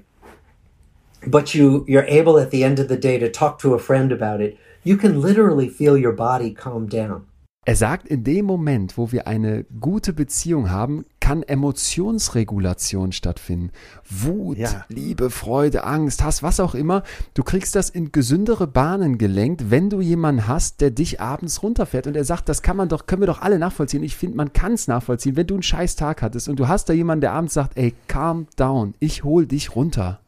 [1.27, 4.11] but you, you're able at the end of the day to talk to a friend
[4.11, 4.57] about it.
[4.83, 7.27] You can literally feel your body calm down.
[7.65, 13.71] Er sagt, in dem Moment, wo wir eine gute Beziehung haben, kann Emotionsregulation stattfinden.
[14.09, 14.83] Wut, Ja.
[14.89, 17.03] Liebe, Freude, Angst, Hass, was auch immer.
[17.33, 22.05] Du kriegst das in gesündere Bahnen gelenkt, wenn du jemanden hast, der dich abends runterfährt.
[22.07, 24.03] Und er sagt, das kann man doch, können wir doch alle nachvollziehen.
[24.03, 25.37] Ich finde, man kann es nachvollziehen.
[25.37, 27.93] Wenn du einen scheiß Tag hattest und du hast da jemanden, der abends sagt, ey,
[28.09, 30.19] calm down, ich hol dich runter.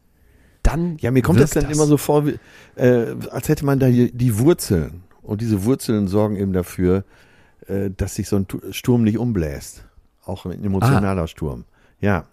[0.62, 2.38] Dann ja, mir kommt das dann immer so vor, wie,
[2.76, 5.02] äh, als hätte man da die, Wurzeln.
[5.22, 7.04] Und diese Wurzeln sorgen eben dafür,
[7.96, 9.84] dass sich so ein Tu- Sturm nicht umbläst.
[10.24, 11.64] Auch ein emotionaler Sturm.
[12.00, 12.24] Ja,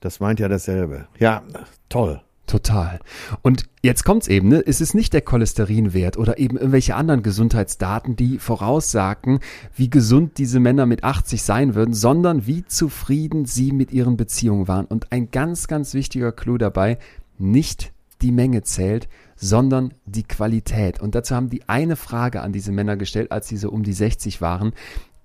[0.00, 1.06] das meint ja dasselbe.
[1.18, 1.42] Ja,
[1.88, 2.20] toll.
[2.46, 3.00] Total.
[3.42, 4.62] Und jetzt kommt's eben, ne?
[4.64, 9.40] Es ist nicht der Cholesterinwert oder eben irgendwelche anderen Gesundheitsdaten, die voraussagen,
[9.74, 14.68] wie gesund diese Männer mit 80 sein würden, sondern wie zufrieden sie mit ihren Beziehungen
[14.68, 14.86] waren.
[14.86, 16.98] Und ein ganz, ganz wichtiger Clou dabei,
[17.36, 21.00] nicht die Menge zählt, sondern die Qualität.
[21.00, 23.92] Und dazu haben die eine Frage an diese Männer gestellt, als sie so um die
[23.92, 24.72] 60 waren,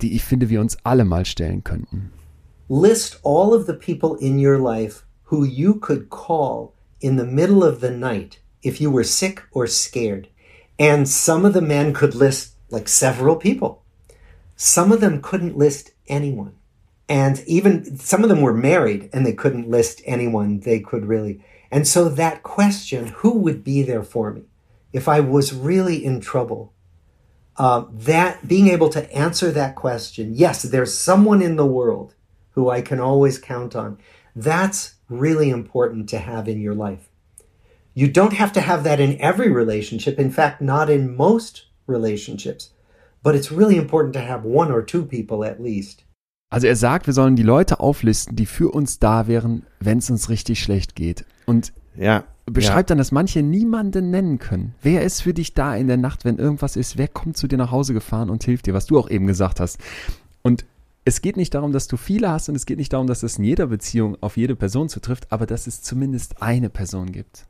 [0.02, 2.12] die ich finde, wir uns alle mal stellen könnten.
[2.72, 7.64] list all of the people in your life who you could call in the middle
[7.64, 10.30] of the night if you were sick or scared.
[10.80, 13.84] And some of the men could list like several people.
[14.56, 16.54] Some of them couldn't list anyone.
[17.10, 21.44] And even some of them were married and they couldn't list anyone they could really.
[21.72, 24.44] And so that question, who would be there for me
[24.92, 26.74] if I was really in trouble?
[27.58, 32.16] Uh, that being able to answer that question, yes, there's someone in the world
[32.52, 33.98] who I can always count on.
[34.36, 37.10] That's really important to have in your life.
[37.94, 42.70] You don't have to have that in every relationship, in fact, not in most relationships,
[43.22, 46.04] but it's really important to have one or two people at least.
[46.52, 50.10] Also er sagt, wir sollen die Leute auflisten, die für uns da wären, wenn es
[50.12, 51.26] uns richtig schlecht geht.
[51.48, 52.26] Und Ja.
[52.46, 54.76] beschreibt dann, dass manche niemanden nennen können.
[54.84, 56.98] Wer ist für dich da in der Nacht, wenn irgendwas ist?
[56.98, 59.60] Wer kommt zu dir nach Hause gefahren und hilft dir, was du auch eben gesagt
[59.62, 59.78] hast?
[60.42, 60.66] Und
[61.06, 63.38] es geht nicht darum, dass du viele hast und es geht nicht darum, dass es
[63.38, 67.46] in jeder Beziehung auf jede Person zutrifft, aber dass es zumindest eine Person gibt.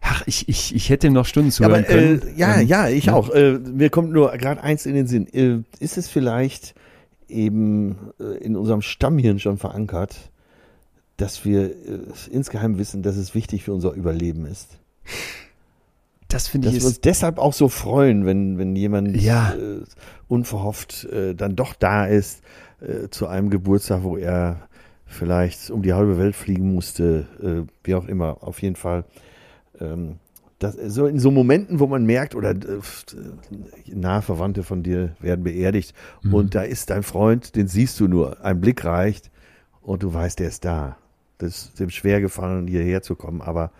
[0.00, 2.22] Ach, ich, ich, ich hätte ihm noch Stunden Ja, zuhören aber, äh, können.
[2.36, 3.12] ja, Ähm, ja, ich ja.
[3.12, 3.30] auch.
[3.30, 5.28] Äh, mir kommt nur gerade eins in den Sinn.
[5.32, 6.74] Äh, ist es vielleicht
[7.32, 10.30] eben äh, in unserem Stammhirn schon verankert,
[11.16, 14.78] dass wir äh, insgeheim wissen, dass es wichtig für unser Überleben ist?
[16.28, 19.54] Das finde Dass ich wir uns deshalb auch so freuen, wenn, wenn jemand Ja.
[19.54, 19.82] äh,
[20.28, 22.42] unverhofft äh, dann doch da ist
[22.80, 24.68] äh, zu einem Geburtstag, wo er
[25.04, 29.04] vielleicht um die halbe Welt fliegen musste, äh, wie auch immer, auf jeden Fall.
[29.78, 30.16] Ähm,
[30.62, 32.80] das, so in so Momenten, wo man merkt, oder äh,
[33.86, 36.34] nahe Verwandte von dir werden beerdigt Mhm.
[36.34, 39.30] und da ist dein Freund, den siehst du nur, ein Blick reicht
[39.80, 40.96] und du weißt, der ist da.
[41.38, 43.72] Das ist dem schwer gefallen, hierher zu kommen, aber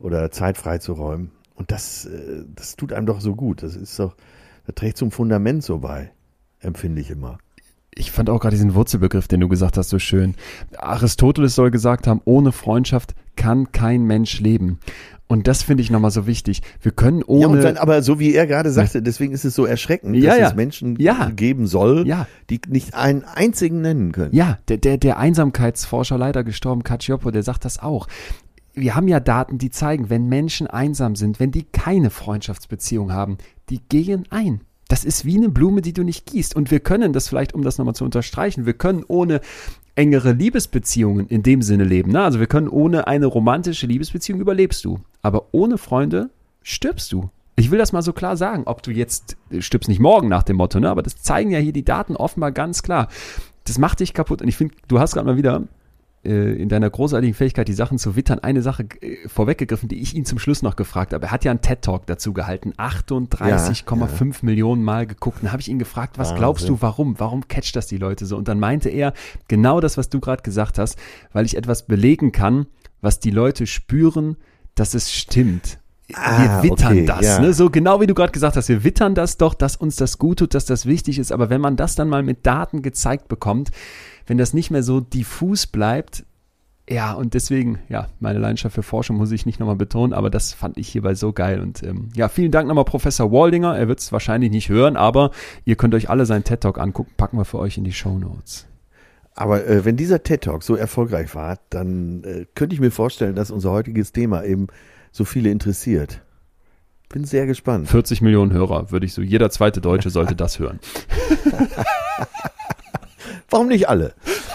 [0.00, 1.30] oder Zeit freizuräumen.
[1.54, 3.62] Und das, äh, das tut einem doch so gut.
[3.62, 4.16] Das ist doch,
[4.66, 6.10] das trägt zum Fundament so bei,
[6.60, 7.38] empfinde ich immer.
[7.94, 10.34] ich fand auch gerade diesen Wurzelbegriff, den du gesagt hast, so schön.
[10.78, 14.78] Aristoteles soll gesagt haben, ohne Freundschaft kann kein Mensch leben.
[15.28, 16.60] Und das finde ich nochmal so wichtig.
[16.82, 19.54] Wir können ja, und ohne, dann, aber so wie er gerade sagte, deswegen ist es
[19.54, 20.48] so erschreckend, Ja, dass ja.
[20.50, 21.30] es Menschen Ja.
[21.30, 22.26] geben soll, Ja.
[22.50, 24.34] die nicht einen einzigen nennen können.
[24.34, 28.08] Ja, der, der, der Einsamkeitsforscher, leider gestorben, Cacioppo, der sagt das auch.
[28.74, 33.38] Wir haben ja Daten, die zeigen, wenn Menschen einsam sind, wenn die keine Freundschaftsbeziehung haben,
[33.70, 34.60] die gehen ein.
[34.88, 36.54] Das ist wie eine Blume, die du nicht gießt.
[36.54, 39.40] Und wir können das vielleicht, um das nochmal zu unterstreichen, wir können ohne
[39.94, 42.12] engere Liebesbeziehungen in dem Sinne leben.
[42.12, 42.22] Ne?
[42.22, 45.00] Also wir können ohne eine romantische Liebesbeziehung überlebst du.
[45.20, 46.30] Aber ohne Freunde
[46.62, 47.30] stirbst du.
[47.56, 48.62] Ich will das mal so klar sagen.
[48.66, 50.88] Ob du jetzt äh, stirbst nicht morgen nach dem Motto, ne?
[50.88, 53.08] aber das zeigen ja hier die Daten offenbar ganz klar.
[53.64, 54.42] Das macht dich kaputt.
[54.42, 55.62] Und ich finde, du hast gerade mal wieder
[56.58, 60.24] in deiner großartigen Fähigkeit, die Sachen zu wittern, eine Sache äh, vorweggegriffen, die ich ihn
[60.24, 61.26] zum Schluss noch gefragt habe.
[61.26, 65.42] Er hat ja einen TED-Talk dazu gehalten, 38,5 Millionen Mal geguckt.
[65.42, 66.38] Dann habe ich ihn gefragt, was Wahnsinn.
[66.38, 67.18] glaubst du, warum?
[67.18, 68.36] Warum catcht das die Leute so?
[68.36, 69.14] Und dann meinte er,
[69.48, 70.96] genau das, was du gerade gesagt hast,
[71.32, 72.66] weil ich etwas belegen kann,
[73.00, 74.36] was die Leute spüren,
[74.76, 75.78] dass es stimmt.
[76.14, 77.40] Ah, wir wittern okay, das, ja.
[77.40, 77.54] ne?
[77.54, 80.40] so genau wie du gerade gesagt hast, wir wittern das doch, dass uns das gut
[80.40, 83.70] tut, dass das wichtig ist, aber wenn man das dann mal mit Daten gezeigt bekommt,
[84.26, 86.24] wenn das nicht mehr so diffus bleibt,
[86.90, 90.52] ja, und deswegen, ja, meine Leidenschaft für Forschung muss ich nicht nochmal betonen, aber das
[90.52, 91.60] fand ich hierbei so geil.
[91.60, 93.78] Und ähm, ja, vielen Dank nochmal Professor Waldinger.
[93.78, 95.30] Er wird es wahrscheinlich nicht hören, aber
[95.64, 97.12] ihr könnt euch alle seinen TED-Talk angucken.
[97.16, 98.66] Packen wir für euch in die Show Notes.
[99.34, 103.34] Aber äh, wenn dieser TED Talk so erfolgreich war, dann äh, könnte ich mir vorstellen,
[103.34, 104.66] dass unser heutiges Thema eben
[105.12, 106.20] so viele interessiert.
[107.08, 107.88] Bin sehr gespannt.
[107.88, 109.22] 40 Millionen Hörer, würde ich so.
[109.22, 110.80] Jeder zweite Deutsche sollte das hören.
[113.50, 114.14] Warum nicht alle?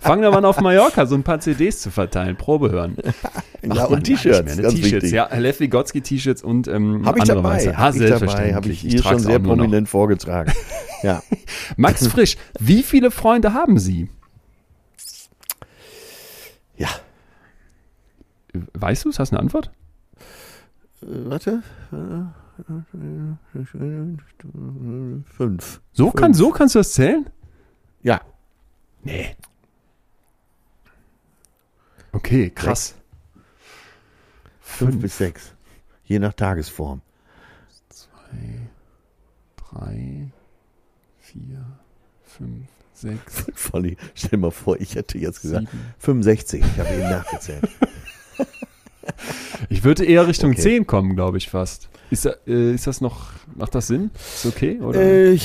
[0.00, 2.96] Fangen wir mal an auf Mallorca, so ein paar CDs zu verteilen, Probe hören.
[3.62, 4.68] Ja, Macht man und T-Shirts, ne?
[4.68, 7.76] T-Shirts, ja, Lev Vygotsky T-Shirts und ähm, Habe ich andere dabei, Weiße.
[7.76, 8.54] habe ich dabei, selbstverständlich.
[8.54, 10.52] habe ich hier schon trag's sehr prominent vorgetragen.
[11.02, 11.20] Ja,
[11.76, 14.08] Max Frisch, wie viele Freunde haben Sie?
[16.76, 16.86] ja.
[18.74, 19.18] Weißt du es?
[19.18, 19.70] Hast du eine Antwort?
[21.02, 21.62] Äh, warte.
[25.24, 25.80] Fünf.
[25.92, 26.14] So, Fünf.
[26.20, 27.28] kann, so kannst du das zählen?
[28.02, 28.20] Ja.
[29.02, 29.36] Nee.
[32.12, 32.94] Okay, krass.
[34.60, 35.54] Fünf bis sechs.
[36.04, 37.00] Je nach Tagesform.
[37.88, 38.68] Zwei,
[39.56, 40.28] drei,
[41.18, 41.64] vier,
[42.22, 45.94] fünf, sechs, Volli, stell mal vor, ich hätte jetzt gesagt sieben.
[45.98, 46.62] 65.
[46.64, 47.68] Ich habe eben nachgezählt.
[49.82, 50.60] Ich würde eher Richtung Okay.
[50.60, 51.88] 10 kommen, glaube ich fast.
[52.08, 54.12] Ist, äh, ist das noch, macht das Sinn?
[54.14, 54.78] Ist okay?
[54.80, 55.00] Oder?
[55.00, 55.38] Äh,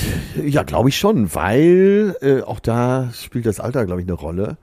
[0.46, 4.56] ja, glaube ich schon, weil äh, auch da spielt das Alter, glaube ich, eine Rolle.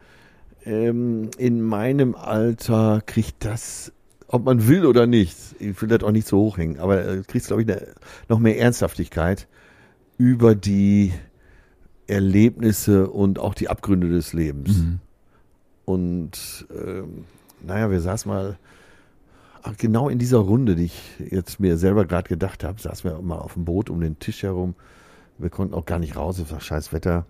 [0.64, 3.92] Ähm, in meinem Alter kriegt das,
[4.30, 7.46] ob man will oder nicht, ich will das auch nicht so hochhängen, aber äh, kriegt,
[7.46, 7.86] glaube ich, eine,
[8.30, 9.46] noch mehr Ernsthaftigkeit
[10.18, 11.12] über die
[12.08, 14.78] Erlebnisse und auch die Abgründe des Lebens.
[14.78, 15.00] Mhm.
[15.84, 17.26] Und ähm,
[17.62, 18.58] naja, wir saßen mal
[19.78, 21.02] genau in dieser Runde, die ich
[21.32, 24.44] jetzt mir selber gerade gedacht habe, saßen wir mal auf dem Boot um den Tisch
[24.44, 24.76] herum.
[25.38, 27.26] Wir konnten auch gar nicht raus, es war scheiß Wetter.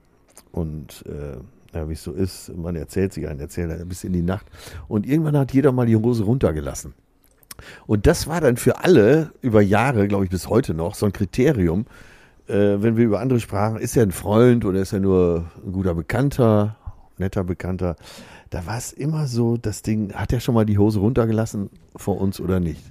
[0.52, 1.38] Und äh,
[1.76, 4.46] ja, wie es so ist, man erzählt sich ein, erzählt ein bis in die Nacht.
[4.88, 6.94] Und irgendwann hat jeder mal die Hose runtergelassen.
[7.88, 11.14] Und das war dann für alle über Jahre, glaube ich, bis heute noch, so ein
[11.14, 11.86] Kriterium,
[12.48, 15.72] äh, wenn wir über andere sprachen, ist er ein Freund oder ist er nur ein
[15.72, 16.76] guter Bekannter?
[17.18, 17.96] netter Bekannter.
[18.56, 22.22] Da war es immer so, das Ding, hat er schon mal die Hose runtergelassen vor
[22.22, 22.82] uns oder nicht?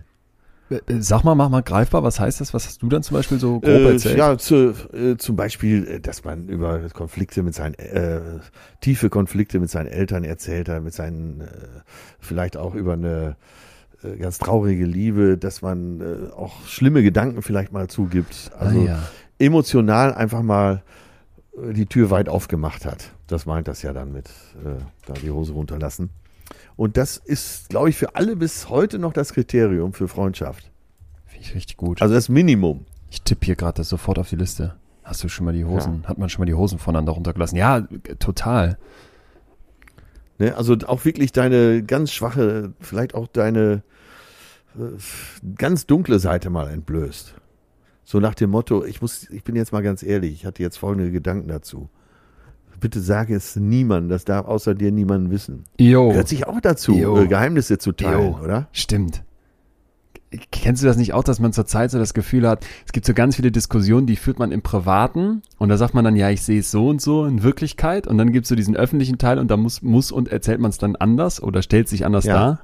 [0.69, 2.53] Äh, äh, Sag mal, mach mal greifbar, was heißt das?
[2.53, 4.19] Was hast du dann zum Beispiel so grob Äh, erzählt?
[4.19, 8.21] ja, zu, äh, zum Beispiel, äh, dass man über Konflikte mit seinen, äh,
[8.83, 11.49] tiefe Konflikte mit seinen Eltern erzählt hat, mit seinen,
[12.21, 13.37] vielleicht auch über eine
[14.19, 18.51] ganz traurige Liebe, dass man auch schlimme Gedanken vielleicht mal zugibt.
[18.59, 18.99] Also ah, ja.
[19.39, 20.83] emotional einfach mal
[21.57, 23.14] die Tür weit aufgemacht hat.
[23.27, 24.29] Das meint das ja dann mit,
[24.65, 26.11] äh, da die Hose runterlassen.
[26.77, 30.71] Und das ist, glaube ich, für alle bis heute noch das Kriterium für Freundschaft.
[31.27, 32.03] Finde ich richtig gut.
[32.03, 32.85] Also das Minimum.
[33.11, 34.75] ich tippe hier gerade das sofort auf die Liste.
[35.05, 37.59] Hast du schon mal die Hosen, hat man schon mal die Hosen voneinander runtergelassen?
[37.59, 37.83] Ja,
[38.19, 38.79] total.
[40.39, 40.57] Ne?
[40.57, 43.83] Also auch wirklich deine ganz schwache, vielleicht auch deine
[44.77, 47.35] äh, ganz dunkle Seite mal entblößt.
[48.05, 50.79] So nach dem Motto, ich muss, ich bin jetzt mal ganz ehrlich, ich hatte jetzt
[50.79, 51.89] folgende Gedanken dazu.
[52.85, 55.65] Bitte sage es niemandem, das darf außer dir niemanden wissen.
[55.81, 56.11] Jo.
[56.11, 57.17] Gehört sich auch dazu, Jo.
[57.17, 58.41] äh, Geheimnisse zu teilen, Jo.
[58.45, 58.69] oder?
[58.73, 59.23] Stimmt.
[60.51, 63.15] Kennst du das nicht auch, dass man zurzeit so das Gefühl hat, es gibt so
[63.15, 66.43] ganz viele Diskussionen, die führt man im Privaten und da sagt man dann, ja, ich
[66.43, 69.39] sehe es so und so in Wirklichkeit und dann gibt es so diesen öffentlichen Teil
[69.39, 72.35] und da muss, muss und erzählt man es dann anders oder stellt sich anders Ja.
[72.35, 72.61] dar.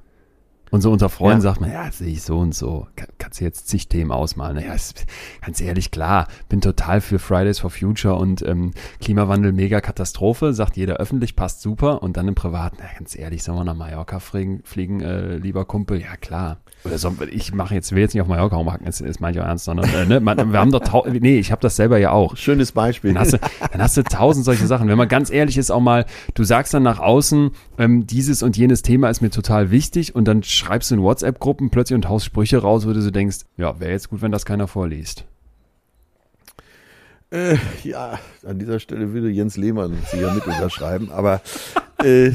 [0.70, 1.50] Und so unter Freunden Ja.
[1.50, 2.86] sagt man, ja, sehe ich so und so.
[2.96, 4.56] Kann, kannst du jetzt zig Themen ausmalen.
[4.56, 5.04] Naja, ist,
[5.44, 10.76] ganz ehrlich, klar, bin total für Fridays for Future und ähm, Klimawandel mega Katastrophe, sagt
[10.76, 12.02] jeder öffentlich, passt super.
[12.02, 15.64] Und dann im Privaten, na, ganz ehrlich, sollen wir nach Mallorca fliegen, fliegen äh, lieber
[15.64, 16.00] Kumpel?
[16.00, 16.58] Ja, klar.
[16.84, 19.42] Oder so, ich mache jetzt, will jetzt nicht auf Mallorca rumhacken, das, das meine ich
[19.42, 21.98] auch ernst, sondern, äh, ne, man, wir haben doch, tau nee, ich habe das selber
[21.98, 22.36] ja auch.
[22.36, 23.12] Schönes Beispiel.
[23.12, 23.38] Dann hast, du,
[23.72, 24.88] dann hast du tausend solche Sachen.
[24.88, 28.56] Wenn man ganz ehrlich ist, auch mal, du sagst dann nach außen, ähm, dieses und
[28.56, 32.26] jenes Thema ist mir total wichtig und dann schreibst du in WhatsApp-Gruppen plötzlich und haust
[32.26, 35.24] Sprüche raus, wo du so denkst, ja, wäre jetzt gut, wenn das keiner vorliest.
[37.30, 41.40] Äh, ja, an dieser Stelle würde Jens Lehmann sie ja mit unterschreiben, aber
[42.02, 42.32] äh,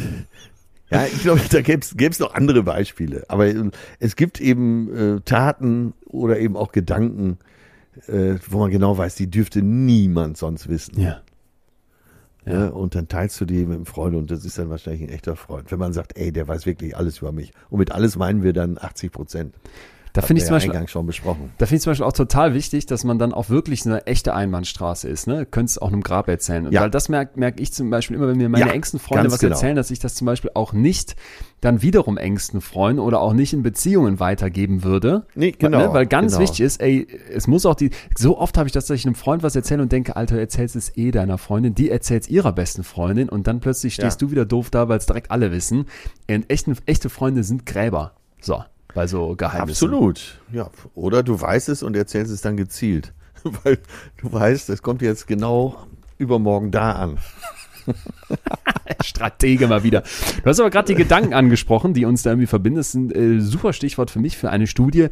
[0.90, 3.26] ja, ich glaube, da gäbe es noch andere Beispiele.
[3.28, 7.40] Aber äh, es gibt eben äh, Taten oder eben auch Gedanken,
[8.08, 11.00] äh, wo man genau weiß, die dürfte niemand sonst wissen.
[11.00, 11.22] Ja.
[12.46, 12.68] Ja.
[12.68, 15.36] und dann teilst du die mit einem Freund und das ist dann wahrscheinlich ein echter
[15.36, 15.72] Freund.
[15.72, 17.52] Wenn man sagt, ey, der weiß wirklich alles über mich.
[17.70, 19.56] Und mit alles meinen wir dann 80 Prozent.
[20.16, 21.52] Da finde ich ja zum Beispiel, eingangs schon besprochen.
[21.58, 24.34] Da finde ich zum Beispiel auch total wichtig, dass man dann auch wirklich eine echte
[24.34, 25.28] Einbahnstraße ist.
[25.28, 25.46] Ne?
[25.46, 26.66] Könntest auch einem Grab erzählen.
[26.68, 26.82] Und Ja.
[26.82, 29.40] Weil das merke merk ich zum Beispiel immer, wenn mir meine Ja, engsten Freunde was
[29.40, 29.54] genau.
[29.56, 31.16] erzählen, dass ich das zum Beispiel auch nicht
[31.62, 35.26] dann wiederum engsten Freunden oder auch nicht in Beziehungen weitergeben würde.
[35.36, 35.94] Nee, genau, Ne?
[35.94, 36.44] Weil ganz genau.
[36.44, 39.16] wichtig ist, ey, es muss auch die, so oft habe ich das, dass ich einem
[39.16, 42.84] Freund was erzähle und denke, Alter, erzählst es eh deiner Freundin, die erzählt ihrer besten
[42.84, 44.28] Freundin und dann plötzlich stehst Ja.
[44.28, 45.86] du wieder doof da, weil es direkt alle wissen.
[46.30, 48.14] Und echten, echte Freunde sind Gräber.
[48.42, 48.64] So,
[48.96, 49.90] bei so Geheimnissen.
[49.90, 50.40] Absolut.
[50.52, 50.72] Ja.
[50.96, 53.14] Oder du weißt es und erzählst es dann gezielt.
[53.64, 53.78] Weil
[54.18, 55.76] du weißt, es kommt jetzt genau
[56.18, 57.20] übermorgen da an.
[59.04, 60.02] Stratege mal wieder.
[60.02, 62.78] Du hast aber gerade die Gedanken angesprochen, die uns da irgendwie verbinden.
[62.78, 65.10] Das ist ein äh, super Stichwort für mich für eine Studie.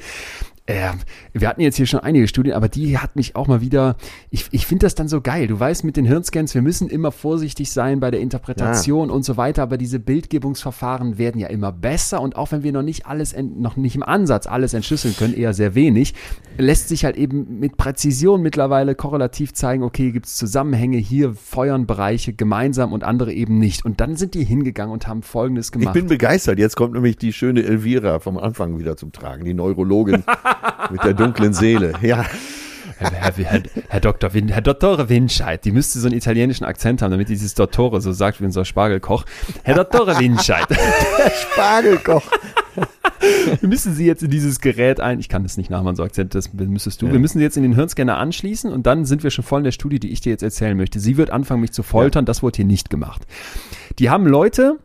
[0.66, 0.92] Äh,
[1.34, 3.98] wir hatten jetzt hier schon einige Studien, aber die hat mich auch mal wieder.
[4.30, 5.48] Ich, ich finde das dann so geil.
[5.48, 9.36] Du weißt mit den Hirnscans, wir müssen immer vorsichtig sein bei der Interpretation und so
[9.36, 13.34] weiter, aber diese Bildgebungsverfahren werden ja immer besser und auch wenn wir noch nicht alles,
[13.34, 16.14] ent- noch nicht im Ansatz alles entschlüsseln können, eher sehr wenig,
[16.58, 21.86] lässt sich halt eben mit Präzision mittlerweile korrelativ zeigen, okay, gibt es Zusammenhänge, hier feuern
[21.88, 23.84] Bereiche gemeinsam und andere eben nicht.
[23.86, 25.94] Und dann sind die hingegangen und haben Folgendes Ich gemacht.
[25.94, 26.58] bin begeistert.
[26.60, 30.24] Jetzt kommt nämlich die schöne Elvira vom Anfang wieder zum Tragen, die Neurologin
[30.92, 31.94] mit der dunklen Seele.
[32.02, 32.26] Ja,
[32.98, 34.34] Herr, Herr, Herr, Dr.
[34.34, 38.12] Win, Herr Dottore Winscheid, die müsste so einen italienischen Akzent haben, damit dieses Dottore so
[38.12, 39.26] sagt wie unser Spargelkoch.
[39.64, 40.66] Herr Dottore Winscheid,
[41.54, 42.24] Spargelkoch.
[43.60, 46.36] wir müssen Sie jetzt in dieses Gerät ein, ich kann das nicht nachmachen, so Akzent,
[46.36, 47.12] das müsstest du.
[47.12, 49.66] Wir müssen Sie jetzt in den Hirnscanner anschließen und dann sind wir schon voll in
[49.66, 51.00] der Studie, die ich dir jetzt erzählen möchte.
[51.00, 53.26] Sie wird anfangen, mich zu foltern, das wurde hier nicht gemacht.
[54.00, 54.78] Die haben Leute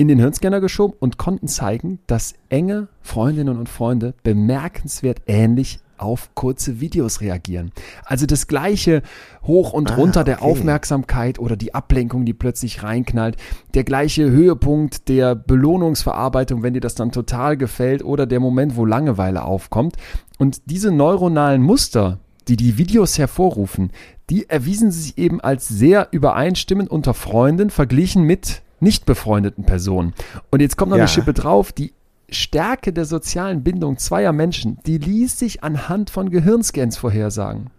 [0.00, 6.34] in den Hirnscanner geschoben und konnten zeigen, dass enge Freundinnen und Freunde bemerkenswert ähnlich auf
[6.34, 7.70] kurze Videos reagieren.
[8.06, 9.02] Also das gleiche
[9.42, 10.52] hoch und Ah, runter der okay.
[10.52, 13.36] Aufmerksamkeit oder die Ablenkung, die plötzlich reinknallt,
[13.74, 18.86] der gleiche Höhepunkt der Belohnungsverarbeitung, wenn dir das dann total gefällt oder der Moment, wo
[18.86, 19.96] Langeweile aufkommt.
[20.38, 23.92] Und diese neuronalen Muster, die die Videos hervorrufen,
[24.30, 30.14] die erwiesen sich eben als sehr übereinstimmend unter Freunden verglichen mit nicht befreundeten Personen.
[30.50, 31.04] Und jetzt kommt noch Ja.
[31.04, 31.92] eine Schippe drauf, die
[32.28, 37.70] Stärke der sozialen Bindung zweier Menschen, die ließ sich anhand von Gehirnscans vorhersagen.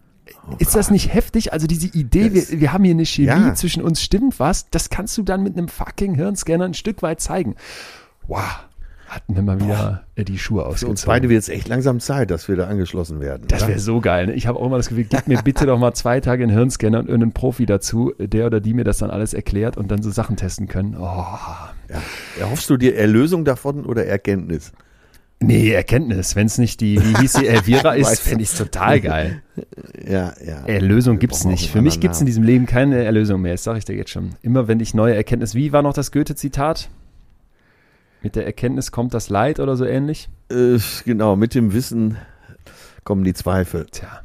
[0.59, 1.53] Ist das nicht heftig?
[1.53, 3.53] Also diese Idee, Das- wir, wir haben hier eine Chemie Ja.
[3.53, 4.69] zwischen uns, stimmt was?
[4.69, 7.55] Das kannst du dann mit einem fucking Hirnscanner ein Stück weit zeigen.
[8.27, 8.43] Wow.
[9.11, 11.05] Hatten wir mal wieder äh, die Schuhe Für uns ausgezogen.
[11.05, 13.43] beide wird es echt langsam Zeit, dass wir da angeschlossen werden.
[13.49, 14.27] Das wäre so geil.
[14.27, 14.33] Ne?
[14.33, 16.99] Ich habe auch immer das Gefühl, gib mir bitte doch mal zwei Tage einen Hirnscanner
[16.99, 20.11] und irgendeinen Profi dazu, der oder die mir das dann alles erklärt und dann so
[20.11, 20.95] Sachen testen können.
[20.97, 21.03] Oh.
[21.89, 22.01] ja.
[22.39, 24.71] Erhoffst du dir Erlösung davon oder Erkenntnis?
[25.41, 26.35] Nee, Erkenntnis.
[26.35, 29.41] Wenn es nicht die, wie hieß sie, Elvira ist, fände ich geil geil.
[30.07, 30.65] Ja, ja.
[30.67, 31.69] Erlösung gibt's nicht.
[31.69, 33.53] Für mich anderen gibt's in diesem Leben keine Erlösung mehr.
[33.53, 34.35] Das sage ich dir jetzt schon.
[34.41, 35.55] Immer wenn ich neue Erkenntnis.
[35.55, 36.89] Wie war noch das Goethe-Zitat?
[38.21, 40.29] Mit der Erkenntnis kommt das Leid oder so ähnlich?
[40.51, 42.17] Äh, genau, mit dem Wissen
[43.03, 43.87] kommen die Zweifel.
[43.91, 44.21] Tja.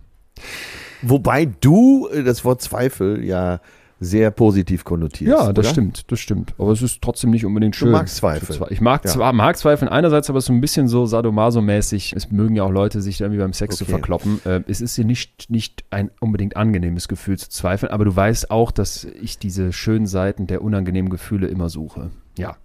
[1.03, 3.61] Wobei du äh, das Wort Zweifel ja
[3.99, 5.31] sehr positiv konnotierst.
[5.31, 5.71] Ja, das oder?
[5.71, 6.53] stimmt, das stimmt.
[6.59, 7.91] Aber es ist trotzdem nicht unbedingt schön.
[7.93, 8.55] magst Zweifel.
[8.69, 9.11] Ich mag Ja.
[9.11, 12.13] zwar mag Zweifeln einerseits, aber es ist so ein bisschen so sadomaso-mäßig.
[12.15, 13.93] Es mögen ja auch Leute, sich irgendwie beim Sex zu Okay.
[13.93, 14.41] verkloppen.
[14.45, 18.51] Äh, es ist dir nicht, nicht ein unbedingt angenehmes Gefühl zu zweifeln, aber du weißt
[18.51, 22.11] auch, dass ich diese schönen Seiten der unangenehmen Gefühle immer suche.
[22.37, 22.57] Ja.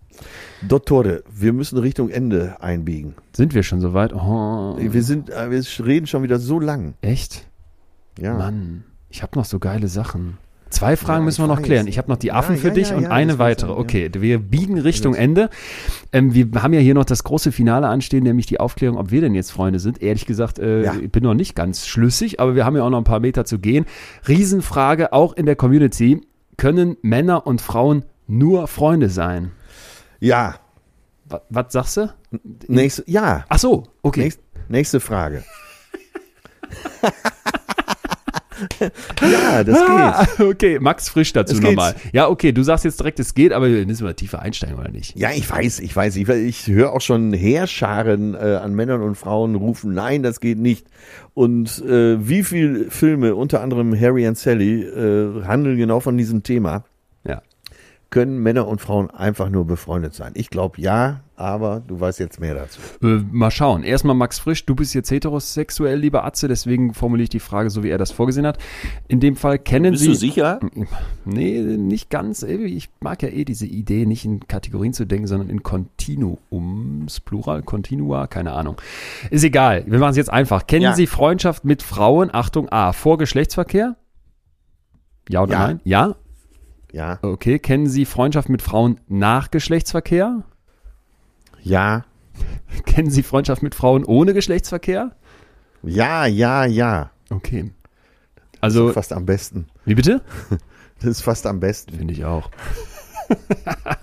[0.68, 3.16] Dottore, wir müssen Richtung Ende einbiegen.
[3.36, 4.14] Sind wir schon soweit?
[4.14, 6.94] Oh, Wir sind, äh, wir reden schon wieder so lang.
[7.02, 7.48] echt?
[8.20, 8.36] Ja.
[8.38, 10.38] Mann, ich habe noch so geile Sachen.
[10.70, 11.66] Zwei Fragen Ja, müssen wir noch weiß.
[11.66, 11.88] klären.
[11.88, 13.72] Ich habe noch die Affen Ja, für ja, dich und eine weitere.
[13.74, 15.16] Okay, wir biegen Richtung.
[15.16, 15.50] Ende.
[16.14, 19.20] Ähm, wir haben ja hier noch das große Finale anstehen, nämlich die Aufklärung, ob wir
[19.20, 20.02] denn jetzt Freunde sind.
[20.02, 23.00] Ehrlich gesagt, äh, ich bin noch nicht ganz schlüssig, aber wir haben ja auch noch
[23.00, 23.86] ein paar Meter zu gehen.
[24.30, 26.22] Riesenfrage, auch in der Community.
[26.56, 29.52] Können Männer und Frauen nur Freunde sein?
[30.22, 30.56] Ja.
[31.26, 32.14] Was, was sagst du?
[32.68, 33.44] Nächste, ja.
[33.50, 34.22] Ach so, okay.
[34.22, 34.40] Nächst,
[34.70, 35.44] nächste Frage.
[39.22, 40.46] ja, das Ah, geht.
[40.46, 41.96] okay, Max Frisch dazu nochmal.
[42.14, 44.90] Ja, okay, du sagst jetzt direkt, es geht, aber wir müssen mal tiefer einsteigen, oder
[44.92, 45.18] nicht?
[45.18, 46.16] Ja, ich weiß, ich weiß.
[46.18, 50.60] Ich, ich höre auch schon Heerscharen äh, an Männern und Frauen rufen, nein, das geht
[50.60, 50.86] nicht.
[51.34, 56.44] Und äh, wie viele Filme, unter anderem Harry and Sally, äh, handeln genau von diesem
[56.44, 56.84] Thema.
[58.12, 60.34] Können Männer und Frauen einfach nur befreundet sein?
[60.36, 62.82] Ich glaube ja, aber du weißt jetzt mehr dazu.
[63.02, 63.84] Äh, mal schauen.
[63.84, 67.84] Erstmal Max Frisch, du bist jetzt heterosexuell, lieber Atze, deswegen formuliere ich die Frage so,
[67.84, 68.58] wie er das vorgesehen hat.
[69.08, 70.14] In dem Fall kennen Sie.
[70.16, 70.60] sicher?
[71.24, 72.44] Nee, nicht ganz.
[72.44, 77.62] Ich mag ja eh diese Idee, nicht in Kategorien zu denken, sondern in Kontinuums, Plural,
[77.62, 78.76] Kontinua, keine Ahnung.
[79.30, 79.84] Ist egal.
[79.88, 80.68] Wir machen es jetzt einfach.
[80.68, 80.94] Kennen Ja.
[80.96, 82.30] Sie Freundschaft mit Frauen?
[82.34, 83.96] Achtung, A, vor Geschlechtsverkehr?
[85.30, 85.60] Ja oder Ja.
[85.68, 85.80] nein?
[85.86, 86.16] Ja?
[86.92, 87.58] Ja, Okay.
[87.60, 90.44] Kennen Sie Freundschaft mit Frauen nach Geschlechtsverkehr?
[91.64, 92.06] ja,
[92.86, 95.12] Kennen Sie Freundschaft mit Frauen ohne Geschlechtsverkehr?
[95.84, 97.12] ja, ja, ja.
[97.30, 97.72] Okay.
[98.62, 99.68] Das ist Also, fast am besten.
[99.86, 100.22] wie bitte?
[101.00, 101.98] Das ist fast am besten.
[101.98, 102.50] Finde ich auch.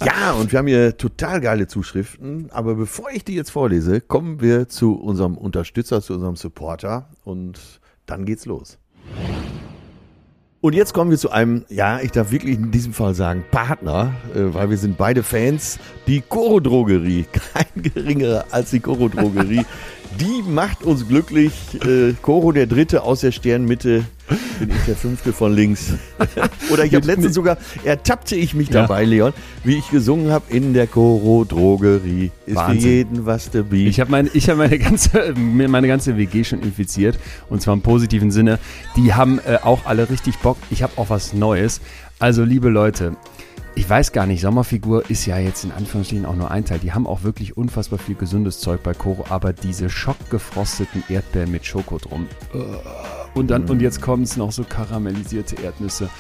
[0.05, 2.51] Ja, und wir haben hier total geile Zuschriften.
[2.51, 7.11] Aber bevor ich die jetzt vorlese, kommen wir zu unserem Unterstützer, zu unserem Supporter.
[7.25, 8.79] Und dann geht's los.
[10.61, 14.13] Und jetzt kommen wir zu einem, ja, ich darf wirklich in diesem Fall sagen, Partner,
[14.35, 15.79] äh, weil wir sind beide Fans.
[16.09, 19.65] Die Coro Drogerie, kein geringerer als die Coro Drogerie.
[20.19, 21.53] Die macht uns glücklich.
[21.87, 24.05] Äh, Coro der Dritte aus der Sternmitte,
[24.59, 25.93] bin ich der Fünfte von links.
[26.73, 28.83] Oder ich habe letztens sogar, ertappte ich mich Ja.
[28.83, 29.33] dabei, Leon,
[29.65, 32.31] wie ich gesungen habe in der Coro Drogerie.
[32.47, 32.81] Ist Wahnsinn.
[32.81, 33.77] für jeden was dabei.
[33.77, 37.19] Ich habe meine, ich hab meine, ganze, meine ganze WG schon infiziert
[37.49, 38.59] und zwar im positiven Sinne.
[38.97, 40.57] Die haben äh, auch alle richtig Bock.
[40.71, 41.81] Ich habe auch was Neues.
[42.19, 43.17] Also, liebe Leute,
[43.79, 46.81] ich weiß gar nicht, Sommerfigur ist ja jetzt in Anführungsstrichen auch nur ein Teil.
[46.81, 51.65] Die haben auch wirklich unfassbar viel gesundes Zeug bei Koro, aber diese schockgefrosteten Erdbeeren mit
[51.65, 52.27] Schoko drum.
[52.55, 52.59] äh,
[53.39, 56.11] Und dann, und jetzt kommen es noch so karamellisierte Erdnüsse.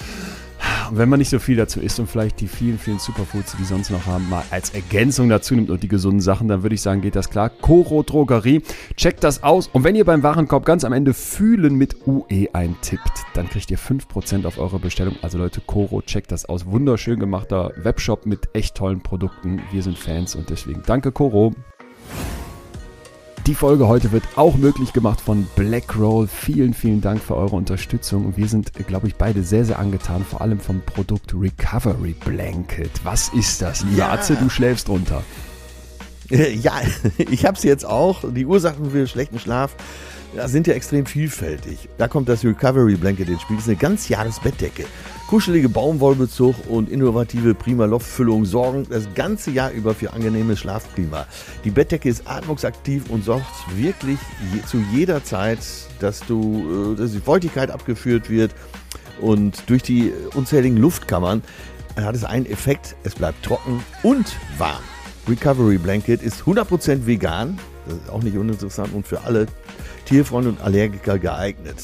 [0.90, 3.58] Und wenn man nicht so viel dazu isst und vielleicht die vielen, vielen Superfoods, die
[3.58, 6.74] wir sonst noch haben, mal als Ergänzung dazu nimmt und die gesunden Sachen, dann würde
[6.74, 7.50] ich sagen, geht das klar.
[7.50, 8.62] Koro Drogerie,
[8.96, 9.68] checkt das aus.
[9.68, 13.78] Und wenn ihr beim Warenkorb ganz am Ende Fühlen mit UE eintippt, dann kriegt ihr
[13.78, 15.16] 5% auf eure Bestellung.
[15.22, 16.66] Also Leute, Koro, checkt das aus.
[16.66, 19.60] Wunderschön gemachter Webshop mit echt tollen Produkten.
[19.70, 21.54] Wir sind Fans und deswegen danke Koro.
[23.48, 26.28] Die Folge heute wird auch möglich gemacht von Blackroll.
[26.28, 28.26] Vielen, vielen Dank für eure Unterstützung.
[28.26, 32.90] Und wir sind, glaube ich, beide sehr, sehr angetan, vor allem vom Produkt Recovery Blanket.
[33.04, 33.84] Was ist das?
[33.84, 34.12] Lieber Ja.
[34.12, 35.22] Atze, du schläfst runter.
[36.30, 36.74] Äh, Ja,
[37.16, 38.22] ich habe es jetzt auch.
[38.30, 39.74] Die Ursachen für schlechten Schlaf
[40.34, 41.88] ja, sind ja extrem vielfältig.
[41.98, 43.56] Da kommt das Recovery Blanket ins Spiel.
[43.56, 44.84] Das ist eine Ganzjahresbettdecke.
[45.28, 51.26] Kuschelige Baumwollbezug und innovative Primaloft-Füllung sorgen das ganze Jahr über für angenehmes Schlafklima.
[51.64, 53.44] Die Bettdecke ist atmungsaktiv und sorgt
[53.76, 54.18] wirklich
[54.54, 55.58] je, zu jeder Zeit,
[56.00, 58.54] dass, du, äh, dass die Feuchtigkeit abgeführt wird
[59.20, 61.42] und durch die unzähligen Luftkammern
[61.96, 64.26] hat es einen Effekt, es bleibt trocken und
[64.56, 64.82] warm.
[65.28, 69.46] Recovery Blanket ist 100% vegan, das ist auch nicht uninteressant und für alle
[70.08, 71.76] Tierfreunde und Allergiker geeignet.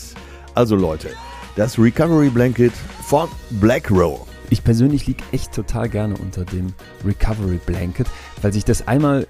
[0.54, 1.10] Also Leute,
[1.56, 2.72] das Recovery Blanket
[3.06, 4.26] von Black Row.
[4.48, 6.72] Ich persönlich liege echt total gerne unter dem
[7.04, 8.06] Recovery Blanket,
[8.40, 9.26] weil sich das einmal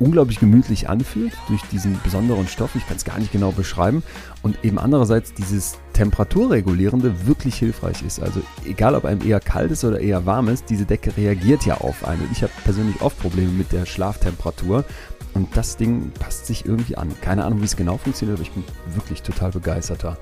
[0.00, 2.74] unglaublich gemütlich anfühlt durch diesen besonderen Stoff.
[2.74, 4.02] Ich kann es gar nicht genau beschreiben.
[4.42, 8.20] Und eben andererseits dieses Temperaturregulierende wirklich hilfreich ist.
[8.20, 11.78] Also egal, ob einem eher kalt ist oder eher warm ist, diese Decke reagiert ja
[11.78, 12.22] auf einen.
[12.22, 14.84] Und ich habe persönlich oft Probleme mit der Schlaftemperatur.
[15.34, 17.12] Und das Ding passt sich irgendwie an.
[17.20, 20.16] Keine Ahnung, wie es genau funktioniert, aber ich bin wirklich total begeisterter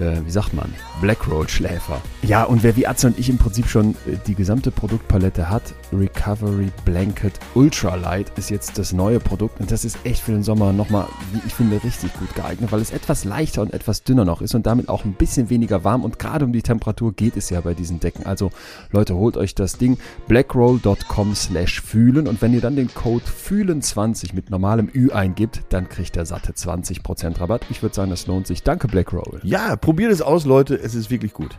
[0.00, 2.00] äh, wie sagt man, Blackroll-Schläfer.
[2.22, 5.74] Ja, und wer wie Atze und ich im Prinzip schon äh, die gesamte Produktpalette hat,
[5.92, 10.72] Recovery Blanket Ultralight ist jetzt das neue Produkt und das ist echt für den Sommer
[10.72, 14.40] nochmal, wie ich finde, richtig gut geeignet, weil es etwas leichter und etwas dünner noch
[14.42, 17.50] ist und damit auch ein bisschen weniger warm und gerade um die Temperatur geht es
[17.50, 18.26] ja bei diesen Decken.
[18.26, 18.50] Also
[18.90, 19.98] Leute, holt euch das Ding
[20.28, 25.88] blackroll.com slash fühlen und wenn ihr dann den Code fühlen20 mit normalem Ü eingibt, dann
[25.88, 27.66] kriegt der satte 20% Rabatt.
[27.70, 28.62] Ich würde sagen, das lohnt sich.
[28.62, 29.40] Danke Blackroll.
[29.42, 30.76] Ja, probiert es aus, Leute.
[30.76, 31.58] Es ist wirklich gut.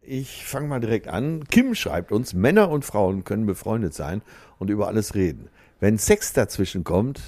[0.00, 1.44] Ich fange mal direkt an.
[1.44, 4.22] Kim schreibt uns, Männer und Frauen können befreundet sein
[4.58, 5.50] und über alles reden.
[5.78, 7.20] Wenn Sex dazwischen kommt,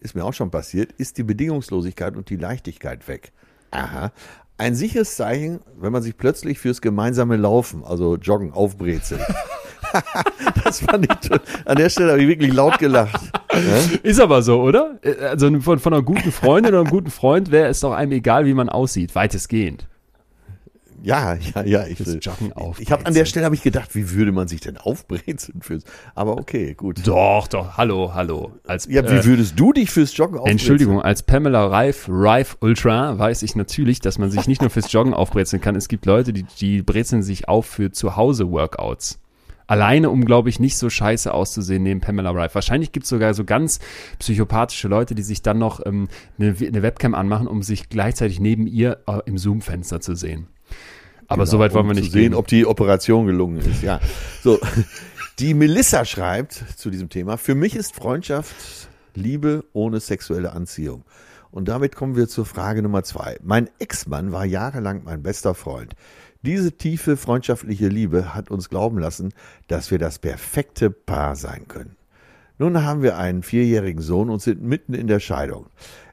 [0.00, 3.32] ist mir auch schon passiert, ist die Bedingungslosigkeit und die Leichtigkeit weg.
[3.70, 4.12] Aha.
[4.58, 9.22] Ein sicheres Zeichen, wenn man sich plötzlich fürs gemeinsame Laufen, also Joggen, aufbrezelt.
[10.64, 11.30] das fand ich,
[11.64, 13.20] an der Stelle habe ich wirklich laut gelacht.
[14.02, 14.98] Ist aber so, oder?
[15.30, 18.46] Also von, von einer guten Freundin oder einem guten Freund wäre es doch einem egal,
[18.46, 19.86] wie man aussieht, weitestgehend.
[21.02, 21.86] Ja, ja, ja.
[21.86, 24.60] Ich, Fürs Joggen ich habe an der Stelle habe ich gedacht, wie würde man sich
[24.60, 25.84] denn aufbrezeln fürs?
[26.14, 27.06] Aber okay, gut.
[27.06, 27.76] Doch, doch.
[27.76, 28.52] Hallo, hallo.
[28.66, 30.58] Als, ja, wie würdest du dich fürs Joggen aufbrezeln?
[30.58, 34.90] Entschuldigung, als Pamela Reif, Reif Ultra weiß ich natürlich, dass man sich nicht nur fürs
[34.92, 35.76] Joggen aufbrezeln kann.
[35.76, 39.20] Es gibt Leute, die, die brezeln sich auf für zu Hause Workouts.
[39.68, 42.54] Alleine, um, glaube ich, nicht so scheiße auszusehen neben Pamela Reif.
[42.54, 43.80] Wahrscheinlich gibt es sogar so ganz
[44.18, 46.08] psychopathische Leute, die sich dann noch ähm,
[46.38, 50.48] eine, eine Webcam anmachen, um sich gleichzeitig neben ihr äh, im Zoom-Fenster zu sehen.
[51.26, 52.34] Aber genau, soweit wollen wir um nicht zu sehen, gehen.
[52.34, 53.82] ob die Operation gelungen ist.
[53.82, 54.00] Ja,
[54.42, 54.58] so.
[55.38, 58.56] Die Melissa schreibt zu diesem Thema: Für mich ist Freundschaft
[59.14, 61.04] Liebe ohne sexuelle Anziehung.
[61.50, 63.38] Und damit kommen wir zur Frage Nummer zwei.
[63.42, 65.94] Mein Ex-Mann war jahrelang mein bester Freund.
[66.42, 69.32] Diese tiefe freundschaftliche Liebe hat uns glauben lassen,
[69.66, 71.96] dass wir das perfekte Paar sein können.
[72.58, 75.66] Nun haben wir einen vierjährigen Sohn und sind mitten in der Scheidung.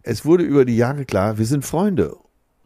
[0.04, 2.16] Es wurde über die Jahre klar, wir sind Freunde.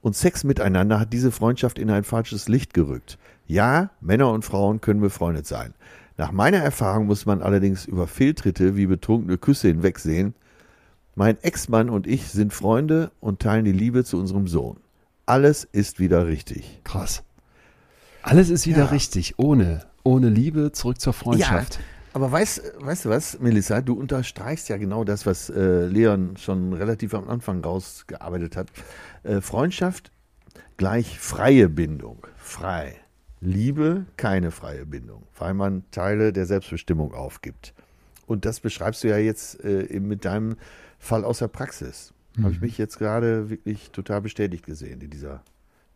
[0.01, 3.17] Und Sex miteinander hat diese Freundschaft in ein falsches Licht gerückt.
[3.47, 5.73] Ja, Männer und Frauen können befreundet sein.
[6.17, 10.33] Nach meiner Erfahrung muss man allerdings über Fehltritte wie betrunkene Küsse hinwegsehen.
[11.15, 14.77] Mein Ex-Mann und ich sind Freunde und teilen die Liebe zu unserem Sohn.
[15.25, 16.81] Alles ist wieder richtig.
[16.83, 17.23] Krass.
[18.21, 18.85] Alles ist wieder ja.
[18.85, 21.75] richtig, ohne, ohne Liebe zurück zur Freundschaft.
[21.75, 21.81] Ja,
[22.13, 26.73] aber weißt, weißt du was, Melissa, du unterstreichst ja genau das, was äh, Leon schon
[26.73, 28.67] relativ am Anfang rausgearbeitet hat.
[29.23, 30.11] Äh, Freundschaft
[30.77, 32.95] gleich freie Bindung, frei.
[33.41, 37.73] Liebe keine freie Bindung, weil man Teile der Selbstbestimmung aufgibt.
[38.27, 40.55] Und das beschreibst du ja jetzt äh, mit deinem
[40.97, 42.13] Fall aus der Praxis.
[42.35, 42.43] Mhm.
[42.43, 45.41] Habe ich mich jetzt gerade wirklich total bestätigt gesehen in dieser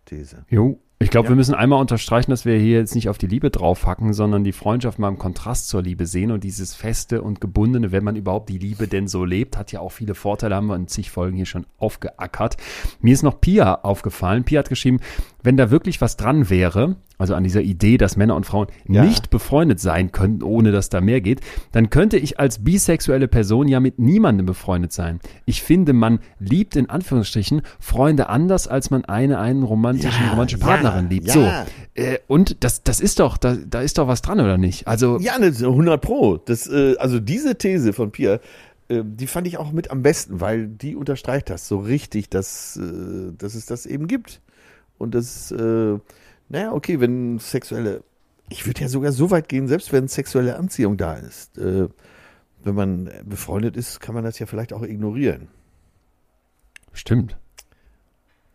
[0.06, 0.46] These.
[0.50, 1.30] Jo, ich glaube, ja.
[1.32, 4.54] wir müssen einmal unterstreichen, dass wir hier jetzt nicht auf die Liebe draufhacken, sondern die
[4.54, 8.50] Freundschaft mal im Kontrast zur Liebe sehen und dieses Feste und Gebundene, wenn man überhaupt
[8.50, 11.36] die Liebe denn so lebt, hat ja auch viele Vorteile, haben wir in zig Folgen
[11.36, 12.58] hier schon aufgeackert.
[13.02, 14.46] Mir ist noch Pia aufgefallen.
[14.46, 15.00] Pia hat geschrieben,
[15.44, 19.04] wenn da wirklich was dran wäre, also an dieser Idee, dass Männer und Frauen ja.
[19.04, 23.68] nicht befreundet sein können, ohne dass da mehr geht, dann könnte ich als bisexuelle Person
[23.68, 25.20] ja mit niemandem befreundet sein.
[25.46, 30.60] Ich finde, man liebt in Anführungsstrichen Freunde anders, als man eine einen romantischen, ja, romantische
[30.60, 31.30] Partnerin ja, liebt.
[31.30, 31.50] So.
[31.96, 34.88] Äh, und das, das ist doch, da, da ist doch was dran, oder nicht?
[34.88, 35.20] Also.
[35.20, 36.38] Ja, 100 Pro.
[36.38, 38.40] Das, äh, also diese These von Pia,
[38.90, 42.78] äh, die fand ich auch mit am besten, weil die unterstreicht das so richtig, dass,
[42.78, 44.42] äh, dass es das eben gibt.
[44.98, 45.98] Und das, äh,
[46.50, 48.04] naja, okay, wenn sexuelle,
[48.50, 51.88] ich würde ja sogar so weit gehen, selbst wenn sexuelle Anziehung da ist, äh,
[52.64, 55.48] wenn man befreundet ist, kann man das ja vielleicht auch ignorieren.
[56.94, 57.38] Stimmt.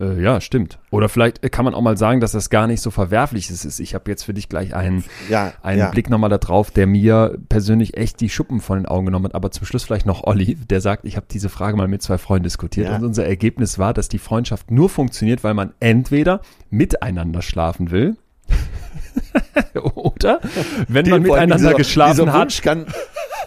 [0.01, 0.79] Äh, ja, stimmt.
[0.91, 3.81] Oder vielleicht kann man auch mal sagen, dass das gar nicht so verwerflich ist.
[3.81, 5.91] Ich habe jetzt für dich gleich einen, ja, einen ja.
[5.91, 9.35] Blick nochmal da drauf, der mir persönlich echt die Schuppen von den Augen genommen hat.
[9.35, 12.17] Aber zum Schluss vielleicht noch Olli, der sagt, ich habe diese Frage mal mit zwei
[12.17, 12.97] Freunden diskutiert ja.
[12.97, 18.17] und unser Ergebnis war, dass die Freundschaft nur funktioniert, weil man entweder miteinander schlafen will
[19.95, 20.41] oder
[20.87, 22.41] wenn Den man miteinander dieser, geschlafen dieser hat.
[22.41, 22.87] Wunsch kann,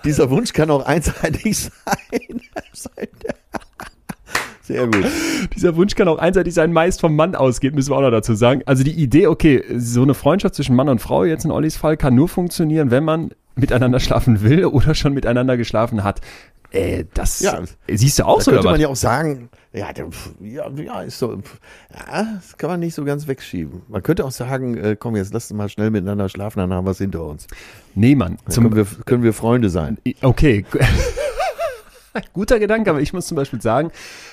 [0.03, 1.57] dieser Wunsch kann auch einseitig
[2.73, 3.07] sein.
[4.71, 5.05] Sehr gut.
[5.55, 8.33] Dieser Wunsch kann auch einseitig sein, meist vom Mann ausgeht, müssen wir auch noch dazu
[8.35, 8.61] sagen.
[8.65, 11.97] Also die Idee, okay, so eine Freundschaft zwischen Mann und Frau, jetzt in Ollis Fall,
[11.97, 16.21] kann nur funktionieren, wenn man miteinander schlafen will oder schon miteinander geschlafen hat.
[16.71, 20.07] Äh, das ja, siehst du auch da so, könnte man ja auch sagen, Ja, der-
[20.39, 21.33] ja, ja, ist so.
[21.93, 23.81] Ja, das kann man nicht so ganz wegschieben.
[23.89, 26.85] Man könnte auch sagen, äh, komm, jetzt lass uns mal schnell miteinander schlafen, dann haben
[26.87, 27.47] wir es hinter uns.
[27.93, 28.37] Nee, Mann.
[28.47, 29.97] Zum, können, wir, können wir Freunde sein.
[30.21, 30.63] Okay.
[32.33, 33.91] Guter Gedanke, aber ich muss zum Beispiel sagen,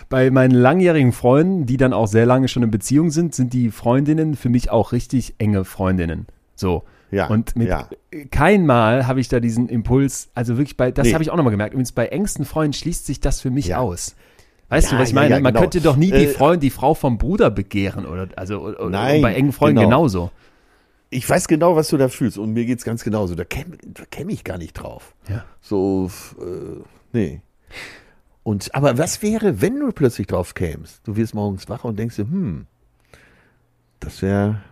[0.09, 3.71] bei meinen langjährigen Freunden, die dann auch sehr lange schon in Beziehung sind, sind die
[3.71, 6.27] Freundinnen für mich auch richtig enge Freundinnen.
[6.55, 6.83] So.
[7.11, 7.89] Ja, Und mit ja.
[8.31, 11.15] kein Mal habe ich da diesen Impuls, also wirklich bei, das Nee.
[11.15, 11.73] habe ich auch nochmal gemerkt.
[11.73, 13.79] Übrigens, bei engsten Freunden schließt sich das für mich Ja.
[13.79, 14.15] aus.
[14.69, 15.31] Weißt Ja, du, was ich meine?
[15.31, 15.63] ja, Man genau.
[15.63, 19.33] könnte doch nie die Äh, Freund, die Frau vom Bruder begehren oder also Nein, bei
[19.35, 19.89] engen Freunden genau.
[19.89, 20.31] genauso.
[21.09, 23.35] Ich weiß genau, was du da fühlst und mir geht's ganz genauso.
[23.35, 25.15] Da käme da käm ich gar nicht drauf.
[25.31, 25.47] Ja.
[25.63, 26.83] So, äh,
[27.15, 27.41] nee.
[28.43, 31.01] Und, aber was wäre, wenn du plötzlich drauf kämst?
[31.05, 32.67] Du wirst morgens wach und denkst dir, hm,
[34.01, 34.63] das wäre.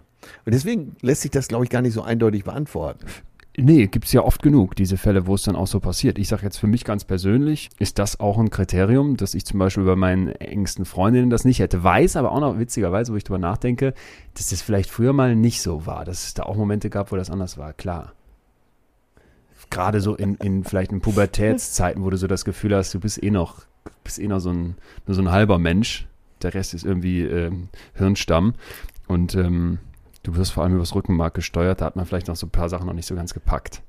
[0.44, 3.06] Und deswegen lässt sich das, glaube ich, gar nicht so eindeutig beantworten.
[3.58, 6.18] Nee, gibt's ja oft genug, diese Fälle, wo es dann auch so passiert.
[6.18, 9.58] Ich sage jetzt für mich ganz persönlich, ist das auch ein Kriterium, dass ich zum
[9.58, 11.82] Beispiel bei meinen engsten Freundinnen das nicht hätte.
[11.82, 13.94] Weiß aber auch noch witzigerweise, wo ich drüber nachdenke,
[14.34, 17.16] dass das vielleicht früher mal nicht so war, dass es da auch Momente gab, wo
[17.16, 18.12] das anders war, klar.
[19.70, 23.22] Gerade so in, in vielleicht in Pubertätszeiten, wo du so das Gefühl hast, du bist
[23.22, 23.62] eh noch,
[24.04, 24.76] bist eh noch so ein,
[25.06, 26.06] nur so ein halber Mensch.
[26.42, 28.54] Der Rest ist irgendwie ähm, Hirnstamm.
[29.06, 29.78] Und ähm,
[30.22, 31.80] du wirst vor allem übers Rückenmark gesteuert.
[31.80, 33.82] Da hat man vielleicht noch so ein paar Sachen noch nicht so ganz gepackt.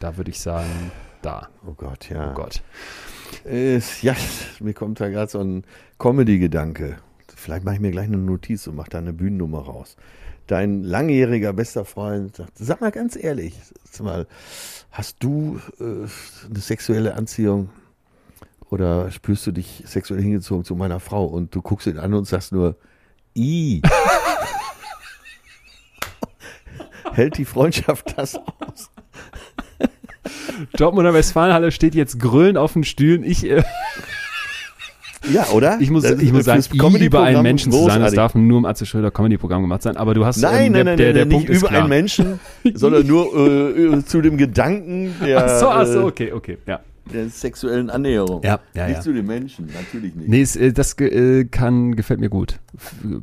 [0.00, 0.90] Da würde ich sagen,
[1.22, 1.48] da.
[1.66, 2.30] Oh Gott, ja.
[2.30, 2.62] Oh Gott.
[3.44, 4.14] Äh, ja,
[4.60, 5.64] mir kommt da gerade so ein
[5.98, 6.98] Comedy-Gedanke.
[7.34, 9.96] Vielleicht mache ich mir gleich eine Notiz und mache da eine Bühnennummer raus.
[10.46, 13.54] Dein langjähriger bester Freund sagt, sag mal ganz ehrlich,
[14.00, 14.26] mal,
[14.90, 17.70] hast du äh, eine sexuelle Anziehung
[18.68, 22.26] oder spürst du dich sexuell hingezogen zu meiner Frau und du guckst ihn an und
[22.26, 22.76] sagst nur,
[23.34, 23.80] i.
[27.12, 28.90] Hält die Freundschaft das aus?
[30.72, 33.24] Dortmunder Westfalenhalle steht jetzt grölend auf den Stühlen.
[33.24, 33.62] Ich, äh,
[35.32, 35.78] Ja, oder?
[35.80, 38.64] ich muss, ich muss sagen, I über einen Menschen zu sagen, das darf nur im
[38.64, 39.96] Atze Schröder Comedy-Programm gemacht sein.
[39.96, 41.80] Aber du hast Nein, ähm, der, nein, nein, der, der nein, Punkt nicht über klar.
[41.80, 42.40] einen Menschen,
[42.74, 46.80] sondern nur äh, zu dem Gedanken der, Ach so, ach so, äh, okay, okay, ja.
[47.12, 48.42] der sexuellen Annäherung.
[48.42, 49.00] Ja, ja, nicht ja.
[49.02, 50.28] zu den Menschen, natürlich nicht.
[50.28, 52.58] Nee, es, äh, das äh, kann, gefällt mir gut.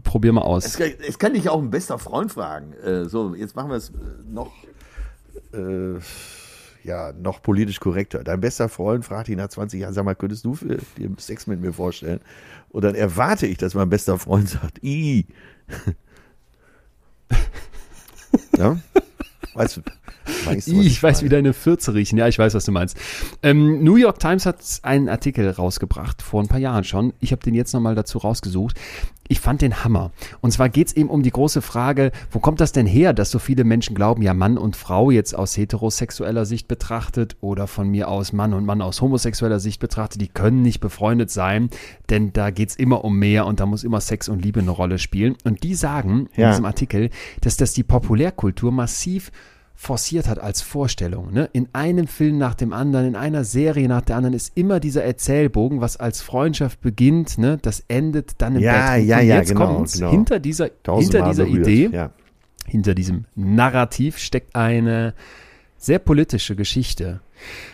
[0.03, 0.65] Probier mal aus.
[0.65, 2.73] Es, kann, es kann dich auch ein bester Freund fragen.
[2.85, 3.93] Äh, so, jetzt machen wir es äh,
[4.31, 4.51] noch,
[5.53, 5.99] äh,
[6.83, 8.23] ja, noch politisch korrekter.
[8.23, 11.47] Dein bester Freund fragt ihn nach 20 Jahren, sag mal, könntest du für, dir Sex
[11.47, 12.19] mit mir vorstellen?
[12.69, 15.25] Und dann erwarte ich, dass mein bester Freund sagt, i.
[18.57, 18.77] ja?
[19.53, 19.81] Weißt du?
[20.45, 22.17] Weißt du, was Ich weiß, wie deine Fürze riechen.
[22.17, 22.97] Ja, ich weiß, was du meinst.
[23.43, 27.13] Ähm, New York Times hat einen Artikel rausgebracht, vor ein paar Jahren schon.
[27.19, 28.77] Ich habe den jetzt nochmal dazu rausgesucht.
[29.27, 30.11] Ich fand den Hammer.
[30.41, 33.39] Und zwar geht's eben um die große Frage, wo kommt das denn her, dass so
[33.39, 38.09] viele Menschen glauben, ja, Mann und Frau jetzt aus heterosexueller Sicht betrachtet oder von mir
[38.09, 41.69] aus Mann und Mann aus homosexueller Sicht betrachtet, die können nicht befreundet sein,
[42.09, 44.99] denn da geht's immer um mehr und da muss immer Sex und Liebe eine Rolle
[44.99, 45.37] spielen.
[45.45, 46.49] Und die sagen in Ja.
[46.49, 49.31] diesem Artikel, dass das die Populärkultur massiv
[49.75, 51.33] forciert hat als Vorstellung.
[51.33, 51.49] Ne?
[51.53, 55.03] In einem Film nach dem anderen, in einer Serie nach der anderen ist immer dieser
[55.03, 57.57] Erzählbogen, was als Freundschaft beginnt, ne?
[57.61, 59.05] das endet dann im Ja, Bett.
[59.05, 59.93] ja, Und ja, jetzt genau, kommt's.
[59.93, 60.11] genau.
[60.11, 61.67] Hinter dieser, hinter dieser berührt.
[61.67, 62.11] Idee, Ja.
[62.67, 65.13] hinter diesem Narrativ steckt eine
[65.77, 67.21] sehr politische Geschichte.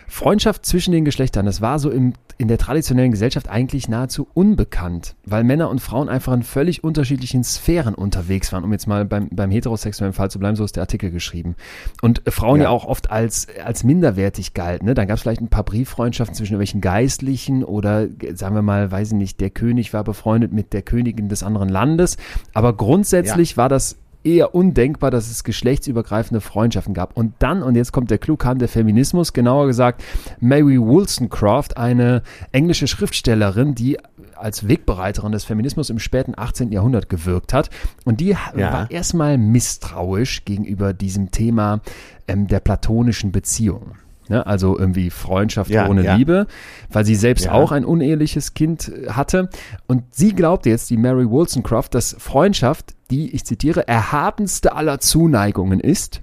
[0.06, 5.14] Freundschaft zwischen den Geschlechtern, das war so im, in der traditionellen Gesellschaft eigentlich nahezu unbekannt,
[5.24, 9.28] weil Männer und Frauen einfach in völlig unterschiedlichen Sphären unterwegs waren, um jetzt mal beim,
[9.30, 11.56] beim heterosexuellen Fall zu bleiben, so ist der Artikel geschrieben.
[12.00, 12.70] Und Frauen ja, Ja.
[12.70, 14.86] auch oft als, als minderwertig galten.
[14.86, 14.94] Ne?
[14.94, 18.90] Dann gab es vielleicht ein paar Brieffreundschaften zwischen irgendwelchen Geistlichen oder, äh, sagen wir mal,
[18.90, 22.16] weiß ich nicht, der König war befreundet mit der Königin des anderen Landes.
[22.54, 23.96] Aber grundsätzlich war das
[24.28, 27.16] eher undenkbar, dass es geschlechtsübergreifende Freundschaften gab.
[27.16, 30.02] Und dann, und jetzt kommt der Clou, kam der Feminismus, genauer gesagt
[30.40, 32.22] Mary Wollstonecraft, eine
[32.52, 33.98] englische Schriftstellerin, die
[34.36, 36.70] als Wegbereiterin des Feminismus im späten 18.
[36.70, 37.70] Jahrhundert gewirkt hat.
[38.04, 38.72] Und die Ja.
[38.72, 41.80] war erstmal misstrauisch gegenüber diesem Thema
[42.28, 43.92] ähm, der platonischen Beziehung.
[44.28, 44.46] Ne?
[44.46, 46.14] Also irgendwie Freundschaft Ja, ohne ja.
[46.16, 46.46] Liebe,
[46.90, 47.52] weil sie selbst Ja.
[47.52, 49.48] auch ein uneheliches Kind äh, hatte.
[49.86, 55.80] Und sie glaubte jetzt, die Mary Wollstonecraft, dass Freundschaft die, ich zitiere, erhabenste aller Zuneigungen
[55.80, 56.20] ist,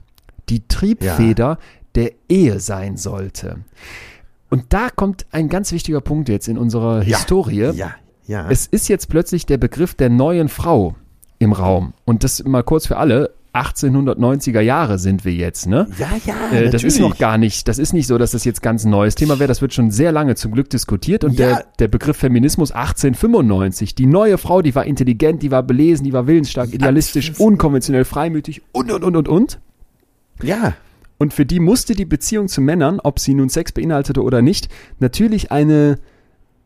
[0.50, 1.58] die Triebfeder
[1.96, 3.58] der Ehe sein sollte.
[4.50, 7.72] Und da kommt ein ganz wichtiger Punkt jetzt in unserer Historie.
[7.74, 7.96] Ja,
[8.28, 8.48] ja.
[8.50, 10.96] Es ist jetzt plötzlich der Begriff der neuen Frau
[11.40, 11.94] im Raum.
[12.06, 13.32] Und das mal kurz für alle.
[13.56, 15.88] 1890er Jahre sind wir jetzt, ne?
[15.98, 16.58] ja, ja.
[16.58, 18.90] Äh, das ist noch gar nicht, das ist nicht so, dass das jetzt ganz ein
[18.90, 19.48] neues Thema wäre.
[19.48, 21.24] Das wird schon sehr lange zum Glück diskutiert.
[21.24, 21.48] Und Ja.
[21.48, 26.14] der, der Begriff Feminismus 1895, die neue Frau, die war intelligent, die war belesen, die
[26.14, 29.60] war willensstark, idealistisch, unkonventionell, freimütig und, und, und, und, und.
[30.44, 30.74] Ja,
[31.18, 34.68] Und für die musste die Beziehung zu Männern, ob sie nun Sex beinhaltete oder nicht,
[35.00, 35.98] natürlich eine,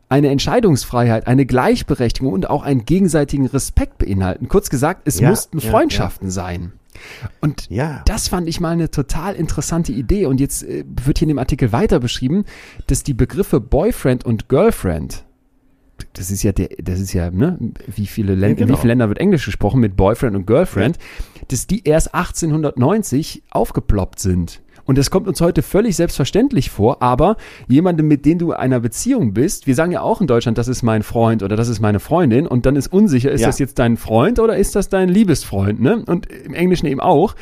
[0.08, 4.48] eine Entscheidungsfreiheit, eine Gleichberechtigung und auch einen gegenseitigen Respekt beinhalten.
[4.48, 6.72] Kurz gesagt, es Ja, mussten ja, Freundschaften sein.
[7.40, 8.02] Und Ja.
[8.06, 10.26] das fand ich mal eine total interessante Idee.
[10.26, 12.44] Und jetzt äh, wird hier in dem Artikel weiter beschrieben,
[12.86, 15.24] dass die Begriffe Boyfriend und Girlfriend,
[16.14, 18.78] das ist ja der, das ist ja, ne, wie viele Länder, Ja, genau.
[18.78, 20.98] wie viele Länder wird Englisch gesprochen mit Boyfriend und Girlfriend,
[21.48, 24.62] dass die erst 1890 aufgeploppt sind.
[24.90, 27.36] Und das kommt uns heute völlig selbstverständlich vor, aber
[27.68, 30.66] jemandem, mit dem du in einer Beziehung bist, wir sagen ja auch in Deutschland, das
[30.66, 33.46] ist mein Freund oder das ist meine Freundin und dann ist unsicher, ist Ja.
[33.46, 36.02] das jetzt dein Freund oder ist das dein Liebesfreund, ne?
[36.04, 37.36] Und im Englischen eben auch.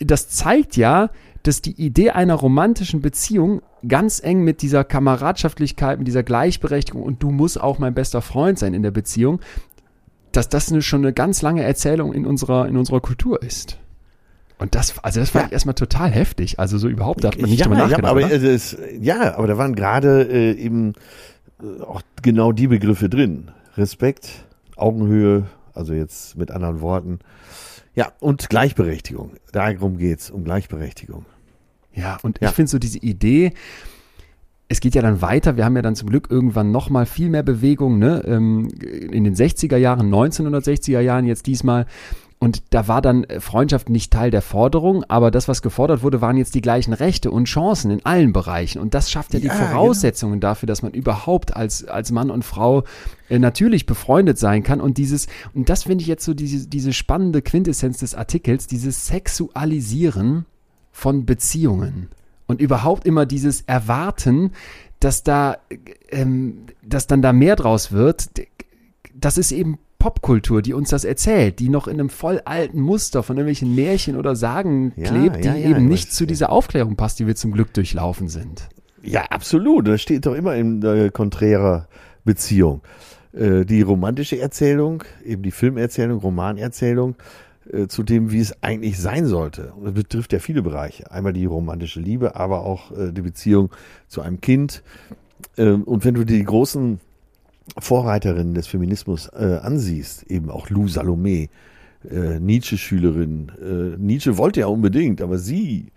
[0.00, 1.10] Das zeigt ja,
[1.44, 7.22] dass die Idee einer romantischen Beziehung ganz eng mit dieser Kameradschaftlichkeit, mit dieser Gleichberechtigung und
[7.22, 9.38] du musst auch mein bester Freund sein in der Beziehung,
[10.32, 13.78] dass das eine, schon eine ganz lange Erzählung in unserer, in unserer Kultur ist.
[14.58, 15.46] Und das, also das fand Ja.
[15.48, 16.58] ich erstmal total heftig.
[16.58, 18.10] Also so überhaupt, da hat man nicht ja, drüber ja, nachgedacht.
[18.10, 18.32] aber oder?
[18.32, 20.92] es ist, ja, aber da waren gerade äh, eben
[21.62, 23.50] äh, auch genau die Begriffe drin.
[23.76, 24.44] Respekt,
[24.76, 27.18] Augenhöhe, also jetzt mit anderen Worten.
[27.96, 29.32] Ja, und Gleichberechtigung.
[29.52, 31.26] Darum geht's, um Gleichberechtigung.
[31.92, 32.48] Ja, und Ja.
[32.48, 33.52] ich finde so diese Idee,
[34.68, 37.42] es geht ja dann weiter, wir haben ja dann zum Glück irgendwann nochmal viel mehr
[37.42, 38.22] Bewegung, ne?
[38.26, 41.86] ähm, in den 60er Jahren, 1960er Jahren jetzt diesmal.
[42.38, 46.20] Und da war dann äh, Freundschaft nicht Teil der Forderung, aber das, was gefordert wurde,
[46.20, 48.80] waren jetzt die gleichen Rechte und Chancen in allen Bereichen.
[48.80, 49.66] Und das schafft ja die Ja, genau.
[49.68, 52.84] Voraussetzungen dafür, dass man überhaupt als, als Mann und Frau
[53.28, 54.80] äh, natürlich befreundet sein kann.
[54.80, 59.06] Und dieses, und das finde ich jetzt so diese, diese spannende Quintessenz des Artikels, dieses
[59.06, 60.44] Sexualisieren
[60.92, 62.08] von Beziehungen
[62.46, 64.52] und überhaupt immer dieses Erwarten,
[65.00, 65.58] dass da,
[66.10, 68.28] ähm, dass dann da mehr draus wird,
[69.14, 73.22] das ist eben Popkultur, die uns das erzählt, die noch in einem voll alten Muster
[73.22, 76.94] von irgendwelchen Märchen oder Sagen Ja, klebt, die ja, eben ich nicht zu dieser Aufklärung
[76.96, 78.68] passt, die wir zum Glück durchlaufen sind.
[79.02, 79.88] Ja, absolut.
[79.88, 81.88] Das steht doch immer in äh, konträrer
[82.22, 82.82] Beziehung.
[83.32, 87.16] Äh, die romantische Erzählung, eben die Filmerzählung, Romanerzählung,
[87.72, 89.72] äh, zu dem, wie es eigentlich sein sollte.
[89.72, 91.10] Und das betrifft ja viele Bereiche.
[91.12, 93.70] Einmal die romantische Liebe, aber auch äh, die Beziehung
[94.08, 94.82] zu einem Kind.
[95.56, 97.00] Ähm, und wenn du die großen
[97.78, 101.48] Vorreiterinnen des Feminismus äh, ansiehst, eben auch Lou Salome,
[102.08, 103.52] äh, Nietzsche-Schülerin.
[103.60, 105.92] Äh, Nietzsche wollte ja unbedingt, aber sie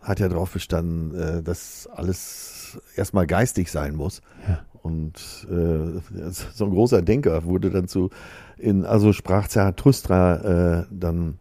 [0.00, 4.22] hat ja darauf bestanden, äh, dass alles erstmal geistig sein muss.
[4.46, 4.60] Ja.
[4.82, 8.10] Und äh, so ein großer Denker wurde dann zu,
[8.56, 11.38] in, also sprach Zarathustra äh, dann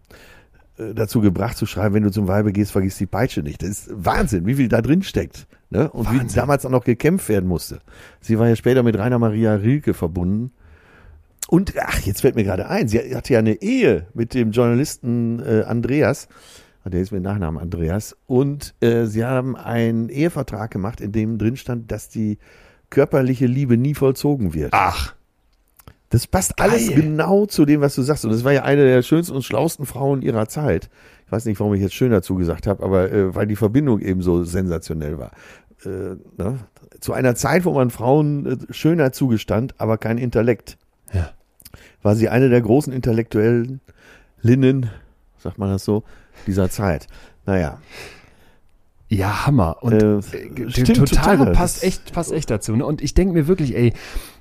[0.77, 3.63] dazu gebracht zu schreiben, wenn du zum Weibe gehst, vergiss die Peitsche nicht.
[3.63, 5.47] Das ist Wahnsinn, wie viel da drin steckt.
[5.69, 5.89] Ne?
[5.89, 6.35] Und wie Wahnsinn.
[6.35, 7.79] damals auch noch gekämpft werden musste.
[8.21, 10.51] Sie war ja später mit Rainer Maria Rilke verbunden.
[11.49, 15.39] Und ach, jetzt fällt mir gerade ein, sie hatte ja eine Ehe mit dem Journalisten
[15.39, 16.27] äh, Andreas.
[16.85, 18.15] Der ist mit Nachnamen Andreas.
[18.27, 22.37] Und äh, sie haben einen Ehevertrag gemacht, in dem drin stand, dass die
[22.89, 24.69] körperliche Liebe nie vollzogen wird.
[24.71, 25.13] Ach,
[26.17, 26.95] Das passt alles Geil.
[26.99, 28.25] genau zu dem, was du sagst.
[28.25, 30.89] Und das war ja eine der schönsten und schlausten Frauen ihrer Zeit.
[31.27, 33.99] Ich weiß nicht, warum ich jetzt schön dazu gesagt habe, aber äh, weil die Verbindung
[33.99, 35.29] eben so sensationell war.
[35.85, 36.57] Äh, ne?
[37.01, 40.79] Zu einer Zeit, wo man Frauen äh, schöner zugestand, aber kein Intellekt,
[41.13, 41.29] Ja.
[42.01, 43.79] war sie eine der großen Intellektuellen,
[44.41, 44.89] Linnen,
[45.37, 46.03] sagt man das so,
[46.47, 47.05] dieser Zeit.
[47.45, 47.77] Naja,
[49.09, 49.77] ja, Hammer.
[49.81, 50.21] Und Äh, äh,
[50.71, 51.53] stimmt total, total.
[51.53, 52.75] passt echt, passt echt dazu.
[52.75, 52.85] Ne?
[52.85, 53.93] Und ich denke mir wirklich, ey,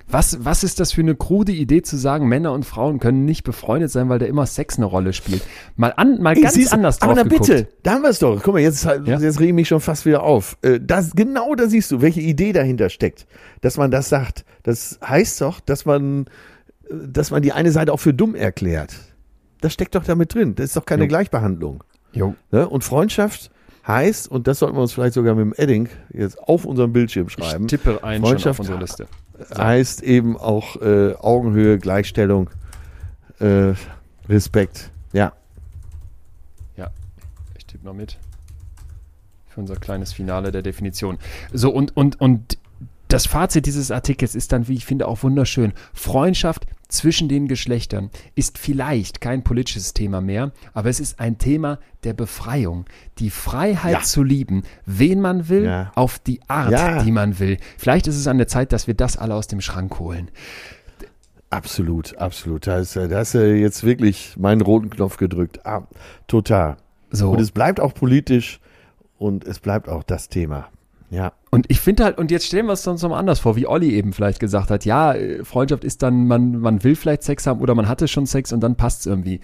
[0.09, 3.43] was, was ist das für eine krude Idee zu sagen, Männer und Frauen können nicht
[3.43, 5.43] befreundet sein, weil da immer Sex eine Rolle spielt.
[5.75, 7.49] Mal an, mal Ey, ganz siehst anders drauf Aber na geguckt.
[7.51, 8.41] bitte, da haben wir es doch.
[8.43, 8.95] Guck mal, jetzt, Ja.
[9.19, 10.59] jetzt rege ich mich schon fast wieder auf.
[10.63, 13.27] Äh, Das, genau da siehst du, welche Idee dahinter steckt,
[13.63, 14.45] dass man das sagt.
[14.63, 16.27] Das heißt doch, dass man,
[16.89, 18.95] äh, dass man die eine Seite auch für dumm erklärt.
[19.61, 20.55] Das steckt doch damit drin.
[20.55, 21.09] Das ist doch keine Jo.
[21.09, 21.83] Gleichbehandlung.
[22.13, 22.35] Jo.
[22.53, 22.69] Ne?
[22.69, 23.51] Und Freundschaft
[23.87, 27.29] heißt, und das sollten wir uns vielleicht sogar mit dem Edding jetzt auf unserem Bildschirm
[27.29, 29.07] schreiben, Ich tippe ein schon auf Freundschaft unsere Liste.
[29.57, 32.51] Heißt eben auch äh, Augenhöhe, Gleichstellung,
[33.39, 33.75] äh,
[34.29, 34.91] Respekt.
[35.13, 35.33] Ja.
[36.77, 36.91] Ja,
[37.57, 38.19] ich tippe noch mit.
[39.49, 41.19] Für unser kleines Finale der Definition.
[41.53, 42.59] So, und, und, und
[43.09, 45.73] das Fazit dieses Artikels ist dann, wie ich finde, auch wunderschön.
[45.95, 51.79] Freundschaft zwischen den Geschlechtern ist vielleicht kein politisches Thema mehr, aber es ist ein Thema
[52.05, 52.85] der Befreiung.
[53.19, 54.01] Die Freiheit Ja.
[54.03, 55.93] zu lieben, wen man will, Ja.
[55.97, 57.03] auf die Art, Ja.
[57.03, 57.59] die man will.
[57.77, 60.31] Vielleicht ist es an der Zeit, dass wir das alle aus dem Schrank holen.
[61.51, 62.67] Absolut, absolut.
[62.67, 65.65] Da ist, äh, hast du jetzt wirklich meinen roten Knopf gedrückt.
[65.65, 65.83] Ah,
[66.27, 66.77] total.
[67.11, 67.31] So.
[67.31, 68.61] Und es bleibt auch politisch
[69.19, 70.69] und es bleibt auch das Thema.
[71.11, 71.33] Ja.
[71.51, 73.93] Und ich finde halt, und jetzt stellen wir es uns nochmal anders vor, wie Olli
[73.93, 77.61] eben vielleicht gesagt hat, ja, äh, Freundschaft ist dann, man, man will vielleicht Sex haben
[77.61, 79.41] oder man hatte schon Sex und dann passt es irgendwie.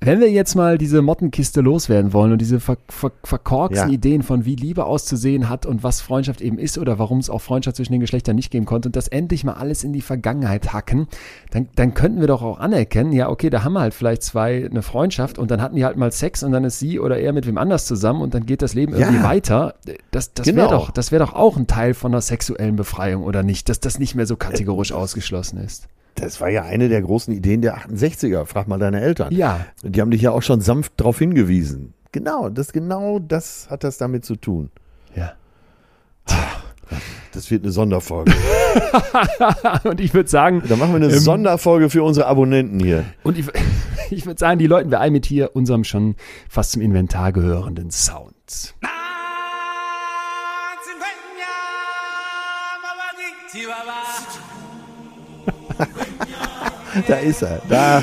[0.00, 3.94] Wenn wir jetzt mal diese Mottenkiste loswerden wollen und diese ver ver verkorksten Ja.
[3.94, 7.38] Ideen von wie Liebe auszusehen hat und was Freundschaft eben ist oder warum es auch
[7.40, 10.74] Freundschaft zwischen den Geschlechtern nicht geben konnte und das endlich mal alles in die Vergangenheit
[10.74, 11.06] hacken,
[11.52, 14.66] dann, dann könnten wir doch auch anerkennen, ja, okay, da haben wir halt vielleicht zwei
[14.70, 17.32] eine Freundschaft und dann hatten die halt mal Sex und dann ist sie oder er
[17.32, 19.24] mit wem anders zusammen und dann geht das Leben irgendwie Ja.
[19.24, 19.74] weiter.
[20.10, 20.62] Das, das Genau.
[20.64, 23.70] wäre doch, das wäre doch auch ein Teil von einer sexuellen Befreiung, oder nicht?
[23.70, 25.88] Dass das nicht mehr so kategorisch ausgeschlossen ist.
[26.14, 28.44] Das war ja eine der großen Ideen der 68er.
[28.46, 29.34] Frag mal deine Eltern.
[29.34, 29.66] Ja.
[29.82, 31.94] Die haben dich ja auch schon sanft darauf hingewiesen.
[32.12, 34.70] Genau, das genau das hat das damit zu tun.
[35.16, 35.32] Ja.
[37.32, 38.32] Das wird eine Sonderfolge.
[39.84, 43.04] Und ich würde sagen, Da machen wir eine Ähm, Sonderfolge für unsere Abonnenten hier.
[43.24, 43.46] Und ich,
[44.10, 46.14] ich würde sagen, die läuten wir ein mit hier unserem schon
[46.48, 48.74] fast zum Inventar gehörenden Sound.
[57.08, 57.60] Da ist er.
[57.68, 58.02] Da.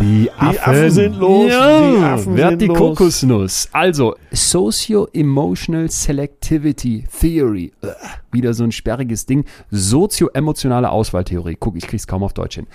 [0.00, 2.76] Die Affen sind los, Ja, die Affen wer hat die los.
[2.76, 3.68] Kokosnuss?
[3.72, 7.72] Also, Socio-Emotional Selectivity Theory.
[7.82, 7.90] Ugh,
[8.32, 9.44] wieder so ein sperriges Ding.
[9.70, 11.56] Sozio-emotionale Auswahltheorie.
[11.58, 12.66] Guck, ich krieg's kaum auf Deutsch hin.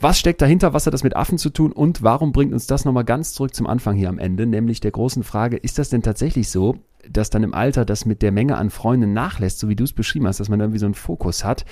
[0.00, 0.74] Was steckt dahinter?
[0.74, 1.72] Was hat das mit Affen zu tun?
[1.72, 4.46] Und warum bringt uns das nochmal ganz zurück zum Anfang hier am Ende?
[4.46, 6.76] Nämlich der großen Frage, ist das denn tatsächlich so,
[7.08, 9.92] dass dann im Alter das mit der Menge an Freunden nachlässt, so wie du es
[9.92, 11.64] beschrieben hast, dass man irgendwie so einen Fokus hat?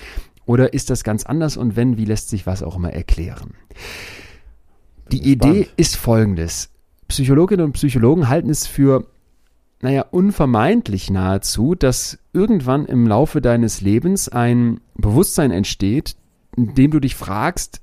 [0.47, 1.57] Oder ist das ganz anders?
[1.57, 3.51] Und wenn, wie lässt sich was auch immer erklären?
[5.11, 6.69] Die Idee ist folgendes.
[7.09, 9.05] Psychologinnen und Psychologen halten es für,
[9.81, 16.15] naja, unvermeidlich nahezu, dass irgendwann im Laufe deines Lebens ein Bewusstsein entsteht,
[16.55, 17.81] in dem du dich fragst,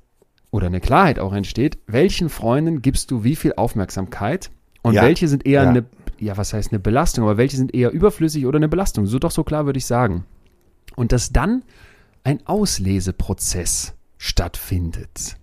[0.51, 4.51] oder eine Klarheit auch entsteht, welchen Freunden gibst du wie viel Aufmerksamkeit
[4.83, 5.03] und Ja.
[5.03, 5.69] welche sind eher Ja.
[5.71, 5.85] eine,
[6.21, 9.07] ja, was heißt eine Belastung, aber welche sind eher überflüssig oder eine Belastung.
[9.07, 10.25] So doch so klar würde ich sagen.
[10.97, 11.63] Und dass dann
[12.25, 15.37] ein Ausleseprozess stattfindet.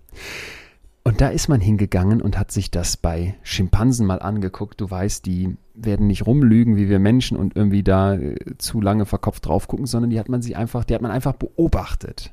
[1.04, 4.80] Und da ist man hingegangen und hat sich das bei Schimpansen mal angeguckt.
[4.80, 9.06] Du weißt, die werden nicht rumlügen wie wir Menschen und irgendwie da äh, zu lange
[9.06, 12.32] verkopft drauf gucken, sondern die hat man sich einfach, die hat man einfach beobachtet.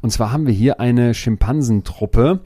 [0.00, 2.40] Und zwar haben wir hier eine Schimpansentruppe,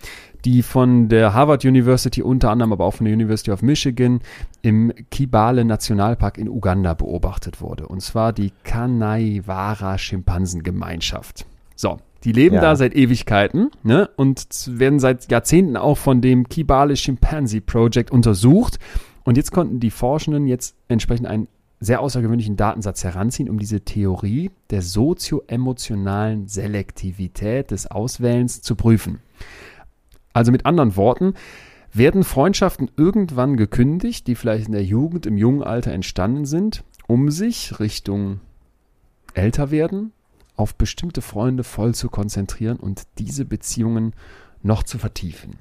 [0.48, 4.20] die von der Harvard University unter anderem, aber auch von der University of Michigan
[4.62, 7.86] im Kibale Nationalpark in Uganda beobachtet wurde.
[7.86, 11.44] Und zwar die Kanaiwara Schimpansengemeinschaft.
[11.76, 12.62] So, die leben Ja.
[12.62, 18.78] da seit Ewigkeiten ne, und werden seit Jahrzehnten auch von dem Kibale Chimpanzee Project untersucht.
[19.24, 21.48] Und jetzt konnten die Forschenden jetzt entsprechend einen
[21.78, 29.20] sehr außergewöhnlichen Datensatz heranziehen, um diese Theorie der sozioemotionalen Selektivität des Auswählens zu prüfen.
[30.32, 31.34] Also mit anderen Worten,
[31.92, 37.30] werden Freundschaften irgendwann gekündigt, die vielleicht in der Jugend, im jungen Alter entstanden sind, um
[37.30, 38.40] sich Richtung
[39.34, 40.12] älter werden
[40.58, 44.12] auf bestimmte Freunde voll zu konzentrieren und diese Beziehungen
[44.62, 45.56] noch zu vertiefen.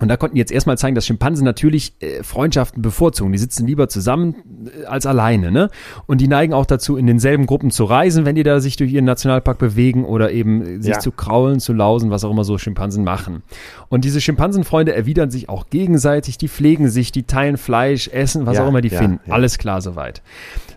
[0.00, 3.30] Und da konnten die jetzt erstmal zeigen, dass Schimpansen natürlich äh, Freundschaften bevorzugen.
[3.30, 4.34] Die sitzen lieber zusammen
[4.82, 5.70] äh, als alleine, ne?
[6.06, 8.90] Und die neigen auch dazu, in denselben Gruppen zu reisen, wenn die da sich durch
[8.92, 10.98] ihren Nationalpark bewegen oder eben äh, sich Ja.
[10.98, 13.44] zu kraulen, zu lausen, was auch immer so Schimpansen machen.
[13.88, 18.56] Und diese Schimpansenfreunde erwidern sich auch gegenseitig, die pflegen sich, die teilen Fleisch, essen, was
[18.56, 19.30] Ja, auch immer die ja, finden.
[19.30, 20.22] Alles klar soweit.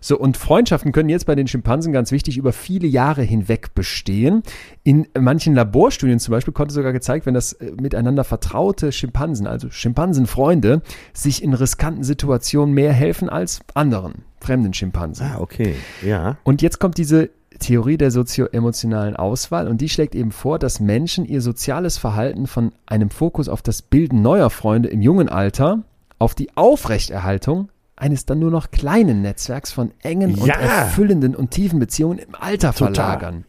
[0.01, 4.43] So, und Freundschaften können jetzt bei den Schimpansen ganz wichtig über viele Jahre hinweg bestehen.
[4.83, 9.69] In manchen Laborstudien zum Beispiel konnte sogar gezeigt werden, dass äh, miteinander vertraute Schimpansen, also
[9.69, 10.81] Schimpansenfreunde,
[11.13, 15.27] sich in riskanten Situationen mehr helfen als anderen, fremden Schimpansen.
[15.27, 15.75] Ah, okay.
[16.05, 16.37] Ja.
[16.43, 17.29] Und jetzt kommt diese
[17.59, 22.71] Theorie der sozioemotionalen Auswahl und die schlägt eben vor, dass Menschen ihr soziales Verhalten von
[22.85, 25.83] einem Fokus auf das Bilden neuer Freunde im jungen Alter
[26.19, 30.55] auf die Aufrechterhaltung eines dann nur noch kleinen Netzwerks von engen und Ja.
[30.55, 32.93] erfüllenden und tiefen Beziehungen im Alter Total.
[32.93, 33.45] verlagern.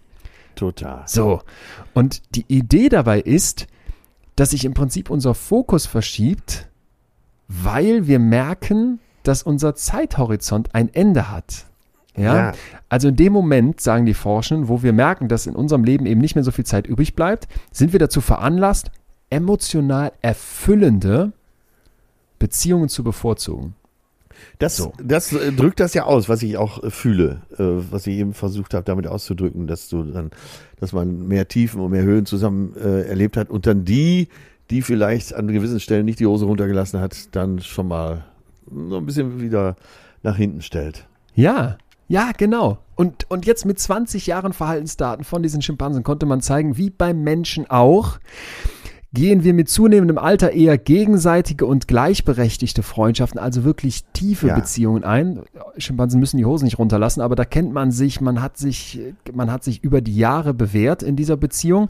[0.56, 1.02] Total.
[1.06, 1.42] So.
[1.94, 3.66] Und die Idee dabei ist,
[4.34, 6.68] dass sich im Prinzip unser Fokus verschiebt,
[7.46, 11.66] weil wir merken, dass unser Zeithorizont ein Ende hat.
[12.16, 12.36] Ja?
[12.36, 12.52] Ja.
[12.88, 16.20] Also in dem Moment, sagen die Forschenden, wo wir merken, dass in unserem Leben eben
[16.20, 18.90] nicht mehr so viel Zeit übrig bleibt, sind wir dazu veranlasst,
[19.30, 21.32] emotional erfüllende
[22.38, 23.74] Beziehungen zu bevorzugen.
[24.58, 24.92] Das, So.
[25.02, 28.34] das äh, drückt das ja aus, was ich auch äh, fühle, äh, was ich eben
[28.34, 30.30] versucht habe, damit auszudrücken, dass du dann,
[30.80, 34.28] dass man mehr Tiefen und mehr Höhen zusammen äh, erlebt hat und dann die,
[34.70, 38.24] die vielleicht an gewissen Stellen nicht die Hose runtergelassen hat, dann schon mal
[38.66, 39.76] so ein bisschen wieder
[40.22, 41.06] nach hinten stellt.
[41.34, 41.78] Ja,
[42.08, 42.78] ja, genau.
[42.96, 47.22] Und, und jetzt mit 20 Jahren Verhaltensdaten von diesen Schimpansen konnte man zeigen, wie beim
[47.22, 48.18] Menschen auch,
[49.14, 54.54] gehen wir mit zunehmendem Alter eher gegenseitige und gleichberechtigte Freundschaften, also wirklich tiefe Ja.
[54.54, 55.40] Beziehungen ein.
[55.78, 59.00] Schimpansen müssen die Hose nicht runterlassen, aber da kennt man sich, man hat sich,
[59.32, 61.88] man hat sich über die Jahre bewährt in dieser Beziehung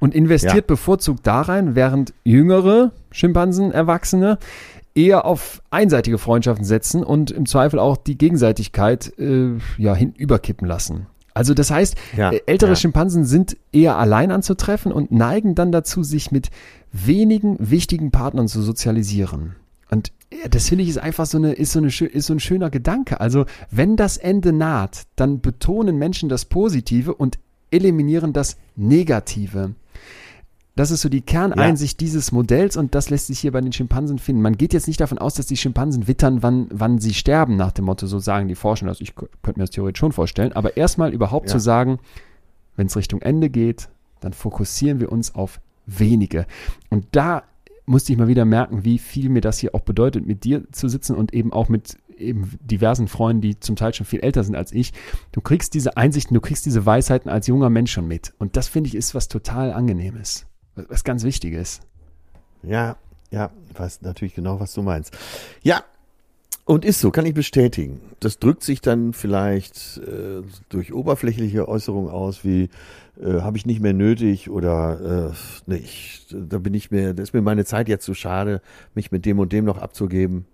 [0.00, 0.60] und investiert Ja.
[0.66, 4.38] bevorzugt da rein, während jüngere Schimpansen, Erwachsene,
[4.94, 11.06] eher auf einseitige Freundschaften setzen und im Zweifel auch die Gegenseitigkeit äh, ja hinüberkippen lassen.
[11.36, 12.76] Also das heißt, Ja, äh, ältere ja.
[12.76, 16.48] Schimpansen sind eher allein anzutreffen und neigen dann dazu, sich mit
[16.92, 19.54] wenigen wichtigen Partnern zu sozialisieren.
[19.90, 22.40] Und ja, das finde ich ist einfach so eine, ist so eine, ist so ein
[22.40, 23.20] schöner Gedanke.
[23.20, 27.38] Also wenn das Ende naht, dann betonen Menschen das Positive und
[27.70, 29.74] eliminieren das Negative.
[30.76, 34.18] Das ist so die Kerneinsicht dieses Modells und das lässt sich hier bei den Schimpansen
[34.18, 34.42] finden.
[34.42, 37.72] Man geht jetzt nicht davon aus, dass die Schimpansen wittern, wann, wann sie sterben, nach
[37.72, 38.86] dem Motto, so sagen die Forscher.
[38.86, 40.52] Also ich könnte mir das theoretisch schon vorstellen.
[40.52, 41.52] Aber erstmal überhaupt Ja.
[41.52, 41.98] zu sagen,
[42.76, 43.88] wenn es Richtung Ende geht,
[44.20, 46.46] dann fokussieren wir uns auf wenige.
[46.90, 47.44] Und da
[47.86, 50.88] musste ich mal wieder merken, wie viel mir das hier auch bedeutet, mit dir zu
[50.88, 54.56] sitzen und eben auch mit eben diversen Freunden, die zum Teil schon viel älter sind
[54.56, 54.92] als ich.
[55.32, 58.34] Du kriegst diese Einsichten, du kriegst diese Weisheiten als junger Mensch schon mit.
[58.38, 60.46] Und das finde ich ist was total angenehmes.
[60.76, 61.80] Was ganz Wichtiges.
[62.62, 62.96] Ja,
[63.30, 65.16] ja, weiß natürlich genau, was du meinst.
[65.62, 65.82] Ja,
[66.64, 68.00] und ist so, kann ich bestätigen.
[68.18, 72.70] Das drückt sich dann vielleicht äh, durch oberflächliche Äußerungen aus, wie
[73.20, 75.34] äh, habe ich nicht mehr nötig oder äh,
[75.66, 78.60] nee, ich, da bin ich mir, da ist mir meine Zeit jetzt zu schade,
[78.94, 80.44] mich mit dem und dem noch abzugeben.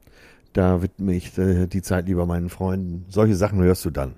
[0.52, 3.06] Da widme ich äh, die Zeit lieber meinen Freunden.
[3.08, 4.14] Solche Sachen hörst du dann.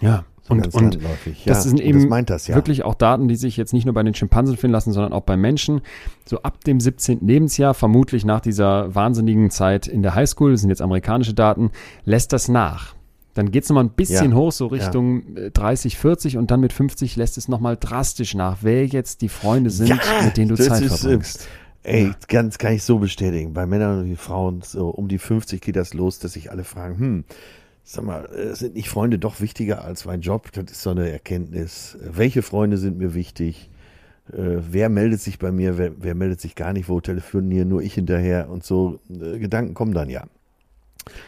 [0.00, 0.24] Ja.
[0.42, 1.42] So und, und landläufig.
[1.44, 2.54] das Ja, sind eben das das ja.
[2.54, 5.22] wirklich auch Daten, die sich jetzt nicht nur bei den Schimpansen finden lassen, sondern auch
[5.22, 5.80] bei Menschen.
[6.24, 7.26] So ab dem 17.
[7.26, 11.72] Lebensjahr, vermutlich nach dieser wahnsinnigen Zeit in der Highschool, das sind jetzt amerikanische Daten,
[12.04, 12.94] lässt das nach.
[13.34, 14.36] Dann geht es nochmal ein bisschen Ja.
[14.36, 18.58] hoch, so Richtung äh, 30, 40 und dann mit 50 lässt es nochmal drastisch nach,
[18.62, 21.48] wer jetzt die Freunde sind, Ja, mit denen du Zeit ist, äh, verbringst.
[21.82, 23.52] Ey, ganz kann ich so bestätigen.
[23.52, 26.98] Bei Männern und Frauen, so um die 50 geht das los, dass sich alle fragen,
[26.98, 27.24] hm,
[27.86, 30.50] sag mal, äh, sind nicht Freunde doch wichtiger als mein Job?
[30.52, 31.96] Das ist so eine Erkenntnis.
[32.02, 33.70] Welche Freunde sind mir wichtig?
[34.32, 35.78] Äh, wer meldet sich bei mir?
[35.78, 36.88] Wer, wer meldet sich gar nicht?
[36.88, 38.50] Wo telefonieren nur ich hinterher?
[38.50, 40.24] Und so äh, Gedanken kommen dann ja.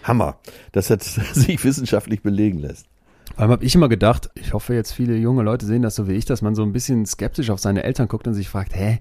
[0.03, 0.39] Hammer,
[0.73, 2.87] dass das sich wissenschaftlich belegen lässt.
[3.35, 6.09] Vor allem habe ich immer gedacht, ich hoffe jetzt viele junge Leute sehen das so
[6.09, 8.75] wie ich, dass man so ein bisschen skeptisch auf seine Eltern guckt und sich fragt,
[8.75, 8.99] hä,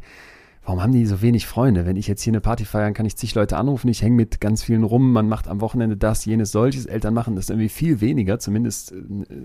[0.67, 1.85] warum haben die so wenig Freunde?
[1.85, 4.41] Wenn ich jetzt hier eine Party feiern, kann ich zig Leute anrufen, ich hänge mit
[4.41, 6.85] ganz vielen rum, man macht am Wochenende das, jenes, solches.
[6.85, 8.95] Eltern machen das irgendwie viel weniger, zumindest äh,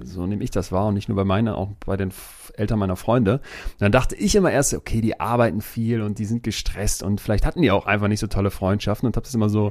[0.02, 2.10] so nehme ich das wahr und nicht nur bei meinen, auch bei den
[2.54, 3.34] Eltern meiner Freunde.
[3.34, 7.20] Und dann dachte ich immer erst, okay, die arbeiten viel und die sind gestresst und
[7.20, 9.70] vielleicht hatten die auch einfach nicht so tolle Freundschaften und habe das immer so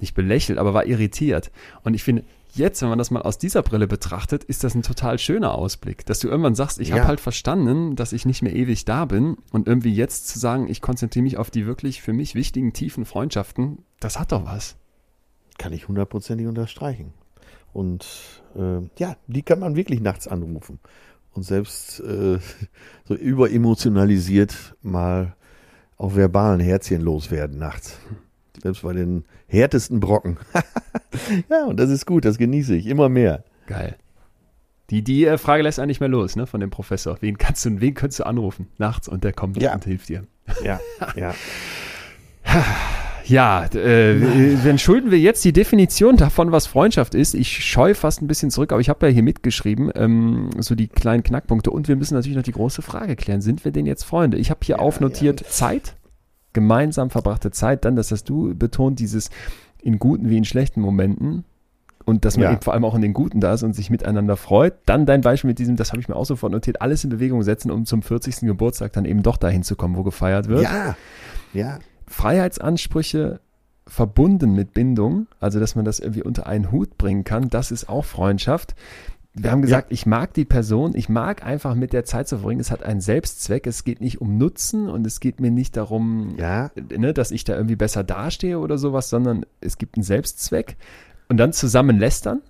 [0.00, 1.52] nicht belächelt, aber war irritiert.
[1.84, 2.24] Und ich finde,
[2.58, 6.04] jetzt, wenn man das mal aus dieser Brille betrachtet, ist das ein total schöner Ausblick,
[6.06, 6.96] dass du irgendwann sagst, ich Ja.
[6.96, 10.68] habe halt verstanden, dass ich nicht mehr ewig da bin und irgendwie jetzt zu sagen,
[10.68, 14.76] ich konzentriere mich auf die wirklich für mich wichtigen, tiefen Freundschaften, das hat doch was.
[15.58, 17.12] Kann ich hundertprozentig unterstreichen.
[17.72, 18.06] Und
[18.56, 20.78] äh, ja, die kann man wirklich nachts anrufen.
[21.32, 22.38] Und selbst äh,
[23.04, 25.34] so überemotionalisiert mal
[25.96, 27.98] auch verbalen Herzchen loswerden nachts.
[28.62, 30.36] Selbst bei den härtesten Brocken.
[31.50, 33.44] ja, und das ist gut, das genieße ich immer mehr.
[33.66, 33.96] Geil.
[34.90, 37.18] Die, die äh, Frage lässt einen nicht mehr los, ne, von dem Professor.
[37.20, 39.74] Wen kannst du, wen könntest du anrufen nachts und der kommt Ja.
[39.74, 40.24] und hilft dir.
[40.64, 40.80] Ja,
[41.16, 41.34] ja.
[43.26, 47.34] Ja, äh, dann schulden wir jetzt die Definition davon, was Freundschaft ist.
[47.34, 50.88] Ich scheue fast ein bisschen zurück, aber ich habe ja hier mitgeschrieben, ähm, so die
[50.88, 51.70] kleinen Knackpunkte.
[51.70, 53.42] Und wir müssen natürlich noch die große Frage klären.
[53.42, 54.38] Sind wir denn jetzt Freunde?
[54.38, 55.94] Ich habe hier aufnotiert Zeit,
[56.52, 57.84] gemeinsam verbrachte Zeit.
[57.84, 59.30] Dann, das hast du betont, dieses
[59.82, 61.44] in guten wie in schlechten Momenten.
[62.04, 62.52] Und dass man Ja.
[62.52, 64.72] eben vor allem auch in den Guten da ist und sich miteinander freut.
[64.86, 67.42] Dann dein Beispiel mit diesem, das habe ich mir auch sofort notiert, alles in Bewegung
[67.42, 68.46] setzen, um zum 40.
[68.46, 70.62] Geburtstag dann eben doch dahin zu kommen, wo gefeiert wird.
[70.62, 70.96] Ja,
[71.52, 71.78] ja.
[72.06, 73.40] Freiheitsansprüche
[73.86, 77.88] verbunden mit Bindung, also dass man das irgendwie unter einen Hut bringen kann, das ist
[77.88, 78.74] auch Freundschaft.
[79.40, 82.60] Wir haben gesagt, ich mag die Person, ich mag einfach mit der Zeit zu verbringen.
[82.60, 83.66] Es hat einen Selbstzweck.
[83.66, 86.70] Es geht nicht um Nutzen und es geht mir nicht darum, Ja.
[86.96, 90.76] ne, dass ich da irgendwie besser dastehe oder sowas, sondern es gibt einen Selbstzweck.
[91.28, 92.40] Und dann zusammen lästern.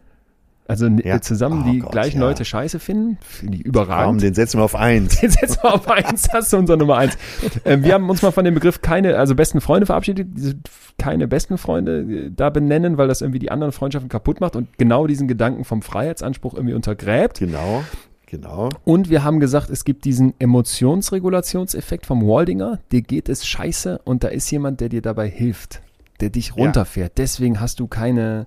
[0.68, 1.20] Also Ja.
[1.22, 2.26] zusammen Oh die Gott, gleichen ja.
[2.26, 4.22] Leute scheiße finden, finde ich überragend.
[4.22, 5.18] den setzen wir auf eins.
[5.22, 7.16] Jetzt setzen wir auf eins, das ist unser Nummer eins.
[7.64, 10.56] Ähm, wir haben uns mal von dem Begriff keine, also besten Freunde verabschiedet, diese
[10.98, 14.68] keine besten Freunde äh, da benennen, weil das irgendwie die anderen Freundschaften kaputt macht und
[14.76, 17.38] genau diesen Gedanken vom Freiheitsanspruch irgendwie untergräbt.
[17.38, 17.82] Genau,
[18.26, 18.68] genau.
[18.84, 24.22] Und wir haben gesagt, es gibt diesen Emotionsregulationseffekt vom Waldinger, dir geht es scheiße und
[24.22, 25.80] da ist jemand, der dir dabei hilft,
[26.20, 27.12] der dich runterfährt.
[27.16, 28.46] Deswegen hast du keine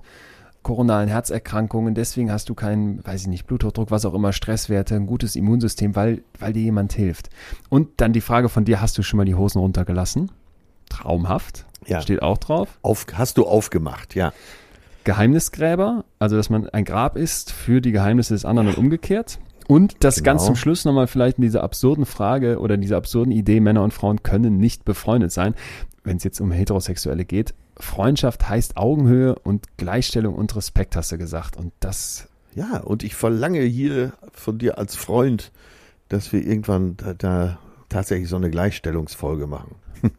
[0.63, 5.07] koronalen Herzerkrankungen, deswegen hast du keinen, weiß ich nicht, Bluthochdruck, was auch immer, Stresswerte, ein
[5.07, 7.29] gutes Immunsystem, weil, weil dir jemand hilft.
[7.69, 10.31] Und dann die Frage von dir, hast du schon mal die Hosen runtergelassen?
[10.89, 11.65] Traumhaft.
[11.87, 12.01] Ja.
[12.01, 12.77] Steht auch drauf.
[12.83, 14.33] Auf, hast du aufgemacht, ja.
[15.03, 19.39] Geheimnisgräber, also dass man ein Grab ist für die Geheimnisse des anderen und umgekehrt.
[19.67, 20.25] Und das Genau.
[20.25, 23.93] ganz zum Schluss nochmal vielleicht in dieser absurden Frage oder dieser absurden Idee, Männer und
[23.93, 25.55] Frauen können nicht befreundet sein,
[26.03, 27.53] wenn es jetzt um Heterosexuelle geht.
[27.81, 31.57] Freundschaft heißt Augenhöhe und Gleichstellung und Respekt, hast du gesagt.
[31.57, 35.51] Und das, Ja, und ich verlange hier von dir als Freund,
[36.09, 37.59] dass wir irgendwann da, da
[37.89, 39.75] tatsächlich so eine Gleichstellungsfolge machen.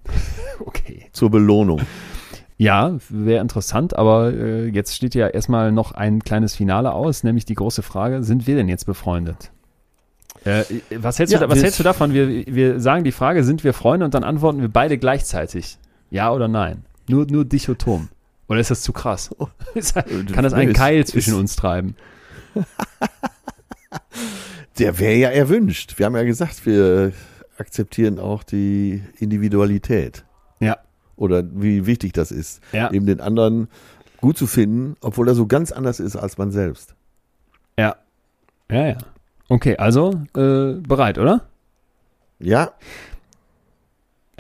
[0.61, 1.09] okay.
[1.13, 1.81] Zur Belohnung.
[2.59, 7.45] Ja, wäre interessant, aber äh, jetzt steht ja erstmal noch ein kleines Finale aus, nämlich
[7.45, 9.51] die große Frage, sind wir denn jetzt befreundet?
[10.45, 10.65] Äh,
[10.97, 12.13] was hältst, Ja, du, was hältst du davon?
[12.15, 15.79] Wir, wir sagen die Frage, sind wir Freunde und dann antworten wir beide gleichzeitig.
[16.11, 16.85] Ja oder nein?
[17.09, 18.09] Nur, nur dichotom.
[18.49, 19.31] Oder ist das zu krass?
[19.75, 21.97] Ist- Kann das einen Keil zwischen uns treiben?
[24.79, 25.99] Der wäre ja erwünscht.
[25.99, 27.13] Wir haben ja gesagt, wir
[27.59, 30.25] akzeptieren auch die Individualität.
[30.61, 30.79] Ja.
[31.17, 32.91] Oder wie wichtig das ist, Ja.
[32.91, 33.69] eben den anderen
[34.21, 36.95] gut zu finden, obwohl er so ganz anders ist als man selbst.
[37.79, 37.97] Ja.
[38.71, 38.99] Ja, ja.
[39.49, 41.49] Okay, also äh, bereit, oder?
[42.39, 42.73] Ja,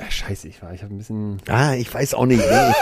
[0.03, 1.39] Ja, scheiße, ich war, ich habe ein bisschen.
[1.49, 2.39] ah, ich weiß auch nicht.
[2.49, 2.75] Ne?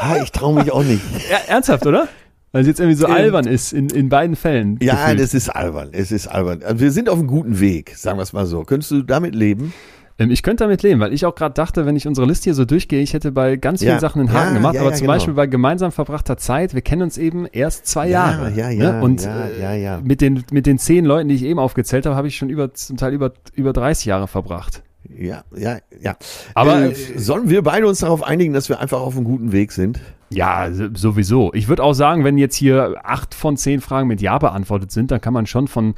[0.00, 1.02] ah, ich traue mich auch nicht.
[1.30, 2.08] Ja, ernsthaft, oder?
[2.52, 4.78] Weil es jetzt irgendwie so Ähm, albern ist in, in beiden Fällen.
[4.82, 5.20] Ja, gefühlt.
[5.20, 5.90] das ist albern.
[5.92, 6.62] Es ist albern.
[6.64, 8.64] Also wir sind auf einem guten Weg, sagen wir es mal so.
[8.64, 9.72] Könntest du damit leben?
[10.18, 12.54] Ähm, Ich könnte damit leben, weil ich auch gerade dachte, wenn ich unsere Liste hier
[12.54, 14.00] so durchgehe, ich hätte bei ganz vielen Ja.
[14.00, 15.14] Sachen einen Haken Ja, gemacht, ja, aber ja, zum genau.
[15.14, 18.50] Beispiel bei gemeinsam verbrachter Zeit, wir kennen uns eben erst zwei Ja, Jahre.
[18.56, 19.02] ja, ja, ne?
[19.02, 20.00] Und ja, äh, ja, ja.
[20.02, 22.74] Mit, den, mit den zehn Leuten, die ich eben aufgezählt habe, habe ich schon über,
[22.74, 24.82] zum Teil über, über 30 Jahre verbracht.
[25.18, 26.16] Ja, ja, ja.
[26.54, 29.72] Aber, äh, sollen wir beide uns darauf einigen, dass wir einfach auf einem guten Weg
[29.72, 30.00] sind?
[30.32, 31.52] Ja, sowieso.
[31.54, 35.10] Ich würde auch sagen, wenn jetzt hier acht von zehn Fragen mit Ja beantwortet sind,
[35.10, 35.94] dann kann man schon von,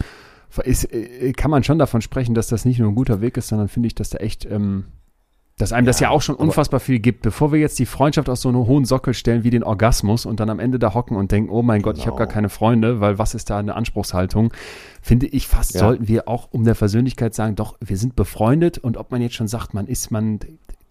[0.64, 3.48] ist, äh, kann man schon davon sprechen, dass das nicht nur ein guter Weg ist,
[3.48, 4.84] sondern finde ich, dass da echt, ähm,
[5.58, 7.22] dass einem das ja auch schon unfassbar viel gibt.
[7.22, 10.40] Bevor wir jetzt die Freundschaft auf so einen hohen Sockel stellen wie den Orgasmus und
[10.40, 12.26] dann am Ende da hocken und denken, oh mein Gott, ich habe Genau.
[12.26, 14.52] gar keine Freunde, weil was ist da eine Anspruchshaltung?
[15.02, 15.80] Finde ich fast, Ja.
[15.80, 19.34] sollten wir auch um der Versöhnlichkeit sagen, doch, wir sind befreundet und ob man jetzt
[19.34, 20.40] schon sagt, man ist, man,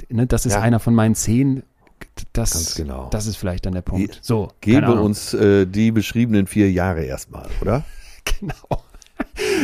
[0.10, 0.62] ne, das ist Ja.
[0.62, 1.64] einer von meinen zehn,
[2.34, 3.08] das, Ganz genau.
[3.12, 4.20] das ist vielleicht dann der Punkt.
[4.22, 7.84] So, Gebe uns äh, die beschriebenen vier Jahre erstmal, oder?
[8.40, 8.84] Genau.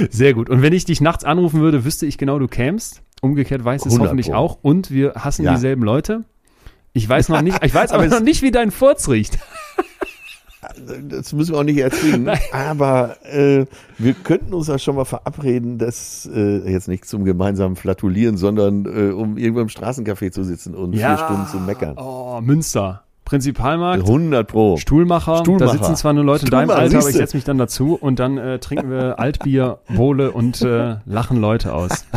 [0.09, 0.49] Sehr gut.
[0.49, 3.01] Und wenn ich dich nachts anrufen würde, wüsste ich genau, du kämst.
[3.21, 4.35] Umgekehrt weiß es 100 hoffentlich Pro.
[4.35, 4.57] auch.
[4.61, 5.53] Und wir hassen Ja.
[5.55, 6.23] dieselben Leute.
[6.93, 9.37] Ich weiß noch nicht, ich weiß Aber aber noch nicht, wie dein Furz riecht.
[11.09, 12.29] Das müssen wir auch nicht erzwingen.
[12.51, 13.65] aber äh,
[13.97, 18.85] wir könnten uns ja schon mal verabreden, dass äh, jetzt nicht zum gemeinsamen Flatulieren, sondern
[18.85, 21.95] äh, um irgendwo im Straßencafé zu sitzen und vier Stunden zu meckern.
[21.97, 23.03] Oh, Münster.
[23.27, 24.03] Prinzipalmarkt.
[24.03, 24.77] 100 Pro.
[24.77, 25.39] Stuhlmacher.
[25.39, 25.65] Stuhlmacher.
[25.65, 28.19] Da sitzen zwar nur Leute in deinem Alter, aber ich setze mich dann dazu und
[28.19, 32.05] dann äh, trinken wir Altbier, Bohle und äh, lachen Leute aus.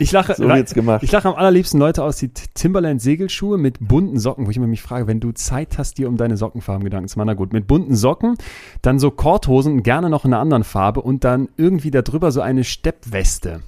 [0.00, 1.02] Ich lache, So wird's gemacht.
[1.04, 4.66] ich lache am allerliebsten Leute aus, die Timberland Segelschuhe mit bunten Socken, wo ich immer
[4.66, 7.52] mich frage, wenn du Zeit hast, dir um deine Sockenfarben Gedanken zu machen, na gut,
[7.52, 8.36] mit bunten Socken,
[8.82, 12.64] dann so Korthosen, gerne noch in einer anderen Farbe und dann irgendwie darüber so eine
[12.64, 13.60] Steppweste.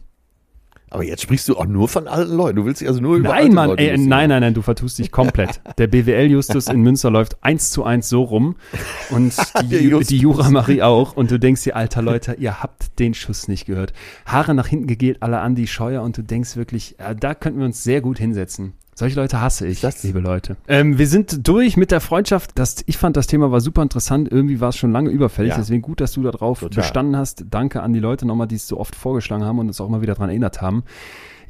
[0.91, 2.57] Aber jetzt sprichst du auch nur von alten Leuten.
[2.57, 4.63] Du willst dich also nur über alte Nein, Mann, Leute ey, nein, nein, nein, du
[4.63, 5.61] vertust dich komplett.
[5.79, 8.57] Der BWL-Justus in Münster läuft eins zu eins so rum
[9.11, 9.33] und
[9.71, 13.67] die, die Jura-Marie auch und du denkst dir, alter Leute, ihr habt den Schuss nicht
[13.67, 13.93] gehört.
[14.27, 17.67] Haare nach hinten gegelt, alle Andi Scheuer und du denkst wirklich, ja, da könnten wir
[17.67, 18.73] uns sehr gut hinsetzen.
[19.01, 20.59] Solche Leute hasse ich, Das- liebe Leute.
[20.69, 22.51] Ähm, wir sind durch mit der Freundschaft.
[22.57, 24.31] Das, ich fand, das Thema war super interessant.
[24.31, 25.53] Irgendwie war es schon lange überfällig.
[25.53, 25.57] Ja.
[25.57, 26.83] Deswegen gut, dass du da drauf Total.
[26.83, 27.47] bestanden hast.
[27.49, 30.03] Danke an die Leute nochmal, die es so oft vorgeschlagen haben und uns auch immer
[30.03, 30.83] wieder daran erinnert haben.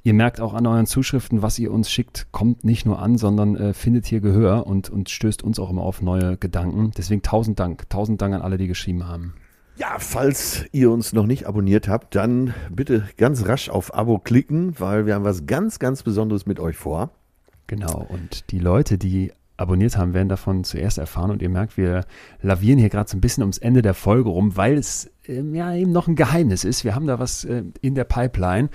[0.04, 3.56] Ihr merkt auch an euren Zuschriften, was ihr uns schickt, kommt nicht nur an, sondern
[3.56, 6.92] äh, findet hier Gehör und, und stößt uns auch immer auf neue Gedanken.
[6.96, 7.90] Deswegen tausend Dank.
[7.90, 9.34] Tausend Dank an alle, die geschrieben haben.
[9.76, 14.74] Ja, falls ihr uns noch nicht abonniert habt, dann bitte ganz rasch auf Abo klicken,
[14.78, 17.10] weil wir haben was ganz, ganz Besonderes mit euch vor.
[17.70, 18.04] Genau.
[18.08, 21.30] Und die Leute, die abonniert haben, werden davon zuerst erfahren.
[21.30, 22.04] Und ihr merkt, wir
[22.42, 25.72] lavieren hier gerade so ein bisschen ums Ende der Folge rum, weil es ähm, ja
[25.72, 26.82] eben noch ein Geheimnis ist.
[26.82, 28.70] Wir haben da was äh, in der Pipeline.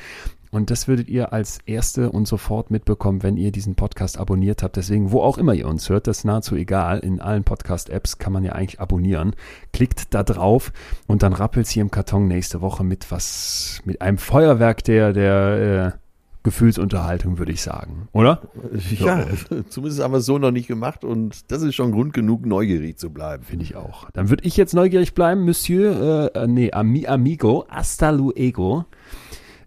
[0.50, 4.78] Und das würdet ihr als Erste und sofort mitbekommen, wenn ihr diesen Podcast abonniert habt.
[4.78, 7.00] Deswegen, wo auch immer ihr uns hört, das ist nahezu egal.
[7.00, 9.36] In allen Podcast-Apps kann man ja eigentlich abonnieren.
[9.74, 10.72] Klickt da drauf
[11.06, 15.92] und dann rappelt's hier im Karton nächste Woche mit was, mit einem Feuerwerk der, der
[15.98, 16.05] äh,
[16.46, 18.08] Gefühlsunterhaltung, würde ich sagen.
[18.14, 18.44] Oder?
[18.92, 19.26] Ja,
[19.68, 22.98] zumindest haben wir es so noch nicht gemacht und das ist schon Grund genug, neugierig
[22.98, 23.44] zu bleiben.
[23.44, 24.10] Finde ich auch.
[24.12, 28.86] Dann würde ich jetzt neugierig bleiben, Monsieur, äh, äh, nee, ami, amigo, hasta luego.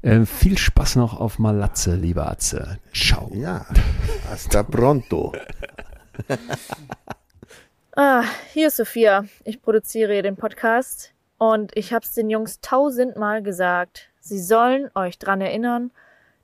[0.03, 2.79] Äh, viel Spaß noch auf Malatze, lieber Atze.
[2.95, 3.31] Ciao.
[3.35, 3.67] Ja,
[4.31, 5.35] hasta pronto.
[8.01, 8.23] Ah,
[8.53, 9.25] hier ist Sophia.
[9.43, 14.11] Ich produziere den Podcast und ich habe es den Jungs tausendmal gesagt.
[14.21, 15.91] Sie sollen euch dran erinnern,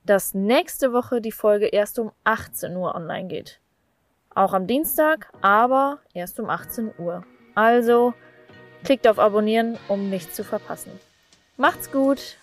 [0.04, 3.60] dass nächste Woche die Folge erst um 18 Uhr online geht.
[4.34, 7.24] Auch am Dienstag, aber erst um 18 Uhr.
[7.54, 8.14] Also
[8.84, 10.92] klickt auf Abonnieren, um nichts zu verpassen.
[11.56, 12.36] Macht's gut!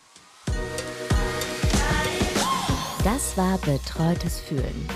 [3.04, 4.88] Das war Betreutes Fühlen.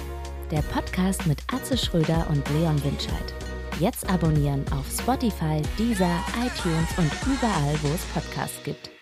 [0.51, 3.33] Der Podcast mit Atze Schröder und Leon Winscheid.
[3.79, 8.94] Jetzt abonnieren auf Spotify, Deezer, iTunes und überall, wo es Podcasts gibt.